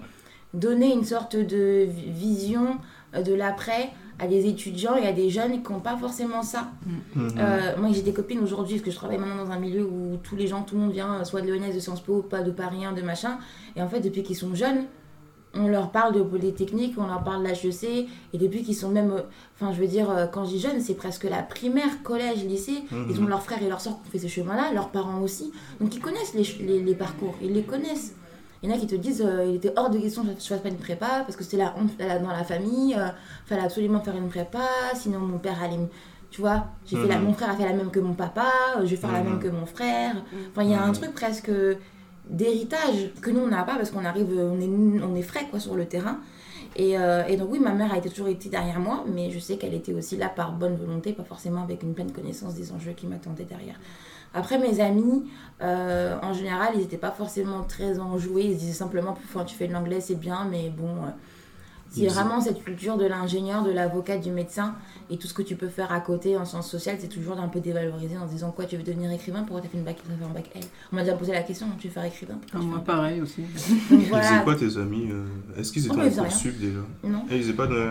donner 0.58 0.94
une 0.94 1.04
sorte 1.04 1.36
de 1.36 1.88
vision 1.88 2.78
euh, 3.16 3.22
de 3.22 3.34
l'après 3.34 3.92
à 4.20 4.28
des 4.28 4.48
étudiants 4.48 4.96
et 4.96 5.06
à 5.06 5.14
des 5.14 5.30
jeunes 5.30 5.62
qui 5.62 5.72
n'ont 5.72 5.80
pas 5.80 5.96
forcément 5.96 6.42
ça. 6.42 6.72
Mm. 6.86 7.28
Euh, 7.38 7.78
moi 7.78 7.90
j'ai 7.94 8.02
des 8.02 8.14
copines 8.14 8.40
aujourd'hui, 8.40 8.76
parce 8.76 8.86
que 8.86 8.92
je 8.92 8.96
travaille 8.96 9.20
maintenant 9.20 9.46
dans 9.46 9.52
un 9.52 9.60
milieu 9.60 9.84
où 9.84 10.18
tous 10.24 10.36
les 10.36 10.48
gens, 10.48 10.64
tout 10.64 10.76
le 10.76 10.82
monde 10.82 10.92
vient, 10.92 11.24
soit 11.24 11.42
de 11.42 11.48
Lyonnaise, 11.48 11.76
de 11.76 11.80
Sciences 11.80 12.02
Po, 12.02 12.22
pas 12.22 12.42
de 12.42 12.52
Paris 12.52 12.80
de 12.96 13.02
machin, 13.02 13.38
et 13.76 13.82
en 13.82 13.88
fait 13.88 14.00
depuis 14.00 14.24
qu'ils 14.24 14.36
sont 14.36 14.56
jeunes, 14.56 14.86
on 15.54 15.68
leur 15.68 15.92
parle 15.92 16.14
de 16.14 16.22
polytechnique, 16.22 16.96
on 16.98 17.08
leur 17.08 17.24
parle 17.24 17.44
de 17.44 17.50
l'HEC, 17.50 18.08
et 18.34 18.38
depuis 18.38 18.64
qu'ils 18.64 18.76
sont 18.76 18.90
même, 18.90 19.12
euh, 19.12 19.22
enfin 19.56 19.74
je 19.74 19.80
veux 19.80 19.88
dire, 19.88 20.10
euh, 20.10 20.26
quand 20.28 20.46
je 20.46 20.52
dis 20.52 20.60
jeunes, 20.60 20.80
c'est 20.80 20.94
presque 20.94 21.24
la 21.24 21.42
primaire, 21.42 22.04
collège, 22.04 22.44
lycée, 22.44 22.84
mhm. 22.92 23.08
ils 23.10 23.20
ont 23.22 23.26
leurs 23.26 23.44
frères 23.44 23.62
et 23.62 23.70
leurs 23.70 23.82
soeurs 23.82 24.02
qui 24.02 24.08
ont 24.08 24.12
fait 24.12 24.20
ce 24.20 24.28
chemin-là, 24.28 24.74
leurs 24.74 24.90
parents 24.90 25.22
aussi, 25.22 25.52
donc 25.80 25.96
ils 25.96 26.02
connaissent 26.02 26.34
les, 26.34 26.82
les, 26.82 26.96
parcours, 26.96 27.36
ils 27.42 27.54
les 27.54 27.64
connaissent. 27.64 28.16
Il 28.62 28.70
y 28.70 28.74
en 28.74 28.76
a 28.76 28.80
qui 28.80 28.88
te 28.88 28.96
disent, 28.96 29.24
euh, 29.26 29.46
il 29.48 29.56
était 29.56 29.74
hors 29.76 29.90
de 29.90 30.00
question 30.00 30.24
que 30.24 30.30
je 30.40 30.48
fasse 30.48 30.62
pas 30.62 30.70
une 30.70 30.78
prépa, 30.78 31.24
parce 31.26 31.36
que 31.36 31.44
c'était 31.44 31.58
la 31.58 31.76
honte 31.78 31.98
dans 31.98 32.32
la 32.32 32.44
famille, 32.44 32.92
il 32.92 33.14
fallait 33.46 33.62
absolument 33.62 34.00
faire 34.02 34.16
une 34.16 34.30
prépa, 34.30 34.68
sinon 34.96 35.20
mon 35.20 35.38
père 35.38 35.62
allait 35.62 35.78
me... 35.78 35.88
Tu 36.30 36.42
vois, 36.42 36.66
j'ai 36.86 36.98
fait 36.98 37.08
la, 37.08 37.18
mhm. 37.18 37.26
mon 37.26 37.34
frère 37.34 37.52
a 37.52 37.56
fait 37.56 37.64
la 37.64 37.72
même 37.72 37.90
que 37.90 38.02
mon 38.02 38.14
papa, 38.14 38.52
je 38.82 38.88
vais 38.88 38.96
faire 38.98 39.14
la 39.14 39.24
même 39.24 39.36
mhm. 39.36 39.40
que 39.40 39.48
mon 39.48 39.66
frère. 39.66 40.16
Enfin, 40.52 40.64
il 40.64 40.72
y 40.72 40.74
a 40.74 40.84
un 40.84 40.92
truc 40.92 41.14
presque 41.14 41.50
d'héritage 42.30 43.12
que 43.22 43.32
nous 43.32 43.40
on 43.40 43.48
n'a 43.48 43.64
pas 43.64 43.76
parce 43.76 43.92
qu'on 43.92 44.04
arrive, 44.04 44.28
on 44.38 44.60
est, 44.60 45.02
on 45.02 45.16
est 45.16 45.22
frais 45.22 45.48
quoi 45.50 45.60
sur 45.62 45.76
le 45.76 45.86
terrain. 45.86 46.20
Et, 46.76 46.98
euh, 46.98 47.26
et, 47.28 47.38
donc 47.38 47.50
oui, 47.52 47.60
ma 47.60 47.72
mère 47.72 47.92
a 47.94 47.98
été, 47.98 48.10
toujours 48.10 48.28
été 48.28 48.50
derrière 48.50 48.80
moi, 48.80 49.04
mais 49.08 49.32
je 49.32 49.40
sais 49.40 49.58
qu'elle 49.58 49.74
était 49.74 49.94
aussi 49.94 50.16
là 50.16 50.30
par 50.30 50.52
bonne 50.52 50.76
volonté, 50.76 51.14
pas 51.14 51.24
forcément 51.24 51.64
avec 51.64 51.82
une 51.82 51.94
pleine 51.94 52.12
connaissance 52.12 52.54
des 52.54 52.72
enjeux 52.72 52.92
qui 52.92 53.08
m'attendaient 53.08 53.46
derrière. 53.46 53.80
Après, 54.34 54.58
mes 54.60 54.80
amis, 54.80 55.30
euh, 55.62 56.18
en 56.22 56.34
général, 56.34 56.74
ils 56.76 56.82
n'étaient 56.82 56.98
pas 56.98 57.12
forcément 57.12 57.64
très 57.64 58.00
enjoués. 58.00 58.46
Ils 58.46 58.58
disaient 58.58 58.74
simplement, 58.74 59.18
tu 59.46 59.56
fais 59.56 59.68
de 59.68 59.74
l'anglais, 59.74 60.02
c'est 60.02 60.20
bien, 60.20 60.48
mais 60.50 60.70
bon, 60.70 61.04
euh, 61.04 61.10
c'est 61.90 62.08
vraiment 62.08 62.42
cette 62.42 62.64
culture 62.64 62.98
de 62.98 63.06
l'ingénieur, 63.06 63.64
de 63.64 63.72
l'avocat, 63.72 64.18
du 64.18 64.32
médecin 64.32 64.76
et 65.10 65.18
tout 65.18 65.28
ce 65.28 65.34
que 65.34 65.42
tu 65.42 65.56
peux 65.56 65.70
faire 65.70 65.92
à 65.92 66.02
côté 66.02 66.38
en 66.38 66.46
sciences 66.46 66.70
sociales, 66.70 66.98
c'est 67.00 67.08
toujours 67.08 67.36
d'un 67.38 67.48
peu 67.48 67.60
dévalorisé 67.60 68.18
en 68.18 68.26
disant 68.26 68.52
quoi, 68.52 68.66
tu 68.66 68.76
veux 68.76 68.84
devenir 68.84 69.12
écrivain, 69.12 69.44
pourquoi 69.44 69.62
tu 69.62 69.68
as 69.68 69.70
fait 69.70 69.78
une 69.78 69.84
bac, 69.84 69.98
un 70.10 70.34
bac 70.34 70.50
L? 70.54 70.64
On 70.92 70.96
m'a 70.96 71.04
déjà 71.04 71.16
posé 71.16 71.32
la 71.32 71.44
question, 71.44 71.68
tu 71.80 71.88
veux 71.88 71.94
faire 71.94 72.04
écrivain? 72.04 72.38
Ah, 72.54 72.58
Moi, 72.58 72.80
pareil 72.80 73.22
aussi. 73.22 73.42
Donc, 73.90 74.02
voilà. 74.10 74.40
Ils 74.40 74.44
quoi 74.44 74.56
tes 74.56 74.78
amis 74.78 75.10
euh, 75.12 75.26
Est-ce 75.58 75.72
qu'ils 75.72 75.86
étaient 75.86 75.96
en 75.96 76.24
cours 76.24 76.32
sup 76.32 76.60
déjà? 76.60 76.80
Non. 77.04 77.26
Et 77.30 77.38
ils 77.38 77.44
étaient 77.44 77.58
pas 77.58 77.68
de. 77.68 77.90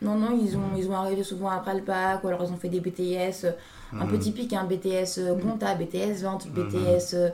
Non, 0.00 0.16
non, 0.16 0.38
ils, 0.40 0.56
ont, 0.56 0.76
ils 0.76 0.88
ont 0.88 0.94
arrivé 0.94 1.24
souvent 1.24 1.50
après 1.50 1.74
le 1.74 1.82
bac, 1.82 2.22
ou 2.22 2.28
alors 2.28 2.44
ils 2.44 2.52
ont 2.52 2.56
fait 2.56 2.68
des 2.68 2.80
BTS, 2.80 3.44
euh, 3.44 3.52
un 3.98 4.06
peu 4.06 4.14
mhm. 4.14 4.20
typique, 4.20 4.52
un 4.52 4.60
hein, 4.60 4.68
BTS 4.68 5.18
euh, 5.18 5.34
compta, 5.34 5.74
BTS 5.74 6.22
vente, 6.22 6.48
BTS. 6.48 7.14
Mhm. 7.14 7.32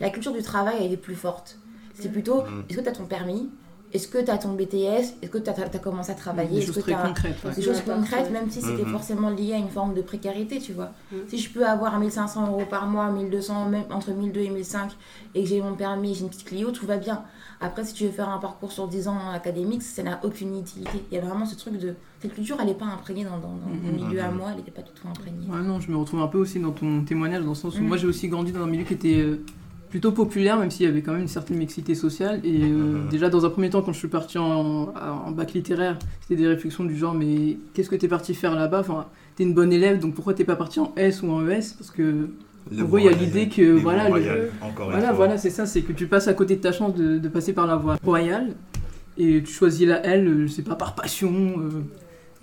la 0.00 0.10
culture 0.10 0.32
du 0.32 0.42
travail, 0.42 0.76
elle 0.80 0.92
est 0.92 0.96
plus 0.96 1.14
forte. 1.14 1.58
C'est 1.94 2.10
plutôt, 2.10 2.42
mhm. 2.42 2.64
est-ce 2.68 2.78
que 2.78 2.82
tu 2.82 2.88
as 2.88 2.92
ton 2.92 3.06
permis? 3.06 3.50
Est-ce 3.92 4.08
que 4.08 4.18
tu 4.18 4.30
as 4.30 4.38
ton 4.38 4.52
BTS 4.52 5.14
Est-ce 5.22 5.30
que 5.30 5.38
tu 5.38 5.48
as, 5.48 5.78
commencé 5.78 6.10
à 6.10 6.14
travailler? 6.14 6.60
Des 6.60 6.66
choses 6.66 6.78
très 6.78 6.94
concrètes. 6.94 7.36
Des 7.54 7.62
choses 7.62 7.80
concrètes, 7.82 8.30
même 8.30 8.50
si 8.50 8.60
c'était 8.60 8.84
mhm. 8.84 8.92
forcément 8.92 9.30
lié 9.30 9.54
à 9.54 9.58
une 9.58 9.68
forme 9.68 9.94
de 9.94 10.02
précarité, 10.02 10.58
tu 10.58 10.72
vois. 10.72 10.90
Mhm. 11.12 11.18
Si 11.28 11.38
je 11.38 11.50
peux 11.50 11.66
avoir 11.66 11.98
1500 11.98 12.48
euros 12.48 12.64
par 12.68 12.86
mois, 12.86 13.10
1200, 13.10 13.68
même 13.68 13.84
entre 13.90 14.10
1200 14.10 14.40
et 14.40 14.54
1005, 14.54 14.92
et 15.34 15.42
que 15.42 15.48
j'ai 15.48 15.62
mon 15.62 15.74
permis, 15.74 16.14
j'ai 16.14 16.22
une 16.22 16.28
petite 16.28 16.46
Clio, 16.46 16.70
tout 16.70 16.86
va 16.86 16.96
bien. 16.96 17.22
Après, 17.60 17.84
si 17.84 17.94
tu 17.94 18.04
veux 18.04 18.10
faire 18.10 18.28
un 18.28 18.38
parcours 18.38 18.70
sur 18.70 18.86
10 18.86 19.08
ans 19.08 19.30
académique, 19.32 19.82
ça 19.82 20.02
n'a 20.02 20.20
aucune 20.22 20.58
utilité. 20.58 21.02
Il 21.10 21.14
y 21.14 21.18
a 21.18 21.24
vraiment 21.24 21.46
ce 21.46 21.56
truc 21.56 21.78
de. 21.78 21.94
Cette 22.20 22.34
culture, 22.34 22.56
elle 22.60 22.66
n'est 22.66 22.74
pas 22.74 22.86
imprégnée 22.86 23.24
dans, 23.24 23.38
dans, 23.38 23.54
le 23.66 23.92
mhm. 23.92 24.08
milieu 24.08 24.20
à 24.22 24.30
moi, 24.30 24.48
elle 24.50 24.56
n'était 24.56 24.70
pas 24.70 24.82
du 24.82 24.90
tout 24.90 25.06
imprégnée. 25.06 25.46
Ouais, 25.48 25.62
non, 25.62 25.80
je 25.80 25.90
me 25.90 25.96
retrouve 25.96 26.20
un 26.20 26.28
peu 26.28 26.38
aussi 26.38 26.58
dans 26.58 26.72
ton 26.72 27.04
témoignage, 27.04 27.42
dans 27.42 27.50
le 27.50 27.54
sens 27.54 27.78
où 27.78 27.82
moi 27.82 27.96
j'ai 27.96 28.06
aussi 28.06 28.28
grandi 28.28 28.52
dans 28.52 28.62
un 28.62 28.66
milieu 28.66 28.84
qui 28.84 28.94
était. 28.94 29.20
Euh, 29.20 29.44
plutôt 29.96 30.12
populaire, 30.12 30.58
même 30.58 30.70
s'il 30.70 30.84
y 30.84 30.88
avait 30.90 31.00
quand 31.00 31.12
même 31.12 31.22
une 31.22 31.28
certaine 31.28 31.56
mixité 31.56 31.94
sociale. 31.94 32.40
Et 32.44 32.64
euh, 32.64 32.66
mhm. 32.66 33.08
déjà, 33.08 33.30
dans 33.30 33.46
un 33.46 33.48
premier 33.48 33.70
temps, 33.70 33.80
quand 33.80 33.94
je 33.94 33.98
suis 33.98 34.08
parti 34.08 34.36
en, 34.36 34.92
en 34.92 35.30
bac 35.30 35.54
littéraire, 35.54 35.98
c'était 36.20 36.36
des 36.36 36.46
réflexions 36.46 36.84
du 36.84 36.94
genre 36.94 37.14
Mais 37.14 37.56
qu'est-ce 37.72 37.88
que 37.88 37.96
tu 37.96 38.04
es 38.04 38.08
parti 38.08 38.34
faire 38.34 38.54
là-bas? 38.54 38.80
Enfin, 38.80 39.06
Tu 39.36 39.42
es 39.42 39.46
une 39.46 39.54
bonne 39.54 39.72
élève, 39.72 39.98
donc 39.98 40.12
pourquoi 40.12 40.34
t'es 40.34 40.44
pas 40.44 40.54
parti 40.54 40.80
en 40.80 40.92
S 40.96 41.22
ou 41.22 41.30
en 41.30 41.48
ES 41.48 41.72
Parce 41.78 41.90
que. 41.90 42.28
en 42.78 42.84
gros, 42.84 42.98
il 42.98 43.06
y 43.06 43.08
a 43.08 43.12
l'idée 43.12 43.48
que 43.48 43.72
voilà, 43.72 44.10
voilà, 44.76 45.12
voilà, 45.14 45.38
c'est 45.38 45.48
ça, 45.48 45.64
c'est 45.64 45.80
que 45.80 45.94
tu 45.94 46.06
passes 46.06 46.28
à 46.28 46.34
côté 46.34 46.56
de 46.56 46.60
ta 46.60 46.72
chance 46.72 46.94
de, 46.94 47.16
de, 47.16 47.28
passer 47.30 47.54
par 47.54 47.66
la 47.66 47.76
voie 47.76 47.96
royale 48.04 48.52
et 49.16 49.42
tu 49.42 49.50
choisis 49.50 49.88
la 49.88 50.04
L, 50.04 50.42
je 50.46 50.52
sais 50.52 50.62
pas, 50.62 50.74
par 50.74 50.94
passion, 50.94 51.32
euh, 51.32 51.70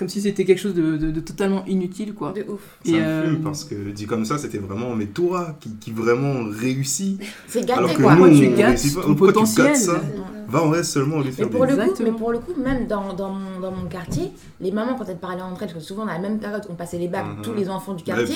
comme 0.03 0.09
si 0.09 0.21
c'était 0.21 0.43
quelque 0.43 0.59
chose 0.59 0.73
de, 0.73 0.97
de, 0.97 1.19
totalement 1.21 1.63
inutile 1.65 2.13
quoi. 2.13 2.33
De 2.33 2.41
ouf. 2.41 2.59
Ça 2.83 2.91
euh... 2.93 3.35
parce 3.41 3.63
que 3.63 3.73
dit 3.91 4.05
comme 4.05 4.25
ça 4.25 4.37
c'était 4.37 4.57
vraiment 4.57 4.93
mais 4.95 5.05
toi 5.05 5.55
qui, 5.61 5.69
qui 5.79 5.91
vraiment 5.91 6.43
réussit. 6.51 7.21
C'est 7.47 7.61
gâté 7.61 7.79
Alors 7.79 7.93
que 7.93 8.01
quoi. 8.01 8.15
Nous, 8.15 8.37
tu 8.37 8.49
gâtes 8.49 8.81
ton 9.01 9.15
potentiel. 9.15 9.77
ça 9.77 10.01
Va 10.49 10.61
en 10.61 10.69
reste 10.69 10.91
seulement 10.91 11.15
au 11.15 11.19
lieu 11.19 11.29
de 11.29 11.31
faire 11.31 11.45
mais 11.45 11.51
pour, 11.51 11.65
le 11.65 11.75
coup, 11.75 12.03
mais 12.03 12.11
pour 12.11 12.31
le 12.31 12.39
coup, 12.39 12.53
même 12.61 12.85
dans, 12.85 13.13
dans, 13.13 13.31
mon, 13.31 13.61
dans 13.61 13.71
mon 13.71 13.87
quartier, 13.87 14.33
les 14.59 14.71
mamans, 14.71 14.95
quand 14.95 15.05
elles 15.07 15.17
parlaient 15.17 15.41
entre 15.41 15.63
elles, 15.63 15.69
parce 15.69 15.79
que 15.79 15.87
souvent, 15.87 16.05
dans 16.05 16.11
la 16.11 16.19
même 16.19 16.37
période, 16.37 16.61
on 16.69 16.75
passait 16.75 16.99
les 16.99 17.07
bacs, 17.07 17.25
mhm. 17.25 17.41
tous 17.41 17.53
les 17.53 17.69
enfants 17.69 17.93
du 17.93 18.03
quartier, 18.03 18.35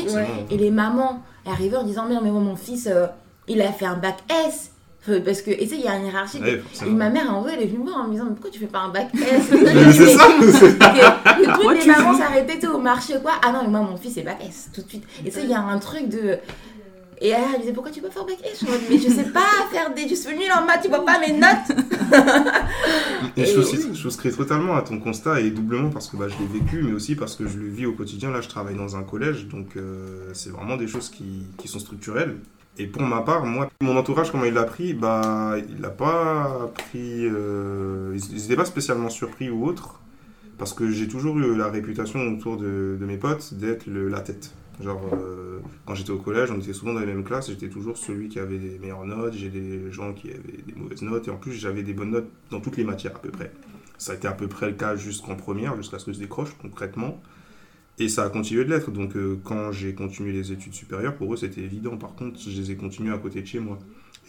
et 0.49 0.57
les 0.57 0.71
mamans 0.71 1.21
arrivaient 1.45 1.75
en 1.75 1.83
disant 1.83 2.05
Mais, 2.07 2.15
mais 2.23 2.31
mon 2.31 2.55
fils, 2.55 2.87
euh, 2.89 3.07
il 3.47 3.61
a 3.61 3.71
fait 3.73 3.85
un 3.85 3.97
bac 3.97 4.15
S, 4.47 4.71
parce 5.23 5.41
que, 5.41 5.51
et 5.51 5.59
tu 5.59 5.67
sais, 5.67 5.75
il 5.75 5.81
y 5.81 5.87
a 5.87 5.95
une 5.95 6.05
hiérarchie. 6.05 6.39
et 6.45 6.89
ma 6.89 7.09
mère, 7.09 7.33
en 7.33 7.41
vrai, 7.41 7.53
elle 7.55 7.63
est 7.63 7.67
venue 7.67 7.79
me 7.79 7.85
voir 7.85 7.99
en 7.99 8.07
me 8.07 8.13
disant 8.13 8.25
Pourquoi 8.27 8.49
tu 8.49 8.59
fais 8.59 8.67
pas 8.67 8.79
un 8.79 8.89
bac 8.89 9.09
S? 9.13 9.21
C'est 9.91 10.17
ça 10.17 10.27
Toutes 11.61 11.79
les 11.79 11.85
mamans 11.85 12.17
s'arrêtaient 12.17 12.67
au 12.67 12.79
marché, 12.79 13.13
quoi. 13.21 13.33
Ah 13.43 13.51
non, 13.51 13.63
mais 13.63 13.69
moi, 13.69 13.81
mon 13.81 13.97
fils, 13.97 14.15
c'est 14.15 14.23
bac 14.23 14.37
S, 14.45 14.69
tout 14.73 14.81
de 14.81 14.89
suite. 14.89 15.03
Et 15.25 15.29
tu 15.29 15.35
sais, 15.35 15.43
il 15.43 15.49
y 15.49 15.53
a 15.53 15.61
un 15.61 15.79
truc 15.79 16.09
de. 16.09 16.37
Et 17.19 17.29
elle, 17.29 17.41
elle 17.55 17.61
disait 17.61 17.73
Pourquoi 17.73 17.91
tu 17.91 18.01
peux 18.01 18.09
faire 18.09 18.25
bac 18.25 18.37
S? 18.43 18.59
Je 18.61 18.65
me 18.65 18.77
Mais 18.89 18.97
je 18.97 19.09
sais 19.09 19.31
pas 19.31 19.39
faire 19.71 19.93
des. 19.93 20.07
Je 20.07 20.15
suis 20.15 20.33
venue 20.33 20.51
en 20.51 20.65
maths, 20.65 20.81
tu 20.83 20.89
vois 20.89 21.05
pas 21.05 21.19
mes 21.19 21.33
notes 21.33 21.85
Et, 23.37 23.45
je, 23.45 23.93
souscris, 23.93 24.31
totalement 24.31 24.75
à 24.75 24.81
ton 24.81 24.99
constat, 24.99 25.41
et 25.41 25.51
doublement 25.51 25.89
parce 25.89 26.09
que 26.09 26.17
bah, 26.17 26.27
je 26.27 26.37
l'ai 26.37 26.59
vécu, 26.59 26.83
mais 26.83 26.93
aussi 26.93 27.15
parce 27.15 27.35
que 27.35 27.47
je 27.47 27.57
le 27.57 27.67
vis 27.67 27.85
au 27.85 27.93
quotidien. 27.93 28.31
Là, 28.31 28.41
je 28.41 28.49
travaille 28.49 28.75
dans 28.75 28.95
un 28.97 29.03
collège, 29.03 29.47
donc 29.47 29.77
euh, 29.77 30.29
c'est 30.33 30.51
vraiment 30.51 30.77
des 30.77 30.87
choses 30.87 31.09
qui, 31.09 31.43
qui 31.57 31.67
sont 31.67 31.79
structurelles. 31.79 32.37
Et 32.79 32.85
pour 32.85 33.01
ma 33.01 33.21
part, 33.21 33.45
moi, 33.45 33.69
mon 33.81 33.97
entourage, 33.97 34.31
comment 34.31 34.45
il 34.45 34.53
l'a 34.53 34.63
pris 34.63 34.93
Bah, 34.93 35.55
il 35.57 35.81
l'a 35.81 35.89
pas 35.89 36.71
pris. 36.73 37.25
Euh, 37.25 38.15
ils 38.15 38.35
n'étaient 38.35 38.55
pas 38.55 38.65
spécialement 38.65 39.09
surpris 39.09 39.49
ou 39.49 39.65
autre. 39.65 39.99
Parce 40.57 40.73
que 40.73 40.89
j'ai 40.89 41.07
toujours 41.07 41.37
eu 41.37 41.55
la 41.55 41.67
réputation 41.67 42.19
autour 42.33 42.57
de, 42.57 42.97
mes 43.01 43.17
potes 43.17 43.53
d'être 43.55 43.85
la 43.87 44.21
tête. 44.21 44.53
Genre, 44.81 45.01
euh, 45.13 45.59
quand 45.85 45.95
j'étais 45.95 46.11
au 46.11 46.17
collège, 46.17 46.51
on 46.51 46.59
était 46.59 46.73
souvent 46.73 46.93
dans 46.93 46.99
les 46.99 47.07
mêmes 47.07 47.23
classes, 47.23 47.47
j'étais 47.47 47.69
toujours 47.69 47.97
celui 47.97 48.29
qui 48.29 48.39
avait 48.39 48.57
des 48.59 48.77
meilleures 48.77 49.05
notes, 49.05 49.33
j'ai 49.33 49.49
des 49.49 49.91
gens 49.91 50.13
qui 50.13 50.29
avaient 50.29 50.61
des 50.65 50.73
mauvaises 50.75 51.01
notes, 51.01 51.27
et 51.27 51.31
en 51.31 51.37
plus 51.37 51.53
j'avais 51.53 51.81
des 51.81 51.93
bonnes 51.93 52.11
notes 52.11 52.29
dans 52.51 52.59
toutes 52.59 52.77
les 52.77 52.83
matières 52.83 53.15
à 53.15 53.19
peu 53.19 53.29
près. 53.29 53.51
Ça 53.97 54.11
a 54.11 54.15
été 54.15 54.27
à 54.27 54.33
peu 54.33 54.47
près 54.47 54.67
le 54.67 54.73
cas 54.73 54.95
jusqu'en 54.95 55.35
première, 55.35 55.75
jusqu'à 55.75 55.97
ce 55.97 56.05
que 56.05 56.13
je 56.13 56.19
décroche 56.19 56.55
concrètement. 56.61 57.19
Et 57.99 58.09
ça 58.09 58.25
a 58.25 58.29
continué 58.29 58.63
de 58.63 58.69
l'être. 58.69 58.91
Donc, 58.91 59.15
euh, 59.15 59.39
quand 59.43 59.71
j'ai 59.71 59.95
continué 59.95 60.31
les 60.31 60.51
études 60.51 60.73
supérieures, 60.73 61.15
pour 61.15 61.33
eux, 61.33 61.37
c'était 61.37 61.61
évident. 61.61 61.97
Par 61.97 62.13
contre, 62.13 62.39
je 62.39 62.49
les 62.49 62.71
ai 62.71 62.75
continuées 62.75 63.13
à 63.13 63.17
côté 63.17 63.41
de 63.41 63.47
chez 63.47 63.59
moi. 63.59 63.79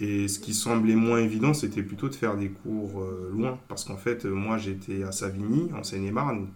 Et 0.00 0.26
ce 0.28 0.38
qui 0.38 0.54
semblait 0.54 0.94
moins 0.94 1.18
évident, 1.18 1.52
c'était 1.52 1.82
plutôt 1.82 2.08
de 2.08 2.14
faire 2.14 2.36
des 2.36 2.48
cours 2.48 3.02
euh, 3.02 3.30
loin. 3.30 3.58
Parce 3.68 3.84
qu'en 3.84 3.98
fait, 3.98 4.24
euh, 4.24 4.30
moi, 4.30 4.56
j'étais 4.56 5.02
à 5.02 5.12
Savigny, 5.12 5.70
en 5.74 5.82
Seine-et-Marne. 5.82 6.48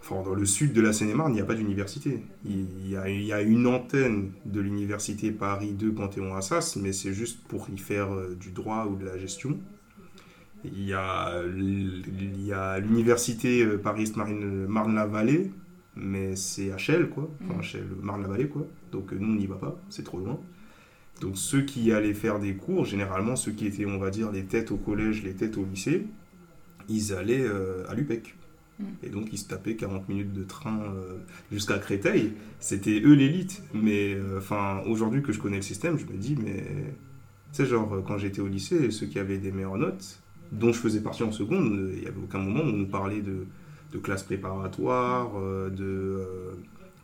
Enfin, 0.00 0.22
dans 0.22 0.34
le 0.34 0.44
sud 0.44 0.72
de 0.72 0.80
la 0.80 0.92
Seine-et-Marne, 0.92 1.32
il 1.32 1.36
n'y 1.36 1.40
a 1.40 1.44
pas 1.44 1.54
d'université. 1.54 2.24
Il 2.44 2.88
y, 2.88 2.96
a, 2.96 3.42
une 3.42 3.66
antenne 3.68 4.32
de 4.44 4.60
l'université 4.60 5.30
Paris 5.30 5.72
2 5.72 5.92
Panthéon-Assas, 5.92 6.76
mais 6.76 6.92
c'est 6.92 7.12
juste 7.12 7.46
pour 7.46 7.68
y 7.70 7.78
faire 7.78 8.08
du 8.40 8.50
droit 8.50 8.86
ou 8.86 8.96
de 8.96 9.04
la 9.04 9.18
gestion. 9.18 9.58
Il 10.64 10.84
y 10.84 10.94
a, 10.94 11.42
l'université 12.80 13.66
Paris-Marne-la-Vallée, 13.82 15.50
mais 16.00 16.36
c'est 16.36 16.70
HL, 16.70 17.08
quoi. 17.08 17.30
Enfin, 17.44 17.60
HL, 17.60 17.86
Marne-la-Vallée, 18.02 18.48
quoi. 18.48 18.66
Donc 18.92 19.12
nous, 19.12 19.32
on 19.32 19.36
n'y 19.36 19.46
va 19.46 19.56
pas, 19.56 19.80
c'est 19.90 20.04
trop 20.04 20.18
loin. 20.18 20.38
Donc 21.20 21.36
ceux 21.36 21.62
qui 21.62 21.92
allaient 21.92 22.14
faire 22.14 22.38
des 22.38 22.54
cours, 22.54 22.84
généralement 22.84 23.34
ceux 23.36 23.52
qui 23.52 23.66
étaient, 23.66 23.86
on 23.86 23.98
va 23.98 24.10
dire, 24.10 24.30
les 24.30 24.44
têtes 24.44 24.70
au 24.70 24.76
collège, 24.76 25.24
les 25.24 25.34
têtes 25.34 25.56
au 25.56 25.64
lycée, 25.64 26.06
ils 26.88 27.12
allaient 27.12 27.46
à 27.88 27.94
l'UPEC. 27.94 28.34
Mm. 28.78 28.84
Et 29.02 29.08
donc, 29.10 29.28
ils 29.32 29.38
se 29.38 29.48
tapaient 29.48 29.76
40 29.76 30.08
minutes 30.08 30.32
de 30.32 30.44
train 30.44 30.80
euh, 30.80 31.18
jusqu'à 31.52 31.78
Créteil. 31.78 32.32
C'était 32.60 33.00
eux 33.00 33.14
l'élite. 33.14 33.62
Mais 33.74 34.14
euh, 34.14 34.38
enfin, 34.38 34.82
aujourd'hui 34.86 35.22
que 35.22 35.32
je 35.32 35.40
connais 35.40 35.56
le 35.56 35.62
système, 35.62 35.98
je 35.98 36.06
me 36.06 36.16
dis, 36.16 36.36
mais 36.36 36.64
tu 37.52 37.62
sais, 37.62 37.66
genre, 37.66 38.02
quand 38.06 38.18
j'étais 38.18 38.40
au 38.40 38.48
lycée, 38.48 38.90
ceux 38.90 39.06
qui 39.06 39.18
avaient 39.18 39.38
des 39.38 39.52
meilleures 39.52 39.78
notes, 39.78 40.20
dont 40.52 40.72
je 40.72 40.78
faisais 40.78 41.00
partie 41.00 41.22
en 41.22 41.32
seconde, 41.32 41.92
il 41.94 42.00
n'y 42.00 42.06
avait 42.06 42.20
aucun 42.22 42.38
moment 42.38 42.60
où 42.60 42.68
on 42.68 42.72
nous 42.72 42.86
parlait 42.86 43.20
de, 43.22 43.46
de 43.92 43.98
classe 43.98 44.22
préparatoire, 44.22 45.32
euh, 45.36 45.70
de, 45.70 46.22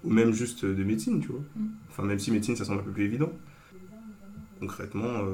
ou 0.04 0.10
même 0.10 0.32
juste 0.32 0.64
de 0.64 0.84
médecine, 0.84 1.20
tu 1.20 1.28
vois. 1.28 1.42
Mm. 1.56 1.66
Enfin, 1.90 2.02
même 2.02 2.18
si 2.18 2.30
médecine, 2.30 2.56
ça 2.56 2.64
semble 2.64 2.80
un 2.80 2.84
peu 2.84 2.90
plus 2.90 3.04
évident. 3.04 3.32
Concrètement, 4.60 5.24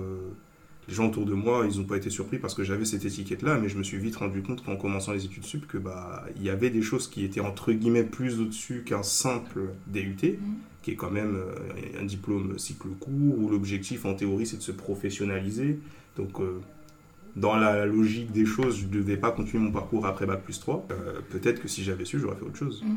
les 0.91 0.97
gens 0.97 1.07
autour 1.07 1.25
de 1.25 1.35
moi, 1.35 1.67
ils 1.71 1.79
n'ont 1.79 1.87
pas 1.87 1.97
été 1.97 2.11
surpris 2.11 2.39
parce 2.39 2.53
que 2.53 2.65
j'avais 2.65 2.85
cette 2.85 3.05
étiquette-là, 3.05 3.59
mais 3.59 3.69
je 3.69 3.79
me 3.79 3.85
suis 3.85 3.97
vite 3.97 4.17
rendu 4.17 4.43
compte 4.43 4.65
qu'en 4.65 4.77
commençant 4.77 5.13
les 5.13 5.25
études 5.25 5.45
sup, 5.45 5.69
que 5.69 5.79
bah 5.79 6.25
il 6.37 6.43
y 6.43 6.51
avait 6.51 6.71
des 6.71 6.83
choses 6.83 7.07
qui 7.07 7.25
étaient 7.25 7.41
entre 7.41 7.73
guillemets 7.73 8.03
plus 8.03 8.41
au-dessus 8.41 8.83
qu'un 8.85 9.05
simple 9.05 9.69
DUT, 9.87 10.17
mm. 10.17 10.37
qui 10.83 10.91
est 10.91 10.97
quand 10.97 11.13
même 11.13 11.37
euh, 11.37 12.01
un 12.01 12.05
diplôme 12.05 12.59
cycle 12.59 12.89
court 12.99 13.39
où 13.39 13.49
l'objectif 13.49 14.05
en 14.05 14.15
théorie 14.15 14.47
c'est 14.47 14.57
de 14.57 14.63
se 14.63 14.73
professionnaliser. 14.73 15.79
Donc 16.17 16.41
euh, 16.41 16.61
dans 17.37 17.57
la 17.57 17.87
logique 17.87 18.33
des 18.33 18.47
choses, 18.47 18.79
je 18.79 18.87
ne 18.87 18.91
devais 18.91 19.17
pas 19.17 19.31
continuer 19.31 19.63
mon 19.63 19.73
parcours 19.73 20.07
après 20.07 20.27
bac 20.27 20.43
plus 20.43 20.59
3. 20.61 20.89
Euh, 20.91 21.21
peut-être 21.31 21.61
que 21.61 21.69
si 21.69 21.83
j'avais 21.83 22.05
su, 22.05 22.19
j'aurais 22.19 22.37
fait 22.37 22.45
autre 22.45 22.57
chose. 22.57 22.83
Mm. 22.85 22.97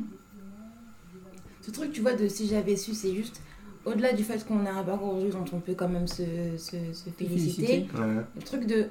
Ce 1.61 1.71
truc, 1.71 1.91
tu 1.91 2.01
vois, 2.01 2.13
de 2.13 2.27
si 2.27 2.47
j'avais 2.47 2.75
su, 2.75 2.93
c'est 2.93 3.13
juste 3.13 3.41
au-delà 3.85 4.13
du 4.13 4.23
fait 4.23 4.45
qu'on 4.45 4.65
a 4.65 4.71
un 4.71 4.83
parcours 4.83 5.15
dont 5.15 5.45
on 5.53 5.59
peut 5.59 5.73
quand 5.75 5.89
même 5.89 6.07
se, 6.07 6.23
se, 6.57 6.75
féliciter, 7.17 7.87
le 7.95 8.41
truc 8.43 8.65
de 8.65 8.85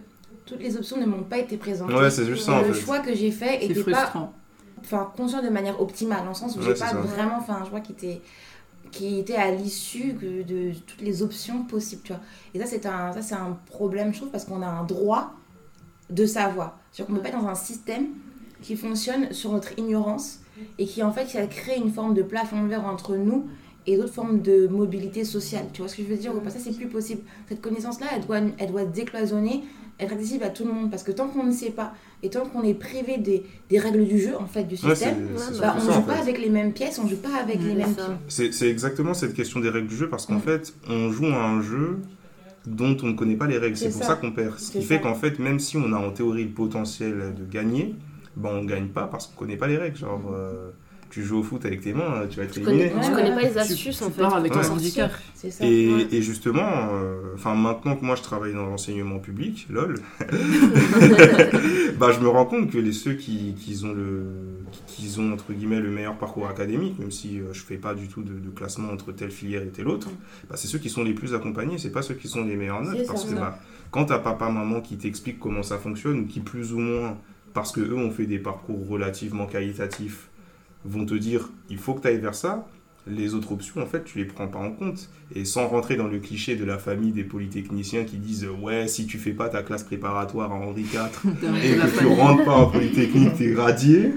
toutes 0.47 0.61
les 0.61 0.77
options 0.77 0.99
ne 0.99 1.07
m'ont 1.07 1.23
pas 1.23 1.39
été 1.39 1.57
présentées. 1.57 1.95
Ouais, 1.95 2.11
c'est 2.11 2.27
juste 2.27 2.45
ça. 2.45 2.63
Le 2.63 2.73
choix 2.73 3.01
que 3.01 3.15
j'ai 3.15 3.31
fait 3.31 3.65
était 3.65 3.85
pas 3.85 4.13
enfin, 4.81 5.13
conscient 5.17 5.43
de 5.43 5.49
manière 5.49 5.81
optimale, 5.81 6.23
dans 6.23 6.31
le 6.31 6.35
sens 6.35 6.57
où 6.57 6.63
j'ai 6.63 6.75
pas 6.75 6.93
vraiment 6.95 7.41
fait 7.41 7.53
un 7.53 7.65
choix 7.65 7.81
qui 7.81 7.93
était, 7.93 8.21
qui 8.93 9.19
était 9.19 9.35
à 9.35 9.51
l'issue 9.51 10.13
de 10.13 10.73
toutes 10.87 11.01
les 11.01 11.23
options 11.23 11.65
possibles. 11.65 12.03
Tu 12.05 12.13
vois. 12.13 12.21
Et 12.55 12.61
ça, 12.61 12.67
c'est 12.67 12.87
un, 12.87 13.21
ça, 13.21 13.41
un 13.41 13.59
problème, 13.67 14.13
je 14.13 14.19
trouve, 14.19 14.31
parce 14.31 14.45
qu'on 14.45 14.63
a 14.63 14.67
un 14.67 14.85
droit 14.85 15.33
de 16.11 16.27
savoir. 16.27 16.79
C'est-à-dire 16.93 17.07
qu'on 17.07 17.13
ne 17.13 17.19
peut 17.19 17.23
pas 17.23 17.31
être 17.31 17.43
dans 17.43 17.49
un 17.49 17.55
système 17.55 18.09
qui 18.61 18.77
fonctionne 18.77 19.33
sur 19.33 19.51
notre 19.51 19.77
ignorance 19.79 20.41
et 20.79 20.87
qui, 20.87 21.03
en 21.03 21.11
fait, 21.11 21.25
qui 21.25 21.39
a 21.39 21.47
créé 21.47 21.79
une 21.79 21.91
forme 21.91 22.15
de 22.15 22.23
plafond 22.23 22.63
de 22.63 22.69
verre 22.69 22.85
entre 22.87 23.17
nous 23.17 23.49
et 23.87 23.97
d'autres 23.97 24.13
formes 24.13 24.43
de 24.43 24.69
mobilité 24.69 25.25
sociale. 25.25 25.65
Tu 25.73 25.81
vois 25.81 25.89
ce 25.89 25.97
que 25.97 26.03
je 26.03 26.09
veux 26.09 26.17
dire 26.17 26.33
Ça, 26.49 26.59
c'est 26.59 26.77
plus 26.77 26.87
possible. 26.87 27.23
Cette 27.49 27.61
connaissance-là, 27.61 28.07
elle 28.15 28.27
doit, 28.27 28.41
elle 28.59 28.71
doit 28.71 28.85
décloisonner, 28.85 29.65
être 30.01 30.13
accessible 30.13 30.45
à 30.45 30.51
tout 30.51 30.65
le 30.65 30.73
monde. 30.73 30.91
Parce 30.91 31.03
que 31.03 31.13
tant 31.13 31.29
qu'on 31.29 31.45
ne 31.45 31.53
sait 31.53 31.71
pas, 31.71 31.95
et 32.23 32.31
tant 32.31 32.47
qu'on 32.47 32.63
est 32.63 32.75
privé 32.75 33.19
des, 33.19 33.45
des, 33.69 33.79
règles 33.79 34.07
du 34.07 34.19
jeu, 34.19 34.37
en 34.39 34.47
fait, 34.47 34.65
du 34.65 34.77
système, 34.77 35.29
bah, 35.61 35.77
on 35.79 35.85
ne 35.85 35.93
joue 35.93 36.03
pas 36.03 36.17
avec 36.17 36.39
les 36.39 36.51
mêmes 36.51 36.73
pièces, 36.73 36.99
on 36.99 37.05
ne 37.05 37.11
joue 37.11 37.21
pas 37.21 37.37
avec 37.41 37.61
les 37.63 37.75
mêmes 37.75 37.95
C'est 38.29 38.69
exactement 38.69 39.15
cette 39.15 39.35
question 39.35 39.61
des 39.61 39.71
règles 39.71 39.89
du 39.89 39.97
jeu, 39.97 40.09
parce 40.09 40.27
qu'en 40.27 40.41
fait, 40.41 40.75
on 40.89 41.11
joue 41.11 41.27
à 41.27 41.45
un 41.45 41.63
jeu 41.63 41.99
dont 42.67 42.97
on 43.03 43.07
ne 43.07 43.13
connaît 43.15 43.37
pas 43.37 43.47
les 43.47 43.59
règles. 43.59 43.77
C'est 43.77 43.91
pour 43.91 44.05
ça, 44.05 44.17
qu'on 44.17 44.33
perd. 44.33 44.59
Ce 44.59 44.73
qui 44.73 44.83
fait 44.83 45.01
qu'en 45.01 45.15
fait, 45.15 45.39
même 45.39 45.59
si 45.59 45.77
on 45.77 45.93
a 45.93 45.99
en 45.99 46.11
théorie 46.11 46.45
le 46.45 46.51
potentiel 46.51 47.35
de 47.37 47.45
gagner, 47.45 47.95
ben, 48.37 48.51
on 48.53 48.63
ne 48.63 48.69
gagne 48.69 48.89
pas 48.89 49.07
parce 49.09 49.27
qu'on 49.27 49.33
ne 49.33 49.39
connaît 49.39 49.57
pas 49.57 49.67
les 49.67 49.77
règles. 49.77 49.97
Genre... 49.97 50.23
Euh, 50.33 50.71
tu 51.13 51.23
joues 51.23 51.41
au 51.41 51.43
foot 51.43 51.65
avec 51.67 51.83
tes 51.83 51.93
mains, 51.93 52.27
tu 52.29 52.39
vas 52.39 52.45
être 52.45 52.57
éliminé. 52.57 52.89
Tu 52.89 53.11
connais, 53.11 53.31
connais 53.31 53.35
pas 53.35 53.43
les 53.43 53.59
astuces 53.59 54.01
en 54.01 54.11
fait. 54.11 54.23
avec 54.23 54.51
ton 54.51 54.61
handicap. 54.61 55.13
Et, 55.61 56.07
et, 56.11 56.23
justement, 56.23 56.89
euh, 56.93 57.35
enfin 57.35 57.55
maintenant 57.55 57.97
que 57.97 58.05
moi 58.05 58.17
je 58.17 58.23
travaille 58.23 58.55
dans 58.55 58.65
l'enseignement 58.65 59.19
public, 59.19 59.67
lol, 59.69 59.97
bah, 61.99 62.13
je 62.13 62.21
me 62.21 62.29
rends 62.29 62.47
compte 62.47 62.71
que 62.71 62.79
les 62.79 62.93
ceux 62.93 63.13
qui, 63.13 63.55
qui 63.55 63.85
ont 63.85 63.93
le 63.93 64.23
qui 64.87 65.15
ont 65.19 65.33
entre 65.35 65.53
guillemets 65.53 65.81
le 65.81 65.91
meilleur 65.91 66.17
parcours 66.17 66.49
académique, 66.49 66.99
même 66.99 67.11
si 67.11 67.41
euh, 67.41 67.53
je 67.53 67.61
fais 67.61 67.77
pas 67.77 67.95
du 67.95 68.09
tout 68.09 68.23
de, 68.23 68.33
classement 68.57 68.91
entre 68.91 69.13
telle 69.13 69.33
filière 69.33 69.63
et 69.63 69.69
telle 69.69 69.89
autre, 69.89 70.09
bah, 70.49 70.57
c'est 70.57 70.69
ceux 70.69 70.79
qui 70.79 70.89
sont 70.89 71.05
les 71.05 71.13
plus 71.13 71.35
accompagnés, 71.35 71.77
c'est 71.77 71.93
pas 71.93 72.03
ceux 72.03 72.15
qui 72.15 72.29
sont 72.29 72.43
les 72.43 72.57
meilleurs 72.57 72.81
notes. 72.81 73.07
Parce 73.07 73.27
que 73.27 73.35
bah, 73.35 73.59
quand 73.91 74.07
t'as 74.07 74.19
papa, 74.19 74.49
maman 74.49 74.81
qui 74.81 74.97
t'explique 74.97 75.39
comment 75.39 75.63
ça 75.63 75.77
fonctionne, 75.77 76.21
ou 76.21 76.27
qui 76.27 76.41
plus 76.41 76.73
ou 76.73 76.79
moins, 76.79 77.19
parce 77.53 77.71
que 77.71 77.81
eux 77.81 77.97
ont 77.97 78.11
fait 78.11 78.25
des 78.25 78.39
parcours 78.39 78.89
relativement 78.89 79.45
qualitatifs, 79.45 80.31
vont 80.85 81.07
te 81.07 81.15
dire 81.15 81.51
il 81.71 81.79
faut 81.79 81.95
que 81.95 82.03
tu 82.03 82.09
ailles 82.09 82.21
vers 82.21 82.35
ça, 82.35 82.67
les 83.07 83.35
autres 83.35 83.53
options, 83.53 83.83
en 83.83 83.87
fait, 83.87 84.05
tu 84.05 84.19
les 84.19 84.25
prends 84.25 84.47
pas 84.47 84.59
en 84.59 84.71
compte. 84.71 85.11
Et 85.35 85.45
sans 85.45 85.67
rentrer 85.67 85.97
dans 85.97 86.07
le 86.07 86.19
cliché 86.19 86.55
de 86.55 86.65
la 86.65 86.79
famille 86.79 87.13
des 87.13 87.25
polytechniciens 87.25 88.05
qui 88.05 88.19
disent 88.19 88.47
Ouais, 88.61 88.87
si 88.87 89.07
tu 89.07 89.19
fais 89.19 89.33
pas 89.33 89.49
ta 89.49 89.63
classe 89.63 89.83
préparatoire 89.83 90.53
à 90.53 90.55
Henri 90.55 90.83
IV 90.93 91.11
et 91.25 91.77
que 91.77 91.99
tu 91.99 92.07
rentres 92.07 92.45
pas 92.45 92.55
en 92.55 92.67
polytechnique, 92.67 93.41
es 93.41 93.55
radié, 93.55 94.15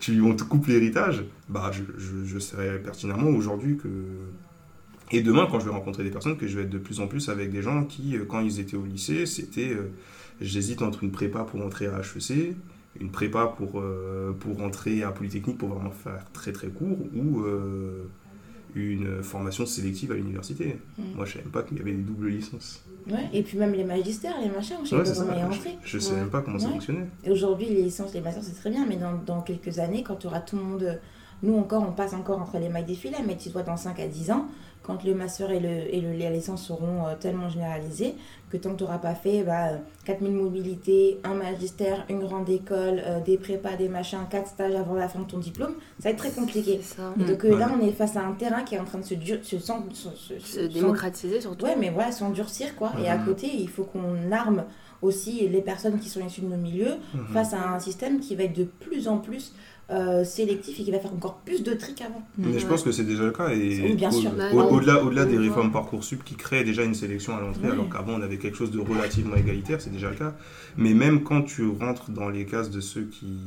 tu, 0.00 0.20
on 0.20 0.34
te 0.34 0.42
coupe 0.42 0.66
l'héritage. 0.66 1.24
Bah, 1.48 1.70
je, 1.72 1.82
je, 1.96 2.24
je 2.24 2.38
sais 2.38 2.78
pertinemment 2.82 3.30
aujourd'hui 3.30 3.76
que. 3.76 3.88
Et 5.10 5.22
demain, 5.22 5.46
quand 5.50 5.60
je 5.60 5.64
vais 5.64 5.70
rencontrer 5.70 6.04
des 6.04 6.10
personnes, 6.10 6.36
que 6.36 6.46
je 6.46 6.56
vais 6.56 6.64
être 6.64 6.70
de 6.70 6.78
plus 6.78 7.00
en 7.00 7.06
plus 7.06 7.30
avec 7.30 7.50
des 7.50 7.62
gens 7.62 7.84
qui, 7.84 8.16
euh, 8.16 8.24
quand 8.28 8.40
ils 8.40 8.60
étaient 8.60 8.76
au 8.76 8.84
lycée, 8.84 9.24
c'était 9.24 9.70
euh, 9.70 9.90
j'hésite 10.40 10.82
entre 10.82 11.02
une 11.02 11.12
prépa 11.12 11.44
pour 11.44 11.64
entrer 11.64 11.86
à 11.86 12.00
HEC 12.00 12.56
une 13.00 13.10
prépa 13.10 13.46
pour, 13.46 13.80
euh, 13.80 14.32
pour 14.38 14.58
rentrer 14.58 15.02
à 15.02 15.10
Polytechnique 15.10 15.58
pour 15.58 15.68
vraiment 15.68 15.90
faire 15.90 16.24
très 16.32 16.52
très 16.52 16.68
court 16.68 16.98
ou 17.14 17.40
euh, 17.40 18.08
une 18.74 19.22
formation 19.22 19.66
sélective 19.66 20.12
à 20.12 20.14
l'université. 20.14 20.78
Mm. 20.98 21.02
Moi, 21.14 21.24
je 21.24 21.30
ne 21.30 21.32
savais 21.32 21.44
même 21.44 21.52
pas 21.52 21.62
qu'il 21.62 21.78
y 21.78 21.80
avait 21.80 21.92
des 21.92 22.02
doubles 22.02 22.28
licences. 22.28 22.84
Ouais, 23.10 23.28
et 23.32 23.42
puis 23.42 23.56
même 23.56 23.72
les 23.72 23.84
magistères, 23.84 24.34
les 24.40 24.50
machins, 24.50 24.76
je 24.84 24.96
ne 24.96 25.04
sais 25.04 25.24
pas 25.24 25.34
rentrer. 25.34 25.78
Je 25.82 25.96
ne 25.96 26.02
sais 26.02 26.14
même 26.14 26.30
pas 26.30 26.42
comment 26.42 26.58
ça 26.58 26.68
fonctionnait. 26.68 27.06
Et 27.24 27.30
aujourd'hui, 27.30 27.66
les 27.66 27.82
licences, 27.82 28.12
les 28.12 28.20
masters, 28.20 28.44
c'est 28.44 28.54
très 28.54 28.70
bien, 28.70 28.86
mais 28.86 28.96
dans, 28.96 29.14
dans 29.24 29.40
quelques 29.40 29.78
années, 29.78 30.02
quand 30.02 30.16
tu 30.16 30.26
auras 30.26 30.40
tout 30.40 30.56
le 30.56 30.62
monde. 30.62 31.00
Nous 31.42 31.56
encore, 31.56 31.84
on 31.88 31.92
passe 31.92 32.14
encore 32.14 32.40
entre 32.40 32.58
les 32.58 32.68
mailles 32.68 32.84
des 32.84 32.94
filets, 32.94 33.22
mais 33.26 33.36
tu 33.36 33.50
vois, 33.50 33.62
dans 33.62 33.76
5 33.76 33.98
à 34.00 34.06
10 34.06 34.30
ans, 34.32 34.46
quand 34.88 35.04
le 35.04 35.14
master 35.14 35.50
et, 35.50 35.60
le, 35.60 35.94
et 35.94 36.00
le, 36.00 36.12
les 36.12 36.30
licences 36.30 36.66
seront 36.66 37.06
euh, 37.06 37.14
tellement 37.20 37.50
généralisées 37.50 38.14
que 38.50 38.56
tant 38.56 38.70
que 38.70 38.76
tu 38.76 38.84
n'auras 38.84 38.96
pas 38.96 39.14
fait 39.14 39.42
bah, 39.42 39.72
4000 40.06 40.32
mobilités, 40.32 41.20
un 41.24 41.34
magistère, 41.34 42.06
une 42.08 42.20
grande 42.20 42.48
école, 42.48 43.02
euh, 43.04 43.20
des 43.20 43.36
prépas, 43.36 43.76
des 43.76 43.90
machins, 43.90 44.20
4 44.30 44.48
stages 44.48 44.74
avant 44.74 44.94
la 44.94 45.08
fin 45.08 45.20
de 45.20 45.26
ton 45.26 45.36
diplôme, 45.38 45.74
ça 45.98 46.08
va 46.08 46.10
être 46.10 46.16
très 46.16 46.30
compliqué. 46.30 46.80
donc 47.16 47.44
euh, 47.44 47.58
là, 47.58 47.70
on 47.78 47.86
est 47.86 47.92
face 47.92 48.16
à 48.16 48.24
un 48.24 48.32
terrain 48.32 48.62
qui 48.62 48.76
est 48.76 48.78
en 48.78 48.84
train 48.84 48.98
de 48.98 49.04
se, 49.04 49.14
se, 49.42 49.58
se, 49.58 50.38
se, 50.38 50.60
démocratiser 50.60 51.42
surtout. 51.42 51.66
Ouais, 51.66 51.76
mais 51.78 51.90
voilà, 51.90 52.10
s'endurcir 52.10 52.74
quoi. 52.74 52.92
Et 52.98 53.08
à 53.08 53.18
côté, 53.18 53.50
il 53.52 53.68
faut 53.68 53.84
qu'on 53.84 54.32
arme 54.32 54.64
aussi 55.02 55.46
les 55.48 55.60
personnes 55.60 55.98
qui 55.98 56.08
sont 56.08 56.24
issues 56.24 56.40
de 56.40 56.48
nos 56.48 56.56
milieux 56.56 56.96
mhm. 57.14 57.26
face 57.32 57.52
à 57.52 57.74
un 57.74 57.78
système 57.78 58.20
qui 58.20 58.34
va 58.34 58.44
être 58.44 58.56
de 58.56 58.64
plus 58.64 59.06
en 59.06 59.18
plus 59.18 59.52
euh, 59.90 60.22
sélectif 60.24 60.78
et 60.78 60.84
qui 60.84 60.90
va 60.90 60.98
faire 60.98 61.12
encore 61.12 61.38
plus 61.44 61.62
de 61.62 61.72
tricks 61.72 62.02
avant. 62.02 62.22
Mais 62.36 62.58
je 62.58 62.66
pense 62.66 62.82
que 62.82 62.92
c'est 62.92 63.04
déjà 63.04 63.24
le 63.24 63.30
cas. 63.30 63.48
Et 63.50 63.94
bien 63.94 64.10
sûr. 64.10 64.30
Au-delà 64.52 65.02
au, 65.02 65.10
delà 65.10 65.24
des 65.24 65.38
réformes 65.38 65.72
Parcoursup 65.72 66.24
qui 66.24 66.34
créent 66.34 66.64
déjà 66.64 66.84
une 66.84 66.94
sélection 66.94 67.36
à 67.36 67.40
l'entrée, 67.40 67.68
alors 67.68 67.88
qu'avant 67.88 68.14
on 68.14 68.22
avait 68.22 68.38
quelque 68.38 68.56
chose 68.56 68.70
de 68.70 68.78
relativement 68.78 69.36
égalitaire, 69.36 69.80
c'est 69.80 69.92
déjà 69.92 70.10
le 70.10 70.16
cas. 70.16 70.34
Mais 70.76 70.94
même 70.94 71.22
quand 71.22 71.42
tu 71.42 71.66
rentres 71.68 72.10
dans 72.10 72.28
les 72.28 72.44
cases 72.44 72.70
de 72.70 72.80
ceux 72.80 73.04
qui, 73.04 73.38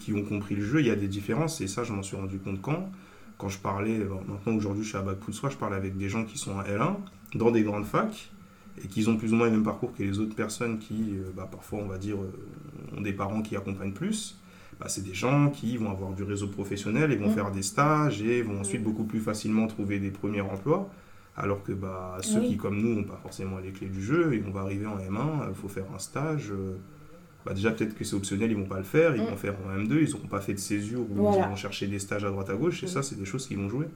qui 0.00 0.12
ont 0.12 0.22
compris 0.22 0.56
le 0.56 0.62
jeu, 0.62 0.80
il 0.80 0.86
y 0.86 0.90
a 0.90 0.96
des 0.96 1.08
différences. 1.08 1.60
Et 1.60 1.68
ça, 1.68 1.84
je 1.84 1.92
m'en 1.92 2.02
suis 2.02 2.16
rendu 2.16 2.38
compte 2.38 2.60
quand? 2.60 2.90
Quand 3.38 3.48
je 3.48 3.58
parlais, 3.58 3.98
maintenant 3.98 4.56
aujourd'hui 4.56 4.82
je 4.82 4.88
suis 4.88 4.96
à 4.96 5.02
Bac 5.02 5.18
plus 5.18 5.38
je 5.50 5.56
parle 5.56 5.74
avec 5.74 5.98
des 5.98 6.08
gens 6.08 6.24
qui 6.24 6.38
sont 6.38 6.58
à 6.58 6.64
L1 6.64 6.94
dans 7.34 7.50
des 7.50 7.62
grandes 7.62 7.84
facs 7.84 8.30
et 8.82 8.88
qui 8.88 9.06
ont 9.08 9.16
plus 9.16 9.32
ou 9.32 9.36
moins 9.36 9.46
le 9.46 9.52
même 9.52 9.62
parcours 9.62 9.94
que 9.94 10.02
les 10.02 10.18
autres 10.18 10.34
personnes 10.34 10.78
qui, 10.78 11.14
euh, 11.14 11.30
bah, 11.34 11.48
parfois, 11.50 11.80
on 11.80 11.86
va 11.86 11.98
dire, 11.98 12.16
euh, 12.16 12.96
ont 12.96 13.00
des 13.00 13.12
parents 13.12 13.42
qui 13.42 13.56
accompagnent 13.56 13.92
plus. 13.92 14.36
Bah, 14.78 14.86
c'est 14.88 15.02
des 15.02 15.14
gens 15.14 15.50
qui 15.50 15.78
vont 15.78 15.90
avoir 15.90 16.12
du 16.12 16.22
réseau 16.22 16.48
professionnel 16.48 17.10
et 17.10 17.16
vont 17.16 17.30
mmh. 17.30 17.34
faire 17.34 17.50
des 17.50 17.62
stages 17.62 18.20
et 18.20 18.42
vont 18.42 18.60
ensuite 18.60 18.82
beaucoup 18.82 19.04
plus 19.04 19.20
facilement 19.20 19.66
trouver 19.66 19.98
des 19.98 20.10
premiers 20.10 20.42
emplois. 20.42 20.90
Alors 21.34 21.62
que 21.62 21.72
bah, 21.72 22.18
ceux 22.22 22.40
qui, 22.40 22.56
comme 22.56 22.80
nous, 22.80 22.94
n'ont 22.94 23.04
pas 23.04 23.18
forcément 23.22 23.58
les 23.58 23.70
clés 23.70 23.88
du 23.88 24.02
jeu 24.02 24.34
et 24.34 24.42
on 24.46 24.50
va 24.50 24.60
arriver 24.60 24.86
en 24.86 24.98
M1, 24.98 25.48
il 25.48 25.54
faut 25.54 25.68
faire 25.68 25.84
un 25.94 25.98
stage. 25.98 26.50
Euh, 26.50 26.76
bah, 27.44 27.54
déjà, 27.54 27.70
peut-être 27.70 27.94
que 27.94 28.04
c'est 28.04 28.16
optionnel, 28.16 28.50
ils 28.50 28.56
vont 28.56 28.66
pas 28.66 28.78
le 28.78 28.84
faire, 28.84 29.16
ils 29.16 29.22
mmh. 29.22 29.26
vont 29.26 29.36
faire 29.36 29.54
en 29.66 29.78
M2, 29.78 30.02
ils 30.02 30.10
n'auront 30.10 30.28
pas 30.28 30.40
fait 30.40 30.54
de 30.54 30.58
césure 30.58 31.00
ou 31.00 31.32
ils 31.34 31.42
vont 31.42 31.56
chercher 31.56 31.86
des 31.86 31.98
stages 31.98 32.24
à 32.24 32.30
droite 32.30 32.50
à 32.50 32.54
gauche. 32.54 32.82
Et 32.82 32.86
mmh. 32.86 32.90
ça, 32.90 33.02
c'est 33.02 33.16
des 33.16 33.24
choses 33.24 33.46
qui 33.46 33.54
vont 33.54 33.68
jouer, 33.68 33.86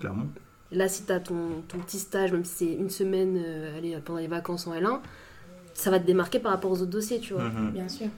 clairement. 0.00 0.26
Là, 0.70 0.88
si 0.88 1.04
tu 1.04 1.12
as 1.12 1.20
ton, 1.20 1.62
ton, 1.66 1.78
petit 1.78 1.98
stage, 1.98 2.32
même 2.32 2.44
si 2.44 2.54
c'est 2.54 2.74
une 2.74 2.90
semaine 2.90 3.40
euh, 3.42 3.78
allez, 3.78 3.96
pendant 4.04 4.18
les 4.18 4.26
vacances 4.26 4.66
en 4.66 4.74
L1, 4.74 5.00
ça 5.74 5.90
va 5.90 5.98
te 5.98 6.06
démarquer 6.06 6.40
par 6.40 6.52
rapport 6.52 6.72
aux 6.72 6.82
autres 6.82 6.90
dossiers, 6.90 7.20
tu 7.20 7.34
vois. 7.34 7.48
Bien 7.72 7.88
sûr. 7.88 8.08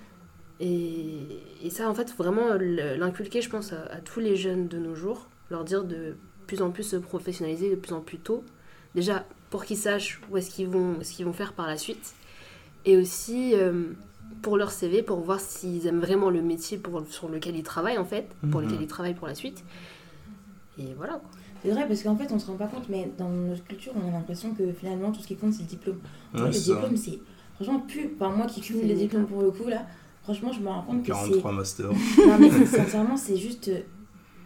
Et, 0.61 1.40
et 1.62 1.70
ça, 1.70 1.88
en 1.88 1.94
fait, 1.94 2.11
faut 2.11 2.22
vraiment 2.22 2.54
l'inculquer, 2.54 3.40
je 3.40 3.48
pense, 3.48 3.72
à, 3.72 4.00
tous 4.04 4.20
les 4.20 4.36
jeunes 4.36 4.68
de 4.68 4.78
nos 4.78 4.94
jours, 4.94 5.28
leur 5.50 5.64
dire 5.64 5.84
de 5.84 6.16
plus 6.46 6.62
en 6.62 6.70
plus 6.70 6.82
se 6.82 6.96
professionnaliser 6.96 7.70
de 7.70 7.76
plus 7.76 7.92
en 7.92 8.00
plus 8.00 8.18
tôt. 8.18 8.44
Déjà, 8.94 9.24
pour 9.48 9.64
qu'ils 9.64 9.78
sachent 9.78 10.20
où 10.30 10.36
est-ce 10.36 10.50
qu'ils 10.50 10.68
vont, 10.68 10.96
ce 11.02 11.12
qu'ils 11.12 11.24
vont 11.24 11.32
faire 11.32 11.54
par 11.54 11.66
la 11.66 11.78
suite. 11.78 12.14
Et 12.84 12.96
aussi 12.96 13.54
euh, 13.54 13.92
pour 14.42 14.56
leur 14.56 14.70
CV, 14.70 15.02
pour 15.02 15.20
voir 15.20 15.40
s'ils 15.40 15.86
aiment 15.86 16.00
vraiment 16.00 16.30
le 16.30 16.42
métier 16.42 16.76
pour, 16.78 17.04
sur 17.08 17.28
lequel 17.28 17.56
ils 17.56 17.62
travaillent, 17.62 17.98
en 17.98 18.04
fait, 18.04 18.28
pour 18.50 18.61
lequel 18.61 18.76
mhm. 18.76 18.82
ils 18.82 18.88
travaillent 18.88 19.14
pour 19.14 19.28
la 19.28 19.34
suite. 19.34 19.64
Et 20.78 20.94
voilà. 20.96 21.14
Quoi. 21.14 21.30
C'est 21.62 21.70
vrai, 21.70 21.86
parce 21.86 22.02
qu'en 22.02 22.16
fait, 22.16 22.32
on 22.32 22.38
se 22.38 22.46
rend 22.46 22.56
pas 22.56 22.66
compte, 22.66 22.88
mais 22.88 23.11
dans 23.18 23.28
notre 23.28 23.64
culture, 23.64 23.92
on 23.94 24.08
a 24.08 24.11
l'impression 24.11 24.54
que 24.54 24.72
finalement, 24.72 25.12
tout 25.12 25.20
ce 25.20 25.26
qui 25.26 25.36
compte, 25.36 25.52
c'est 25.52 25.62
le 25.62 25.68
diplôme. 25.68 25.98
le 26.34 26.48
diplôme, 26.50 26.96
c'est. 26.96 27.18
Franchement, 27.56 27.80
plus. 27.80 28.11
Enfin, 28.14 28.34
moi 28.34 28.46
qui 28.46 28.62
cumule 28.62 28.86
les 28.86 28.94
diplômes 28.94 29.26
pour 29.26 29.42
le 29.42 29.50
coup, 29.50 29.68
là, 29.68 29.86
franchement, 30.22 30.52
je 30.52 30.60
me 30.60 30.68
rends 30.68 30.82
compte 30.82 31.02
que 31.02 31.12
c'est. 31.12 31.30
43 31.30 31.52
masters. 31.52 31.90
Non, 32.26 32.38
mais 32.38 32.50
sincèrement, 32.66 33.16
c'est 33.16 33.36
juste 33.36 33.70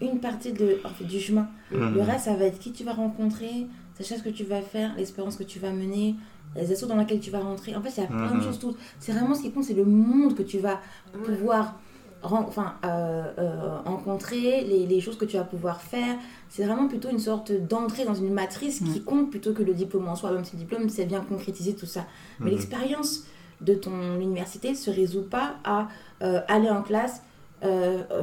une 0.00 0.20
partie 0.20 0.52
de, 0.52 0.78
en 0.84 0.90
fait, 0.90 1.04
du 1.04 1.20
chemin. 1.20 1.48
Le 1.70 2.00
reste, 2.00 2.26
ça 2.26 2.34
va 2.34 2.44
être 2.44 2.58
qui 2.58 2.72
tu 2.72 2.84
vas 2.84 2.92
rencontrer, 2.92 3.66
sachez 3.96 4.16
ce 4.16 4.22
que 4.22 4.28
tu 4.28 4.44
vas 4.44 4.62
faire, 4.62 4.94
l'expérience 4.96 5.36
que 5.36 5.44
tu 5.44 5.58
vas 5.58 5.72
mener, 5.72 6.16
les 6.56 6.72
assos 6.72 6.86
dans 6.86 6.96
lesquels 6.96 7.20
tu 7.20 7.30
vas 7.30 7.40
rentrer. 7.40 7.74
En 7.74 7.82
fait, 7.82 7.90
il 7.96 8.00
y 8.00 8.04
a 8.04 8.06
plein 8.06 8.30
de 8.30 8.36
mhm. 8.36 8.42
choses. 8.42 8.58
Tout. 8.58 8.76
C'est 8.98 9.12
vraiment 9.12 9.34
ce 9.34 9.42
qui 9.42 9.50
compte, 9.50 9.64
c'est 9.64 9.74
le 9.74 9.84
monde 9.84 10.34
que 10.34 10.42
tu 10.42 10.58
vas 10.58 10.80
pouvoir 11.24 11.78
enfin, 12.22 12.74
euh, 12.84 13.32
euh, 13.38 13.78
rencontrer, 13.84 14.64
les, 14.64 14.86
les, 14.86 15.00
choses 15.00 15.18
que 15.18 15.24
tu 15.24 15.36
vas 15.36 15.44
pouvoir 15.44 15.80
faire. 15.80 16.16
C'est 16.48 16.64
vraiment 16.64 16.88
plutôt 16.88 17.10
une 17.10 17.18
sorte 17.18 17.52
d'entrée 17.52 18.04
dans 18.04 18.14
une 18.14 18.32
matrice 18.32 18.80
qui 18.80 19.02
compte 19.02 19.30
plutôt 19.30 19.52
que 19.52 19.62
le 19.62 19.74
diplôme 19.74 20.08
en 20.08 20.16
soi. 20.16 20.32
Même 20.32 20.44
si 20.44 20.56
le 20.56 20.60
diplôme, 20.60 20.88
c'est 20.88 21.04
bien 21.04 21.20
concrétiser 21.20 21.74
tout 21.74 21.86
ça. 21.86 22.06
Mais 22.40 22.46
mhm. 22.46 22.52
l'expérience 22.52 23.26
de 23.60 23.74
ton 23.74 24.18
université 24.20 24.74
se 24.74 24.90
résout 24.90 25.22
pas 25.22 25.56
à 25.64 25.88
euh, 26.22 26.40
aller 26.48 26.70
en 26.70 26.82
classe, 26.82 27.22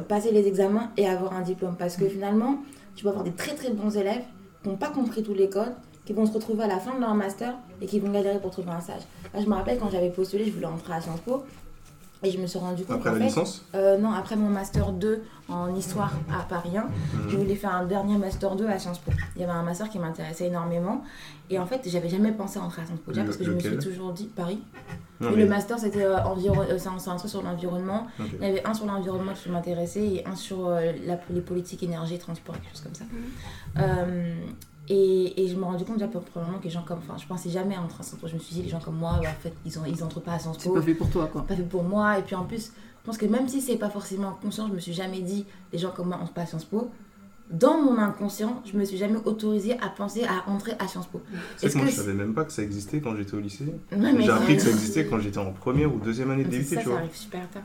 passer 0.06 0.30
les 0.30 0.46
examens 0.46 0.92
et 0.96 1.08
avoir 1.08 1.32
un 1.32 1.40
diplôme. 1.40 1.74
Parce 1.76 1.96
que 1.96 2.08
finalement, 2.08 2.58
tu 2.94 3.02
vas 3.04 3.10
avoir 3.10 3.24
des 3.24 3.32
très 3.32 3.56
très 3.56 3.70
bons 3.70 3.96
élèves 3.96 4.22
qui 4.62 4.68
n'ont 4.68 4.76
pas 4.76 4.90
compris 4.90 5.24
tous 5.24 5.34
les 5.34 5.48
codes, 5.48 5.74
qui 6.04 6.12
vont 6.12 6.26
se 6.26 6.32
retrouver 6.32 6.62
à 6.62 6.68
la 6.68 6.78
fin 6.78 6.94
de 6.94 7.00
leur 7.00 7.14
master 7.14 7.54
et 7.80 7.86
qui 7.86 7.98
vont 7.98 8.10
galérer 8.10 8.38
pour 8.38 8.50
trouver 8.50 8.70
un 8.70 8.80
stage. 8.80 9.02
je 9.34 9.46
me 9.46 9.54
rappelle 9.54 9.78
quand 9.78 9.90
j'avais 9.90 10.10
postulé, 10.10 10.44
je 10.44 10.52
voulais 10.52 10.66
entrer 10.66 10.92
à 10.92 11.00
Sciences 11.00 11.20
Po. 11.20 11.42
Et 12.24 12.30
je 12.30 12.38
me 12.38 12.46
suis 12.46 12.58
rendu 12.58 12.84
compte. 12.84 12.96
Après 12.96 13.18
la 13.18 13.18
licence 13.18 13.64
euh, 13.74 13.98
Non, 13.98 14.12
après 14.12 14.36
mon 14.36 14.48
Master 14.48 14.92
2 14.92 15.22
en 15.48 15.74
histoire 15.74 16.12
à 16.32 16.44
Paris 16.44 16.76
1, 16.76 16.82
mhm. 16.82 16.90
je 17.28 17.36
voulais 17.36 17.56
faire 17.56 17.74
un 17.74 17.84
dernier 17.84 18.16
Master 18.16 18.54
2 18.54 18.66
à 18.68 18.78
Sciences 18.78 19.00
Po. 19.00 19.10
Il 19.34 19.40
y 19.40 19.44
avait 19.44 19.52
un 19.52 19.62
Master 19.62 19.90
qui 19.90 19.98
m'intéressait 19.98 20.46
énormément. 20.46 21.02
Et 21.50 21.58
en 21.58 21.66
fait, 21.66 21.82
j'avais 21.86 22.08
jamais 22.08 22.32
pensé 22.32 22.58
à 22.58 22.62
entrer 22.62 22.82
à 22.82 22.86
Sciences 22.86 23.00
Po. 23.00 23.10
Déjà 23.10 23.24
parce 23.24 23.36
que 23.36 23.44
je 23.44 23.50
me 23.50 23.58
suis 23.58 23.78
toujours 23.78 24.12
dit 24.12 24.26
Paris. 24.26 24.62
Le 25.20 25.46
Master, 25.46 25.78
c'était 25.78 26.04
euh, 26.04 26.16
euh, 26.18 26.78
c'est 26.78 26.88
un, 26.88 27.16
truc 27.16 27.30
sur 27.30 27.42
l'environnement. 27.42 28.06
Il 28.18 28.46
y 28.46 28.50
avait 28.50 28.66
un 28.66 28.74
sur 28.74 28.86
l'environnement 28.86 29.32
qui 29.34 29.50
m'intéressait 29.50 30.06
et 30.06 30.26
un 30.26 30.36
sur 30.36 30.70
la, 30.70 31.18
les 31.30 31.40
politiques 31.40 31.82
énergie, 31.82 32.18
transport, 32.18 32.54
quelque 32.56 32.70
chose 32.70 32.82
comme 32.82 32.94
ça. 32.94 33.04
Mhm. 33.04 34.56
Et, 34.88 35.42
et, 35.42 35.48
je 35.48 35.56
me 35.56 35.62
rendu 35.62 35.84
compte 35.84 35.98
déjà 35.98 36.08
probablement 36.08 36.58
que 36.58 36.64
les 36.64 36.70
gens 36.70 36.82
comme. 36.82 36.98
Enfin, 36.98 37.16
je 37.16 37.26
pensais 37.26 37.50
jamais 37.50 37.76
entrer 37.76 38.00
à 38.00 38.02
Sciences 38.02 38.20
Po. 38.20 38.26
Je 38.26 38.34
me 38.34 38.40
suis 38.40 38.56
dit, 38.56 38.62
les 38.62 38.68
gens 38.68 38.80
comme 38.80 38.96
moi, 38.96 39.20
bah, 39.22 39.28
en 39.30 39.40
fait, 39.40 39.52
ils, 39.64 39.78
ont, 39.78 39.82
ils 39.86 40.02
entrent 40.02 40.20
pas 40.20 40.32
à 40.32 40.38
Sciences 40.38 40.58
Po. 40.58 40.62
C'est 40.64 40.80
pas 40.80 40.82
fait 40.82 40.94
pour 40.94 41.08
toi, 41.08 41.28
quoi. 41.32 41.46
Pas 41.46 41.54
fait 41.54 41.62
pour 41.62 41.84
moi. 41.84 42.18
Et 42.18 42.22
puis 42.22 42.34
en 42.34 42.44
plus, 42.44 42.72
je 43.02 43.06
pense 43.06 43.16
que 43.16 43.26
même 43.26 43.48
si 43.48 43.60
c'est 43.60 43.76
pas 43.76 43.90
forcément 43.90 44.36
conscient, 44.42 44.68
je 44.68 44.74
me 44.74 44.80
suis 44.80 44.92
jamais 44.92 45.20
dit, 45.20 45.46
les 45.72 45.78
gens 45.78 45.90
comme 45.90 46.08
moi 46.08 46.18
entrent 46.20 46.32
pas 46.32 46.42
à 46.42 46.46
Sciences 46.46 46.64
Po. 46.64 46.90
Dans 47.50 47.80
mon 47.80 47.98
inconscient, 47.98 48.62
je 48.64 48.76
me 48.76 48.84
suis 48.84 48.96
jamais 48.96 49.18
autorisée 49.24 49.78
à 49.80 49.88
penser 49.88 50.24
à 50.24 50.48
entrer 50.50 50.72
à 50.78 50.88
Sciences 50.88 51.06
Po. 51.06 51.20
C'est 51.58 51.70
que 51.70 51.78
moi, 51.78 51.86
je 51.86 51.92
savais 51.92 52.14
même 52.14 52.34
pas 52.34 52.44
que 52.44 52.52
ça 52.52 52.62
existait 52.62 53.00
quand 53.00 53.14
j'étais 53.14 53.34
au 53.34 53.40
lycée. 53.40 53.72
J'ai 53.90 54.30
appris 54.30 54.56
que 54.56 54.62
ça 54.62 54.70
existait 54.70 55.06
quand 55.06 55.20
j'étais 55.20 55.38
en 55.38 55.52
première 55.52 55.94
ou 55.94 56.00
deuxième 56.00 56.30
année 56.30 56.44
de 56.44 56.50
DUT, 56.50 56.64
tu 56.64 56.74
vois. 56.74 56.82
Ça 56.82 56.98
arrive 56.98 57.14
super 57.14 57.48
tard. 57.50 57.62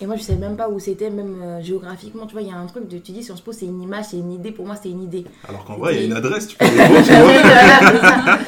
Et 0.00 0.06
moi, 0.06 0.16
je 0.16 0.22
savais 0.22 0.38
même 0.38 0.56
pas 0.56 0.68
où 0.68 0.78
c'était, 0.78 1.08
même 1.08 1.40
euh, 1.42 1.62
géographiquement. 1.62 2.26
Tu 2.26 2.32
vois, 2.32 2.42
il 2.42 2.48
y 2.48 2.50
a 2.50 2.56
un 2.56 2.66
truc 2.66 2.86
de. 2.86 2.98
Tu 2.98 3.12
dis 3.12 3.22
Sciences 3.22 3.40
Po, 3.40 3.52
c'est 3.52 3.64
une 3.64 3.80
image, 3.80 4.06
c'est 4.10 4.18
une 4.18 4.32
idée. 4.32 4.52
Pour 4.52 4.66
moi, 4.66 4.76
c'est 4.80 4.90
une 4.90 5.02
idée. 5.02 5.24
Alors 5.48 5.64
qu'en 5.64 5.78
vrai, 5.78 5.94
il 5.94 6.00
y 6.00 6.02
a 6.02 6.06
une 6.06 6.12
adresse, 6.12 6.48
tu 6.48 6.56
peux 6.58 6.66
vois. 6.66 6.76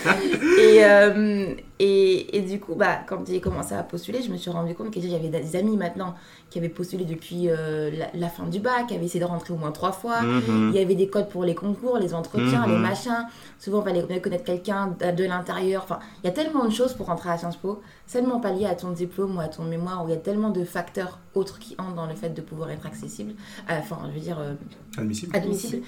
et, 0.60 0.84
euh, 0.84 1.54
et, 1.78 2.36
et, 2.36 2.42
du 2.42 2.60
coup, 2.60 2.74
bah, 2.74 2.98
quand 3.06 3.26
j'ai 3.26 3.40
commencé 3.40 3.74
à 3.74 3.82
postuler, 3.82 4.20
je 4.20 4.30
me 4.30 4.36
suis 4.36 4.50
rendu 4.50 4.74
compte 4.74 4.92
que 4.92 5.00
j'avais 5.00 5.28
des 5.28 5.56
amis 5.56 5.76
maintenant 5.76 6.14
qui 6.50 6.58
avaient 6.58 6.68
postulé 6.68 7.04
depuis 7.04 7.48
euh, 7.48 7.90
la, 8.14 8.28
fin 8.28 8.44
du 8.44 8.58
bac, 8.58 8.88
qui 8.88 8.94
avaient 8.94 9.04
essayé 9.04 9.20
de 9.20 9.28
rentrer 9.28 9.52
au 9.52 9.56
moins 9.56 9.70
trois 9.70 9.92
fois. 9.92 10.22
Mhm. 10.22 10.70
Il 10.72 10.78
y 10.78 10.82
avait 10.82 10.94
des 10.94 11.08
codes 11.08 11.28
pour 11.28 11.44
les 11.44 11.54
concours, 11.54 11.98
les 11.98 12.14
entretiens, 12.14 12.66
les 12.66 12.74
mhm. 12.74 12.82
machins. 12.82 13.26
Souvent, 13.58 13.82
il 13.82 13.84
fallait 13.84 14.20
connaître 14.20 14.44
quelqu'un 14.44 14.94
de 14.98 15.24
l'intérieur. 15.24 15.82
Enfin, 15.84 15.98
il 16.22 16.26
y 16.26 16.30
a 16.30 16.32
tellement 16.32 16.64
de 16.64 16.70
choses 16.70 16.94
pour 16.94 17.06
rentrer 17.06 17.30
à 17.30 17.38
Sciences 17.38 17.56
Po, 17.56 17.80
seulement 18.06 18.40
pas 18.40 18.52
lié 18.52 18.66
à 18.66 18.74
ton 18.74 18.90
diplôme 18.90 19.36
ou 19.36 19.40
à 19.40 19.48
ton 19.48 19.64
mémoire, 19.64 20.04
où 20.04 20.08
il 20.08 20.12
y 20.12 20.16
a 20.16 20.20
tellement 20.20 20.50
de 20.50 20.64
facteurs 20.64 21.18
autres 21.34 21.58
qui 21.58 21.74
entrent 21.78 21.94
dans 21.94 22.06
le 22.06 22.14
fait 22.14 22.30
de 22.30 22.40
pouvoir 22.40 22.70
être 22.70 22.86
accessible. 22.86 23.34
Euh, 23.70 23.78
enfin, 23.78 23.98
je 24.06 24.12
veux 24.12 24.20
dire. 24.20 24.38
Euh, 24.38 24.54
admissible. 24.96 25.36
Admissible. 25.36 25.86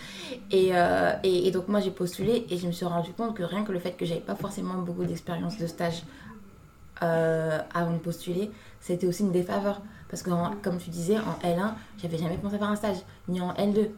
Et, 0.51 0.72
et, 1.22 1.47
et, 1.47 1.51
donc, 1.51 1.68
moi, 1.68 1.80
j'ai 1.80 1.91
postulé 1.91 2.47
et 2.51 2.59
je 2.59 2.66
me 2.66 2.72
suis 2.72 2.86
rendu 2.86 3.12
compte 3.12 3.36
que 3.36 3.43
rien 3.43 3.64
que 3.64 3.72
le 3.72 3.78
fait 3.78 3.93
que 3.93 4.05
j'avais 4.05 4.20
pas 4.20 4.36
forcément 4.36 4.74
beaucoup 4.74 5.05
d'expérience 5.05 5.59
de 5.59 5.66
stage 5.66 6.03
avant 7.01 7.93
de 7.93 7.99
postuler, 7.99 8.51
c'était 8.80 9.07
aussi 9.07 9.22
une 9.22 9.32
défaveur. 9.32 9.80
Parce 10.09 10.22
que, 10.22 10.30
comme 10.62 10.78
tu 10.78 10.91
disais, 10.91 11.18
en 11.18 11.38
L1, 11.47 11.74
j'avais 12.03 12.18
jamais 12.18 12.36
pensé 12.36 12.59
faire 12.59 12.68
un 12.68 12.76
stage, 12.76 12.99
ni 13.28 13.41
en 13.41 13.53
L2. 13.55 13.88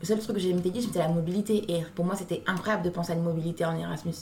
Le 0.00 0.06
seul 0.06 0.20
truc 0.20 0.36
que 0.36 0.40
j'ai 0.40 0.52
dit, 0.52 0.82
c'était 0.82 1.00
la 1.00 1.08
mobilité. 1.08 1.72
Et 1.72 1.84
pour 1.94 2.04
moi, 2.04 2.14
c'était 2.14 2.42
incroyable 2.46 2.84
de 2.84 2.90
penser 2.90 3.12
à 3.12 3.16
une 3.16 3.22
mobilité 3.24 3.64
en 3.64 3.76
Erasmus. 3.76 4.14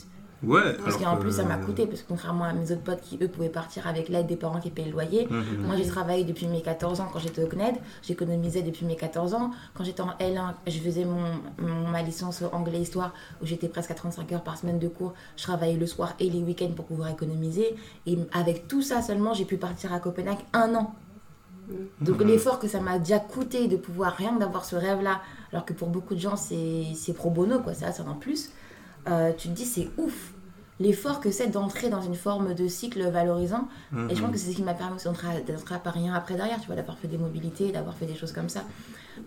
Ouais. 0.43 0.73
Parce 0.83 0.97
qu'en 0.97 1.17
plus, 1.17 1.31
ça 1.31 1.43
m'a 1.43 1.57
coûté. 1.57 1.87
Parce 1.87 2.01
que 2.01 2.07
contrairement 2.07 2.45
à 2.45 2.53
mes 2.53 2.71
autres 2.71 2.81
potes 2.81 3.01
qui, 3.01 3.17
eux, 3.21 3.27
pouvaient 3.27 3.49
partir 3.49 3.87
avec 3.87 4.09
l'aide 4.09 4.27
des 4.27 4.35
parents 4.35 4.59
qui 4.59 4.69
payaient 4.69 4.87
le 4.87 4.93
loyer, 4.93 5.27
mhm. 5.29 5.65
moi, 5.65 5.75
j'ai 5.75 5.87
travaillé 5.87 6.23
depuis 6.23 6.47
mes 6.47 6.61
14 6.61 7.01
ans 7.01 7.09
quand 7.11 7.19
j'étais 7.19 7.43
au 7.43 7.47
CNED. 7.47 7.75
J'économisais 8.03 8.61
depuis 8.61 8.85
mes 8.85 8.95
14 8.95 9.33
ans. 9.33 9.51
Quand 9.73 9.83
j'étais 9.83 10.01
en 10.01 10.11
L1, 10.19 10.53
je 10.67 10.79
faisais 10.79 11.05
mon, 11.05 11.89
ma 11.89 12.01
licence 12.01 12.43
anglais-histoire 12.51 13.13
où 13.41 13.45
j'étais 13.45 13.67
presque 13.67 13.91
à 13.91 13.95
35 13.95 14.31
heures 14.31 14.43
par 14.43 14.57
semaine 14.57 14.79
de 14.79 14.87
cours. 14.87 15.13
Je 15.37 15.43
travaillais 15.43 15.77
le 15.77 15.87
soir 15.87 16.13
et 16.19 16.29
les 16.29 16.41
week-ends 16.41 16.71
pour 16.75 16.85
pouvoir 16.85 17.09
économiser. 17.09 17.75
Et 18.05 18.17
avec 18.33 18.67
tout 18.67 18.81
ça 18.81 19.01
seulement, 19.01 19.33
j'ai 19.33 19.45
pu 19.45 19.57
partir 19.57 19.93
à 19.93 19.99
Copenhague 19.99 20.39
un 20.53 20.75
an 20.75 20.95
donc 21.99 22.21
l'effort 22.23 22.59
que 22.59 22.67
ça 22.67 22.79
m'a 22.79 22.99
déjà 22.99 23.19
coûté 23.19 23.67
de 23.67 23.75
pouvoir 23.75 24.13
rien 24.15 24.33
d'avoir 24.33 24.63
ce 24.63 24.75
rêve-là, 24.75 25.21
alors 25.51 25.65
que 25.65 25.73
pour 25.73 25.89
beaucoup 25.89 26.15
de 26.15 26.19
gens 26.19 26.35
c'est 26.35 27.13
pro 27.13 27.29
bono, 27.29 27.59
quoi, 27.59 27.73
ça, 27.73 27.91
ça 27.91 28.03
en 28.03 28.15
plus, 28.15 28.51
euh, 29.09 29.31
tu 29.37 29.49
te 29.49 29.53
dis 29.53 29.65
c'est 29.65 29.89
ouf 29.97 30.33
l'effort 30.79 31.19
que 31.19 31.31
c'est 31.31 31.47
d'entrer 31.47 31.89
dans 31.89 32.01
une 32.01 32.15
forme 32.15 32.53
de 32.53 32.67
cycle 32.67 33.01
valorisant. 33.09 33.67
Et 34.09 34.15
je 34.15 34.21
pense 34.21 34.31
que 34.31 34.37
c'est 34.37 34.51
ce 34.51 34.55
qui 34.55 34.63
m'a 34.63 34.73
permis 34.73 34.95
aussi 34.95 35.05
d'entrer 35.05 35.27
à, 35.27 35.75
à 35.75 35.79
Paris 35.79 36.07
après 36.13 36.35
derrière, 36.35 36.59
tu 36.59 36.67
vois, 36.67 36.75
d'avoir 36.75 36.97
fait 36.97 37.07
des 37.07 37.17
mobilités, 37.17 37.71
d'avoir 37.71 37.95
fait 37.95 38.05
des 38.05 38.15
choses 38.15 38.31
comme 38.31 38.49
ça. 38.49 38.63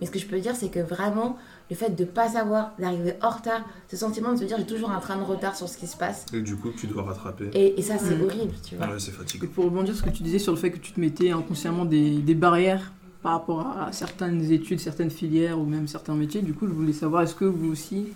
Mais 0.00 0.06
ce 0.06 0.12
que 0.12 0.18
je 0.18 0.26
peux 0.26 0.38
dire, 0.38 0.54
c'est 0.54 0.68
que 0.68 0.80
vraiment, 0.80 1.36
le 1.68 1.76
fait 1.76 1.90
de 1.90 2.04
ne 2.04 2.08
pas 2.08 2.28
savoir, 2.28 2.72
d'arriver 2.78 3.14
en 3.22 3.30
retard, 3.30 3.62
ce 3.88 3.96
sentiment 3.96 4.32
de 4.32 4.38
se 4.38 4.44
dire 4.44 4.56
j'ai 4.58 4.66
toujours 4.66 4.90
un 4.90 5.00
train 5.00 5.16
de 5.16 5.22
retard 5.22 5.56
sur 5.56 5.68
ce 5.68 5.76
qui 5.76 5.86
se 5.86 5.96
passe. 5.96 6.26
Et 6.32 6.40
du 6.40 6.56
coup, 6.56 6.70
tu 6.70 6.86
dois 6.86 7.02
rattraper. 7.02 7.50
Et, 7.54 7.82
ça, 7.82 7.98
c'est 7.98 8.20
horrible, 8.20 8.54
tu 8.62 8.76
vois. 8.76 8.86
Ouais, 8.86 8.98
c'est 8.98 9.10
fatigant. 9.10 9.44
Et 9.44 9.48
pour 9.48 9.64
rebondir 9.64 9.94
sur 9.94 10.04
ce 10.04 10.10
que 10.10 10.16
tu 10.16 10.22
disais 10.22 10.38
sur 10.38 10.52
le 10.52 10.58
fait 10.58 10.70
que 10.70 10.78
tu 10.78 10.92
te 10.92 11.00
mettais 11.00 11.30
inconsciemment 11.30 11.84
des, 11.84 12.18
des 12.18 12.34
barrières 12.34 12.92
par 13.22 13.32
rapport 13.32 13.60
à 13.60 13.92
certaines 13.92 14.50
études, 14.50 14.80
certaines 14.80 15.10
filières 15.10 15.58
ou 15.58 15.64
même 15.64 15.88
certains 15.88 16.14
métiers, 16.14 16.42
du 16.42 16.54
coup, 16.54 16.66
je 16.66 16.72
voulais 16.72 16.92
savoir, 16.92 17.22
est-ce 17.22 17.34
que 17.34 17.44
vous 17.44 17.70
aussi, 17.70 18.08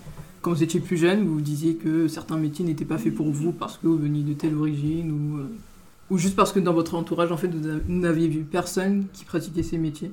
quand 0.45 0.53
vous 0.53 0.62
étiez 0.62 0.78
plus 0.78 0.99
jeune, 0.99 1.26
vous 1.26 1.40
disiez 1.40 1.76
que 1.76 2.07
certains 2.07 2.36
métiers 2.36 2.66
n'étaient 2.66 2.84
pas 2.84 2.99
faits 2.99 3.14
pour 3.14 3.30
vous 3.30 3.51
parce 3.51 3.78
que 3.78 3.86
vous 3.86 3.97
veniez 3.97 4.22
de 4.22 4.34
telle 4.34 4.55
origine 4.55 5.11
ou, 5.11 5.38
euh, 5.38 5.47
ou 6.11 6.18
juste 6.18 6.36
parce 6.36 6.53
que 6.53 6.61
dans 6.61 6.74
votre 6.74 6.95
entourage, 6.95 7.32
en 7.32 7.38
fait, 7.38 7.49
vous 7.49 7.80
n'aviez 7.88 8.28
vu 8.28 8.42
personne 8.42 9.07
qui 9.14 9.24
pratiquait 9.24 9.62
ces 9.62 9.78
métiers? 9.78 10.12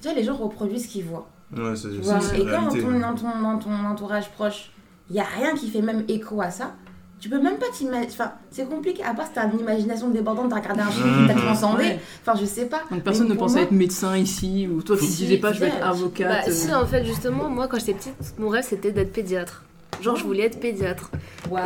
Tu 0.00 0.08
vois, 0.08 0.16
les 0.16 0.24
gens 0.24 0.34
reproduisent 0.34 0.86
ce 0.86 0.88
qu'ils 0.88 1.04
voient. 1.04 1.28
Ouais, 1.56 1.76
c'est 1.76 1.94
Et 1.94 2.44
quand 2.44 2.62
dans 2.98 3.14
ton, 3.14 3.40
dans 3.40 3.58
ton 3.60 3.72
entourage 3.72 4.32
proche, 4.32 4.72
il 5.10 5.12
n'y 5.12 5.20
a 5.20 5.24
rien 5.24 5.54
qui 5.54 5.70
fait 5.70 5.80
même 5.80 6.02
écho 6.08 6.40
à 6.40 6.50
ça, 6.50 6.74
tu 7.18 7.28
peux 7.28 7.40
même 7.40 7.56
pas 7.56 7.66
t'imaginer. 7.72 8.12
Enfin, 8.12 8.32
c'est 8.50 8.68
compliqué. 8.68 9.02
À 9.02 9.14
part 9.14 9.26
si 9.26 9.32
t'as 9.32 9.50
une 9.50 9.60
imagination 9.60 10.08
débordante, 10.10 10.50
t'as 10.50 10.56
regardé 10.56 10.82
un 10.82 10.90
film 10.90 11.22
qui 11.22 11.34
t'a 11.34 11.40
transcendé. 11.40 11.96
Enfin, 12.22 12.38
je 12.38 12.44
sais 12.44 12.66
pas. 12.66 12.82
Donc 12.90 13.02
personne 13.02 13.28
ne 13.28 13.34
pense 13.34 13.56
à 13.56 13.62
être 13.62 13.72
médecin 13.72 14.16
ici, 14.16 14.68
ou 14.70 14.82
toi 14.82 14.96
tu 14.96 15.06
disais 15.06 15.38
pas 15.38 15.52
je 15.52 15.60
vais 15.60 15.68
être 15.68 15.82
avocate. 15.82 16.46
Bah, 16.46 16.52
si, 16.52 16.72
en 16.74 16.86
fait, 16.86 17.04
justement, 17.04 17.48
moi 17.48 17.68
quand 17.68 17.78
j'étais 17.78 17.94
petite, 17.94 18.14
mon 18.38 18.48
rêve 18.48 18.64
c'était 18.68 18.92
d'être 18.92 19.12
pédiatre. 19.12 19.64
Genre, 20.00 20.16
je 20.16 20.24
voulais 20.24 20.44
être 20.44 20.60
pédiatre. 20.60 21.10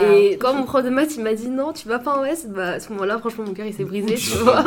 Et 0.02 0.36
quand 0.40 0.54
mon 0.54 0.64
prof 0.64 0.84
de 0.84 0.90
maths 0.90 1.16
il 1.16 1.22
m'a 1.22 1.34
dit 1.34 1.48
non, 1.48 1.72
tu 1.72 1.88
vas 1.88 1.98
pas 1.98 2.16
en 2.16 2.20
Ouest, 2.20 2.48
bah 2.50 2.72
à 2.72 2.80
ce 2.80 2.92
moment-là, 2.92 3.18
franchement, 3.18 3.44
mon 3.46 3.54
cœur 3.54 3.66
il 3.66 3.72
s'est 3.72 3.84
brisé, 3.84 4.14
tu 4.14 4.38
vois. 4.38 4.64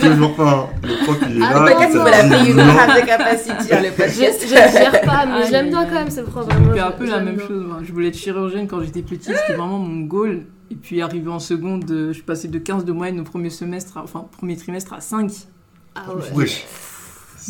Toujours 0.00 0.34
pas. 0.34 0.70
Le 0.82 1.04
prof 1.04 1.18
il 1.28 1.38
est 1.38 1.44
ah, 1.44 1.54
là. 1.54 1.74
Peut-être 1.74 1.92
qu'on 1.92 2.04
l'a 2.04 2.38
payé 2.38 2.52
une 2.52 2.60
have 2.60 3.00
de 3.00 3.06
capacité, 3.06 3.76
le 3.76 3.90
podcast. 3.90 4.46
Je 4.46 4.54
ne 4.54 4.72
gère 4.72 5.00
pas, 5.02 5.26
mais 5.26 5.50
j'aime 5.50 5.68
bien 5.68 5.84
quand 5.84 5.94
même 5.94 6.10
ce 6.10 6.20
prof. 6.22 6.46
C'est 6.72 6.80
un 6.80 6.90
peu 6.92 7.06
la 7.06 7.20
même 7.20 7.40
chose. 7.40 7.66
Je 7.82 7.92
voulais 7.92 8.08
être 8.08 8.18
chirurgienne 8.18 8.66
quand 8.66 8.80
j'étais 8.80 9.02
petite, 9.02 9.34
c'était 9.36 9.54
vraiment 9.54 9.78
mon 9.78 10.00
goal. 10.00 10.42
Et 10.70 10.74
puis 10.74 11.02
arrivé 11.02 11.28
en 11.28 11.38
seconde, 11.38 11.84
je 11.88 12.12
suis 12.12 12.22
passée 12.22 12.48
de 12.48 12.58
15 12.58 12.86
de 12.86 12.92
moyenne 12.92 13.20
au 13.20 13.24
premier 13.24 13.50
semestre, 13.50 13.98
enfin 14.02 14.26
premier 14.32 14.56
trimestre 14.56 14.94
à 14.94 15.00
5. 15.02 15.30
Ah 15.94 16.00
ouais. 16.34 16.46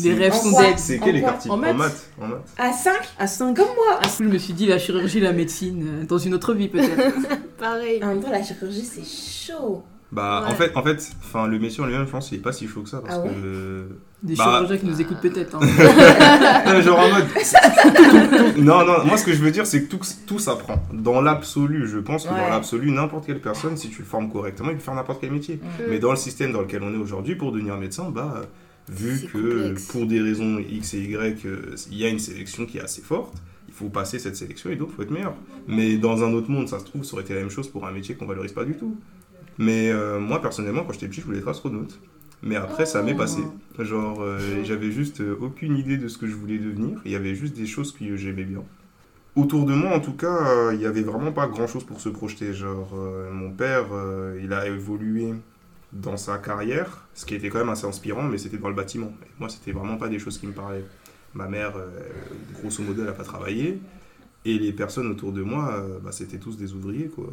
Les 0.01 0.13
rêves 0.13 0.33
sont 0.33 0.51
dead. 0.59 0.77
C'est 0.77 0.99
quelle 0.99 1.17
écart 1.17 1.37
En 1.49 1.57
maths 1.57 2.09
En 2.21 2.27
maths. 2.27 2.45
À 2.57 2.71
5 2.71 2.93
À 3.19 3.27
5. 3.27 3.55
Comme 3.55 3.65
moi 3.75 3.99
Je 4.17 4.23
me 4.23 4.37
suis 4.37 4.53
dit 4.53 4.65
la 4.65 4.79
chirurgie, 4.79 5.19
la 5.19 5.33
médecine, 5.33 5.85
euh, 6.01 6.05
dans 6.05 6.17
une 6.17 6.33
autre 6.33 6.53
vie 6.53 6.67
peut-être. 6.69 7.13
Pareil. 7.59 8.03
En 8.03 8.07
même 8.07 8.21
temps, 8.21 8.31
la 8.31 8.43
chirurgie, 8.43 8.83
c'est 8.85 9.05
chaud. 9.53 9.83
Bah, 10.11 10.45
en 10.47 10.53
fait, 10.53 10.71
en 10.75 10.83
fait 10.83 11.11
enfin, 11.23 11.47
le 11.47 11.57
métier 11.57 11.81
en 11.83 11.87
lui-même, 11.87 12.05
je 12.05 12.11
pense, 12.11 12.31
il 12.31 12.35
est 12.35 12.41
pas 12.41 12.51
si 12.51 12.67
chaud 12.67 12.81
que 12.81 12.89
ça. 12.89 13.01
Parce 13.01 13.15
Ah 13.15 13.21
ouais 13.21 13.29
que. 13.29 13.87
Des 14.21 14.35
Bah- 14.35 14.43
chirurgiens 14.43 14.77
qui 14.77 14.85
nous 14.85 15.01
écoutent 15.01 15.21
peut-être. 15.21 15.55
hein. 15.55 15.59
Non, 16.67 16.73
mais 16.73 16.81
genre 16.83 16.99
en 16.99 17.09
mode. 17.09 17.25
non, 18.57 18.85
non, 18.85 19.03
moi 19.05 19.17
ce 19.17 19.25
que 19.25 19.33
je 19.33 19.41
veux 19.41 19.49
dire, 19.51 19.65
c'est 19.65 19.83
que 19.83 19.89
tout, 19.89 19.99
tout 20.27 20.37
s'apprend. 20.39 20.75
Dans 20.93 21.19
l'absolu, 21.19 21.87
je 21.87 21.97
pense 21.97 22.25
que 22.25 22.29
Ouais. 22.33 22.39
dans 22.39 22.49
l'absolu, 22.49 22.91
n'importe 22.91 23.25
quelle 23.25 23.41
personne, 23.41 23.75
si 23.75 23.89
tu 23.89 23.99
le 23.99 24.05
formes 24.07 24.31
correctement, 24.31 24.69
il 24.69 24.75
peut 24.77 24.83
faire 24.83 24.93
n'importe 24.95 25.19
quel 25.21 25.31
métier. 25.31 25.55
Mm. 25.55 25.83
Mais 25.89 25.99
dans 25.99 26.11
le 26.11 26.15
système 26.17 26.51
dans 26.53 26.61
lequel 26.61 26.83
on 26.83 26.93
est 26.93 26.97
aujourd'hui, 26.97 27.35
pour 27.35 27.51
devenir 27.51 27.75
médecin, 27.77 28.09
bah, 28.13 28.35
vu 28.89 29.27
que 29.27 29.37
complexe. 29.37 29.87
pour 29.87 30.05
des 30.05 30.21
raisons 30.21 30.59
X 30.59 30.93
et 30.93 31.01
Y, 31.01 31.45
euh, 31.45 31.75
il 31.91 31.97
y 31.97 32.05
a 32.05 32.09
une 32.09 32.19
sélection 32.19 32.65
qui 32.65 32.77
est 32.77 32.81
assez 32.81 33.01
forte, 33.01 33.41
il 33.67 33.73
faut 33.73 33.89
passer 33.89 34.19
cette 34.19 34.35
sélection 34.35 34.69
et 34.69 34.75
donc 34.75 34.89
il 34.91 34.95
faut 34.95 35.01
être 35.01 35.11
meilleur. 35.11 35.35
Mais 35.67 35.97
dans 35.97 36.23
un 36.23 36.33
autre 36.33 36.49
monde, 36.49 36.67
ça 36.67 36.79
se 36.79 36.85
trouve, 36.85 37.03
ça 37.03 37.13
aurait 37.13 37.23
été 37.23 37.33
la 37.33 37.41
même 37.41 37.49
chose 37.49 37.67
pour 37.67 37.87
un 37.87 37.91
métier 37.91 38.15
qu'on 38.15 38.25
valorise 38.25 38.51
pas 38.51 38.65
du 38.65 38.75
tout. 38.75 38.97
Mais 39.57 39.91
euh, 39.91 40.19
moi, 40.19 40.41
personnellement, 40.41 40.83
quand 40.83 40.93
j'étais 40.93 41.07
petit, 41.07 41.21
je 41.21 41.25
voulais 41.25 41.39
être 41.39 41.47
astronaute. 41.47 41.99
Mais 42.41 42.55
après, 42.55 42.85
ça 42.85 43.01
m'est 43.01 43.15
passé. 43.15 43.41
Genre, 43.79 44.21
euh, 44.21 44.63
j'avais 44.63 44.91
juste 44.91 45.21
euh, 45.21 45.37
aucune 45.39 45.77
idée 45.77 45.97
de 45.97 46.07
ce 46.07 46.17
que 46.17 46.27
je 46.27 46.35
voulais 46.35 46.57
devenir. 46.57 46.99
Il 47.05 47.11
y 47.11 47.15
avait 47.15 47.35
juste 47.35 47.55
des 47.55 47.65
choses 47.65 47.91
que 47.91 48.15
j'aimais 48.15 48.43
bien. 48.43 48.63
Autour 49.35 49.65
de 49.65 49.73
moi, 49.73 49.95
en 49.95 49.99
tout 49.99 50.13
cas, 50.13 50.71
il 50.73 50.79
y 50.79 50.85
avait 50.85 51.01
vraiment 51.01 51.31
pas 51.31 51.47
grand 51.47 51.65
chose 51.65 51.83
pour 51.83 51.99
se 51.99 52.09
projeter. 52.09 52.53
Genre, 52.53 52.93
mon 53.31 53.49
père, 53.51 53.85
il 54.39 54.53
a 54.53 54.67
évolué 54.67 55.33
dans 55.93 56.17
sa 56.17 56.37
carrière, 56.39 57.07
ce 57.13 57.25
qui 57.25 57.35
était 57.35 57.49
quand 57.49 57.59
même 57.59 57.69
assez 57.69 57.85
inspirant, 57.85 58.23
mais 58.23 58.37
c'était 58.37 58.57
dans 58.57 58.69
le 58.69 58.75
bâtiment. 58.75 59.13
Et 59.23 59.29
moi, 59.39 59.49
c'était 59.49 59.71
vraiment 59.71 59.97
pas 59.97 60.09
des 60.09 60.19
choses 60.19 60.37
qui 60.39 60.47
me 60.47 60.53
parlaient. 60.53 60.85
Ma 61.35 61.47
mère, 61.47 61.75
euh, 61.77 61.87
grosso 62.53 62.83
modo, 62.83 63.01
elle 63.01 63.07
n'a 63.07 63.13
pas 63.13 63.23
travaillé. 63.23 63.79
Et 64.45 64.59
les 64.59 64.73
personnes 64.73 65.07
autour 65.07 65.31
de 65.33 65.41
moi, 65.43 65.73
euh, 65.75 65.99
bah, 65.99 66.11
c'était 66.11 66.39
tous 66.39 66.57
des 66.57 66.73
ouvriers, 66.73 67.07
quoi. 67.09 67.31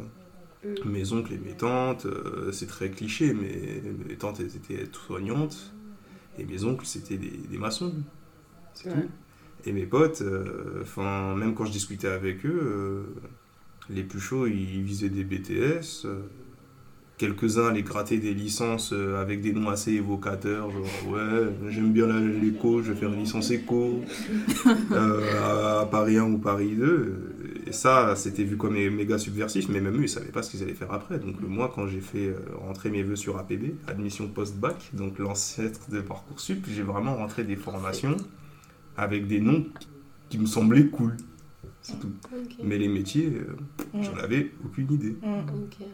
Mm. 0.63 0.89
Mes 0.89 1.13
oncles 1.13 1.33
et 1.33 1.37
mes 1.39 1.55
tantes, 1.57 2.05
euh, 2.05 2.51
c'est 2.51 2.67
très 2.67 2.91
cliché, 2.91 3.33
mais 3.33 3.81
mes 4.07 4.15
tantes, 4.17 4.39
elles 4.39 4.55
étaient 4.55 4.85
toutes 4.87 5.03
soignantes. 5.05 5.73
Et 6.37 6.45
mes 6.45 6.63
oncles, 6.63 6.85
c'était 6.85 7.17
des, 7.17 7.31
des 7.49 7.57
maçons. 7.57 7.93
C'est 8.73 8.89
Ouais. 8.89 9.01
tout. 9.01 9.09
Et 9.65 9.73
mes 9.73 9.85
potes, 9.85 10.23
enfin, 10.81 11.35
même 11.35 11.53
quand 11.53 11.65
je 11.65 11.71
discutais 11.71 12.07
avec 12.07 12.45
eux, 12.47 13.13
les 13.89 14.03
plus 14.03 14.19
chauds, 14.19 14.47
ils 14.47 14.81
visaient 14.81 15.09
des 15.09 15.23
BTS. 15.23 16.07
Quelques-uns 17.21 17.67
allaient 17.67 17.83
gratter 17.83 18.17
des 18.17 18.33
licences 18.33 18.93
euh, 18.93 19.21
avec 19.21 19.41
des 19.41 19.53
noms 19.53 19.69
assez 19.69 19.91
évocateurs, 19.91 20.71
genre 20.71 21.13
ouais, 21.13 21.53
j'aime 21.69 21.91
bien 21.91 22.07
l'éco, 22.07 22.81
je 22.81 22.93
vais 22.93 22.99
faire 22.99 23.13
une 23.13 23.19
licence 23.19 23.51
éco 23.51 24.01
euh, 24.91 25.81
à, 25.81 25.85
Paris 25.85 26.17
1 26.17 26.23
ou 26.23 26.39
Paris 26.39 26.75
2. 26.75 27.61
Et 27.67 27.71
ça, 27.73 28.15
c'était 28.15 28.43
vu 28.43 28.57
comme 28.57 28.73
méga 28.73 29.19
subversif, 29.19 29.69
mais 29.69 29.81
même 29.81 29.97
eux, 29.97 30.03
ils 30.03 30.09
savaient 30.09 30.31
pas 30.31 30.41
ce 30.41 30.49
qu'ils 30.49 30.63
allaient 30.63 30.73
faire 30.73 30.91
après. 30.91 31.19
Donc 31.19 31.35
moi, 31.41 31.71
quand 31.73 31.85
j'ai 31.85 32.01
fait 32.01 32.29
euh, 32.29 32.39
rentrer 32.59 32.89
mes 32.89 33.03
vœux 33.03 33.15
sur 33.15 33.37
APB, 33.37 33.75
admission 33.87 34.27
post-bac, 34.27 34.89
donc 34.93 35.19
l'ancêtre 35.19 35.91
de 35.91 36.01
Parcoursup, 36.01 36.65
j'ai 36.67 36.81
vraiment 36.83 37.15
rentré 37.15 37.43
des 37.43 37.55
formations 37.55 38.17
avec 38.97 39.27
des 39.27 39.39
noms 39.39 39.65
qui 40.29 40.39
me 40.39 40.47
semblaient 40.47 40.87
cool. 40.87 41.15
C'est 41.83 41.99
tout. 41.99 42.11
Mais 42.63 42.79
les 42.79 42.87
métiers, 42.87 43.31
euh, 43.35 43.55
Mm. 43.93 44.03
j'en 44.03 44.15
avais 44.15 44.51
aucune 44.65 44.91
idée. 44.91 45.15
Mm. 45.21 45.39
Ok. 45.63 45.85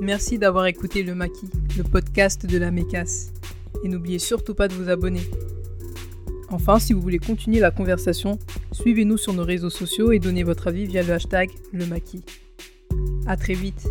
Merci 0.00 0.38
d'avoir 0.38 0.66
écouté 0.66 1.02
Le 1.02 1.14
Maquis, 1.14 1.50
le 1.76 1.84
podcast 1.84 2.46
de 2.46 2.58
la 2.58 2.70
Mécasse. 2.70 3.32
Et 3.84 3.88
n'oubliez 3.88 4.18
surtout 4.18 4.54
pas 4.54 4.66
de 4.66 4.74
vous 4.74 4.88
abonner. 4.88 5.20
Enfin, 6.48 6.78
si 6.78 6.94
vous 6.94 7.00
voulez 7.00 7.18
continuer 7.18 7.60
la 7.60 7.70
conversation, 7.70 8.38
suivez-nous 8.72 9.18
sur 9.18 9.34
nos 9.34 9.44
réseaux 9.44 9.70
sociaux 9.70 10.10
et 10.10 10.18
donnez 10.18 10.42
votre 10.42 10.68
avis 10.68 10.86
via 10.86 11.02
le 11.02 11.12
hashtag 11.12 11.50
Le 11.72 11.86
Maquis. 11.86 12.24
À 13.26 13.36
très 13.36 13.54
vite 13.54 13.86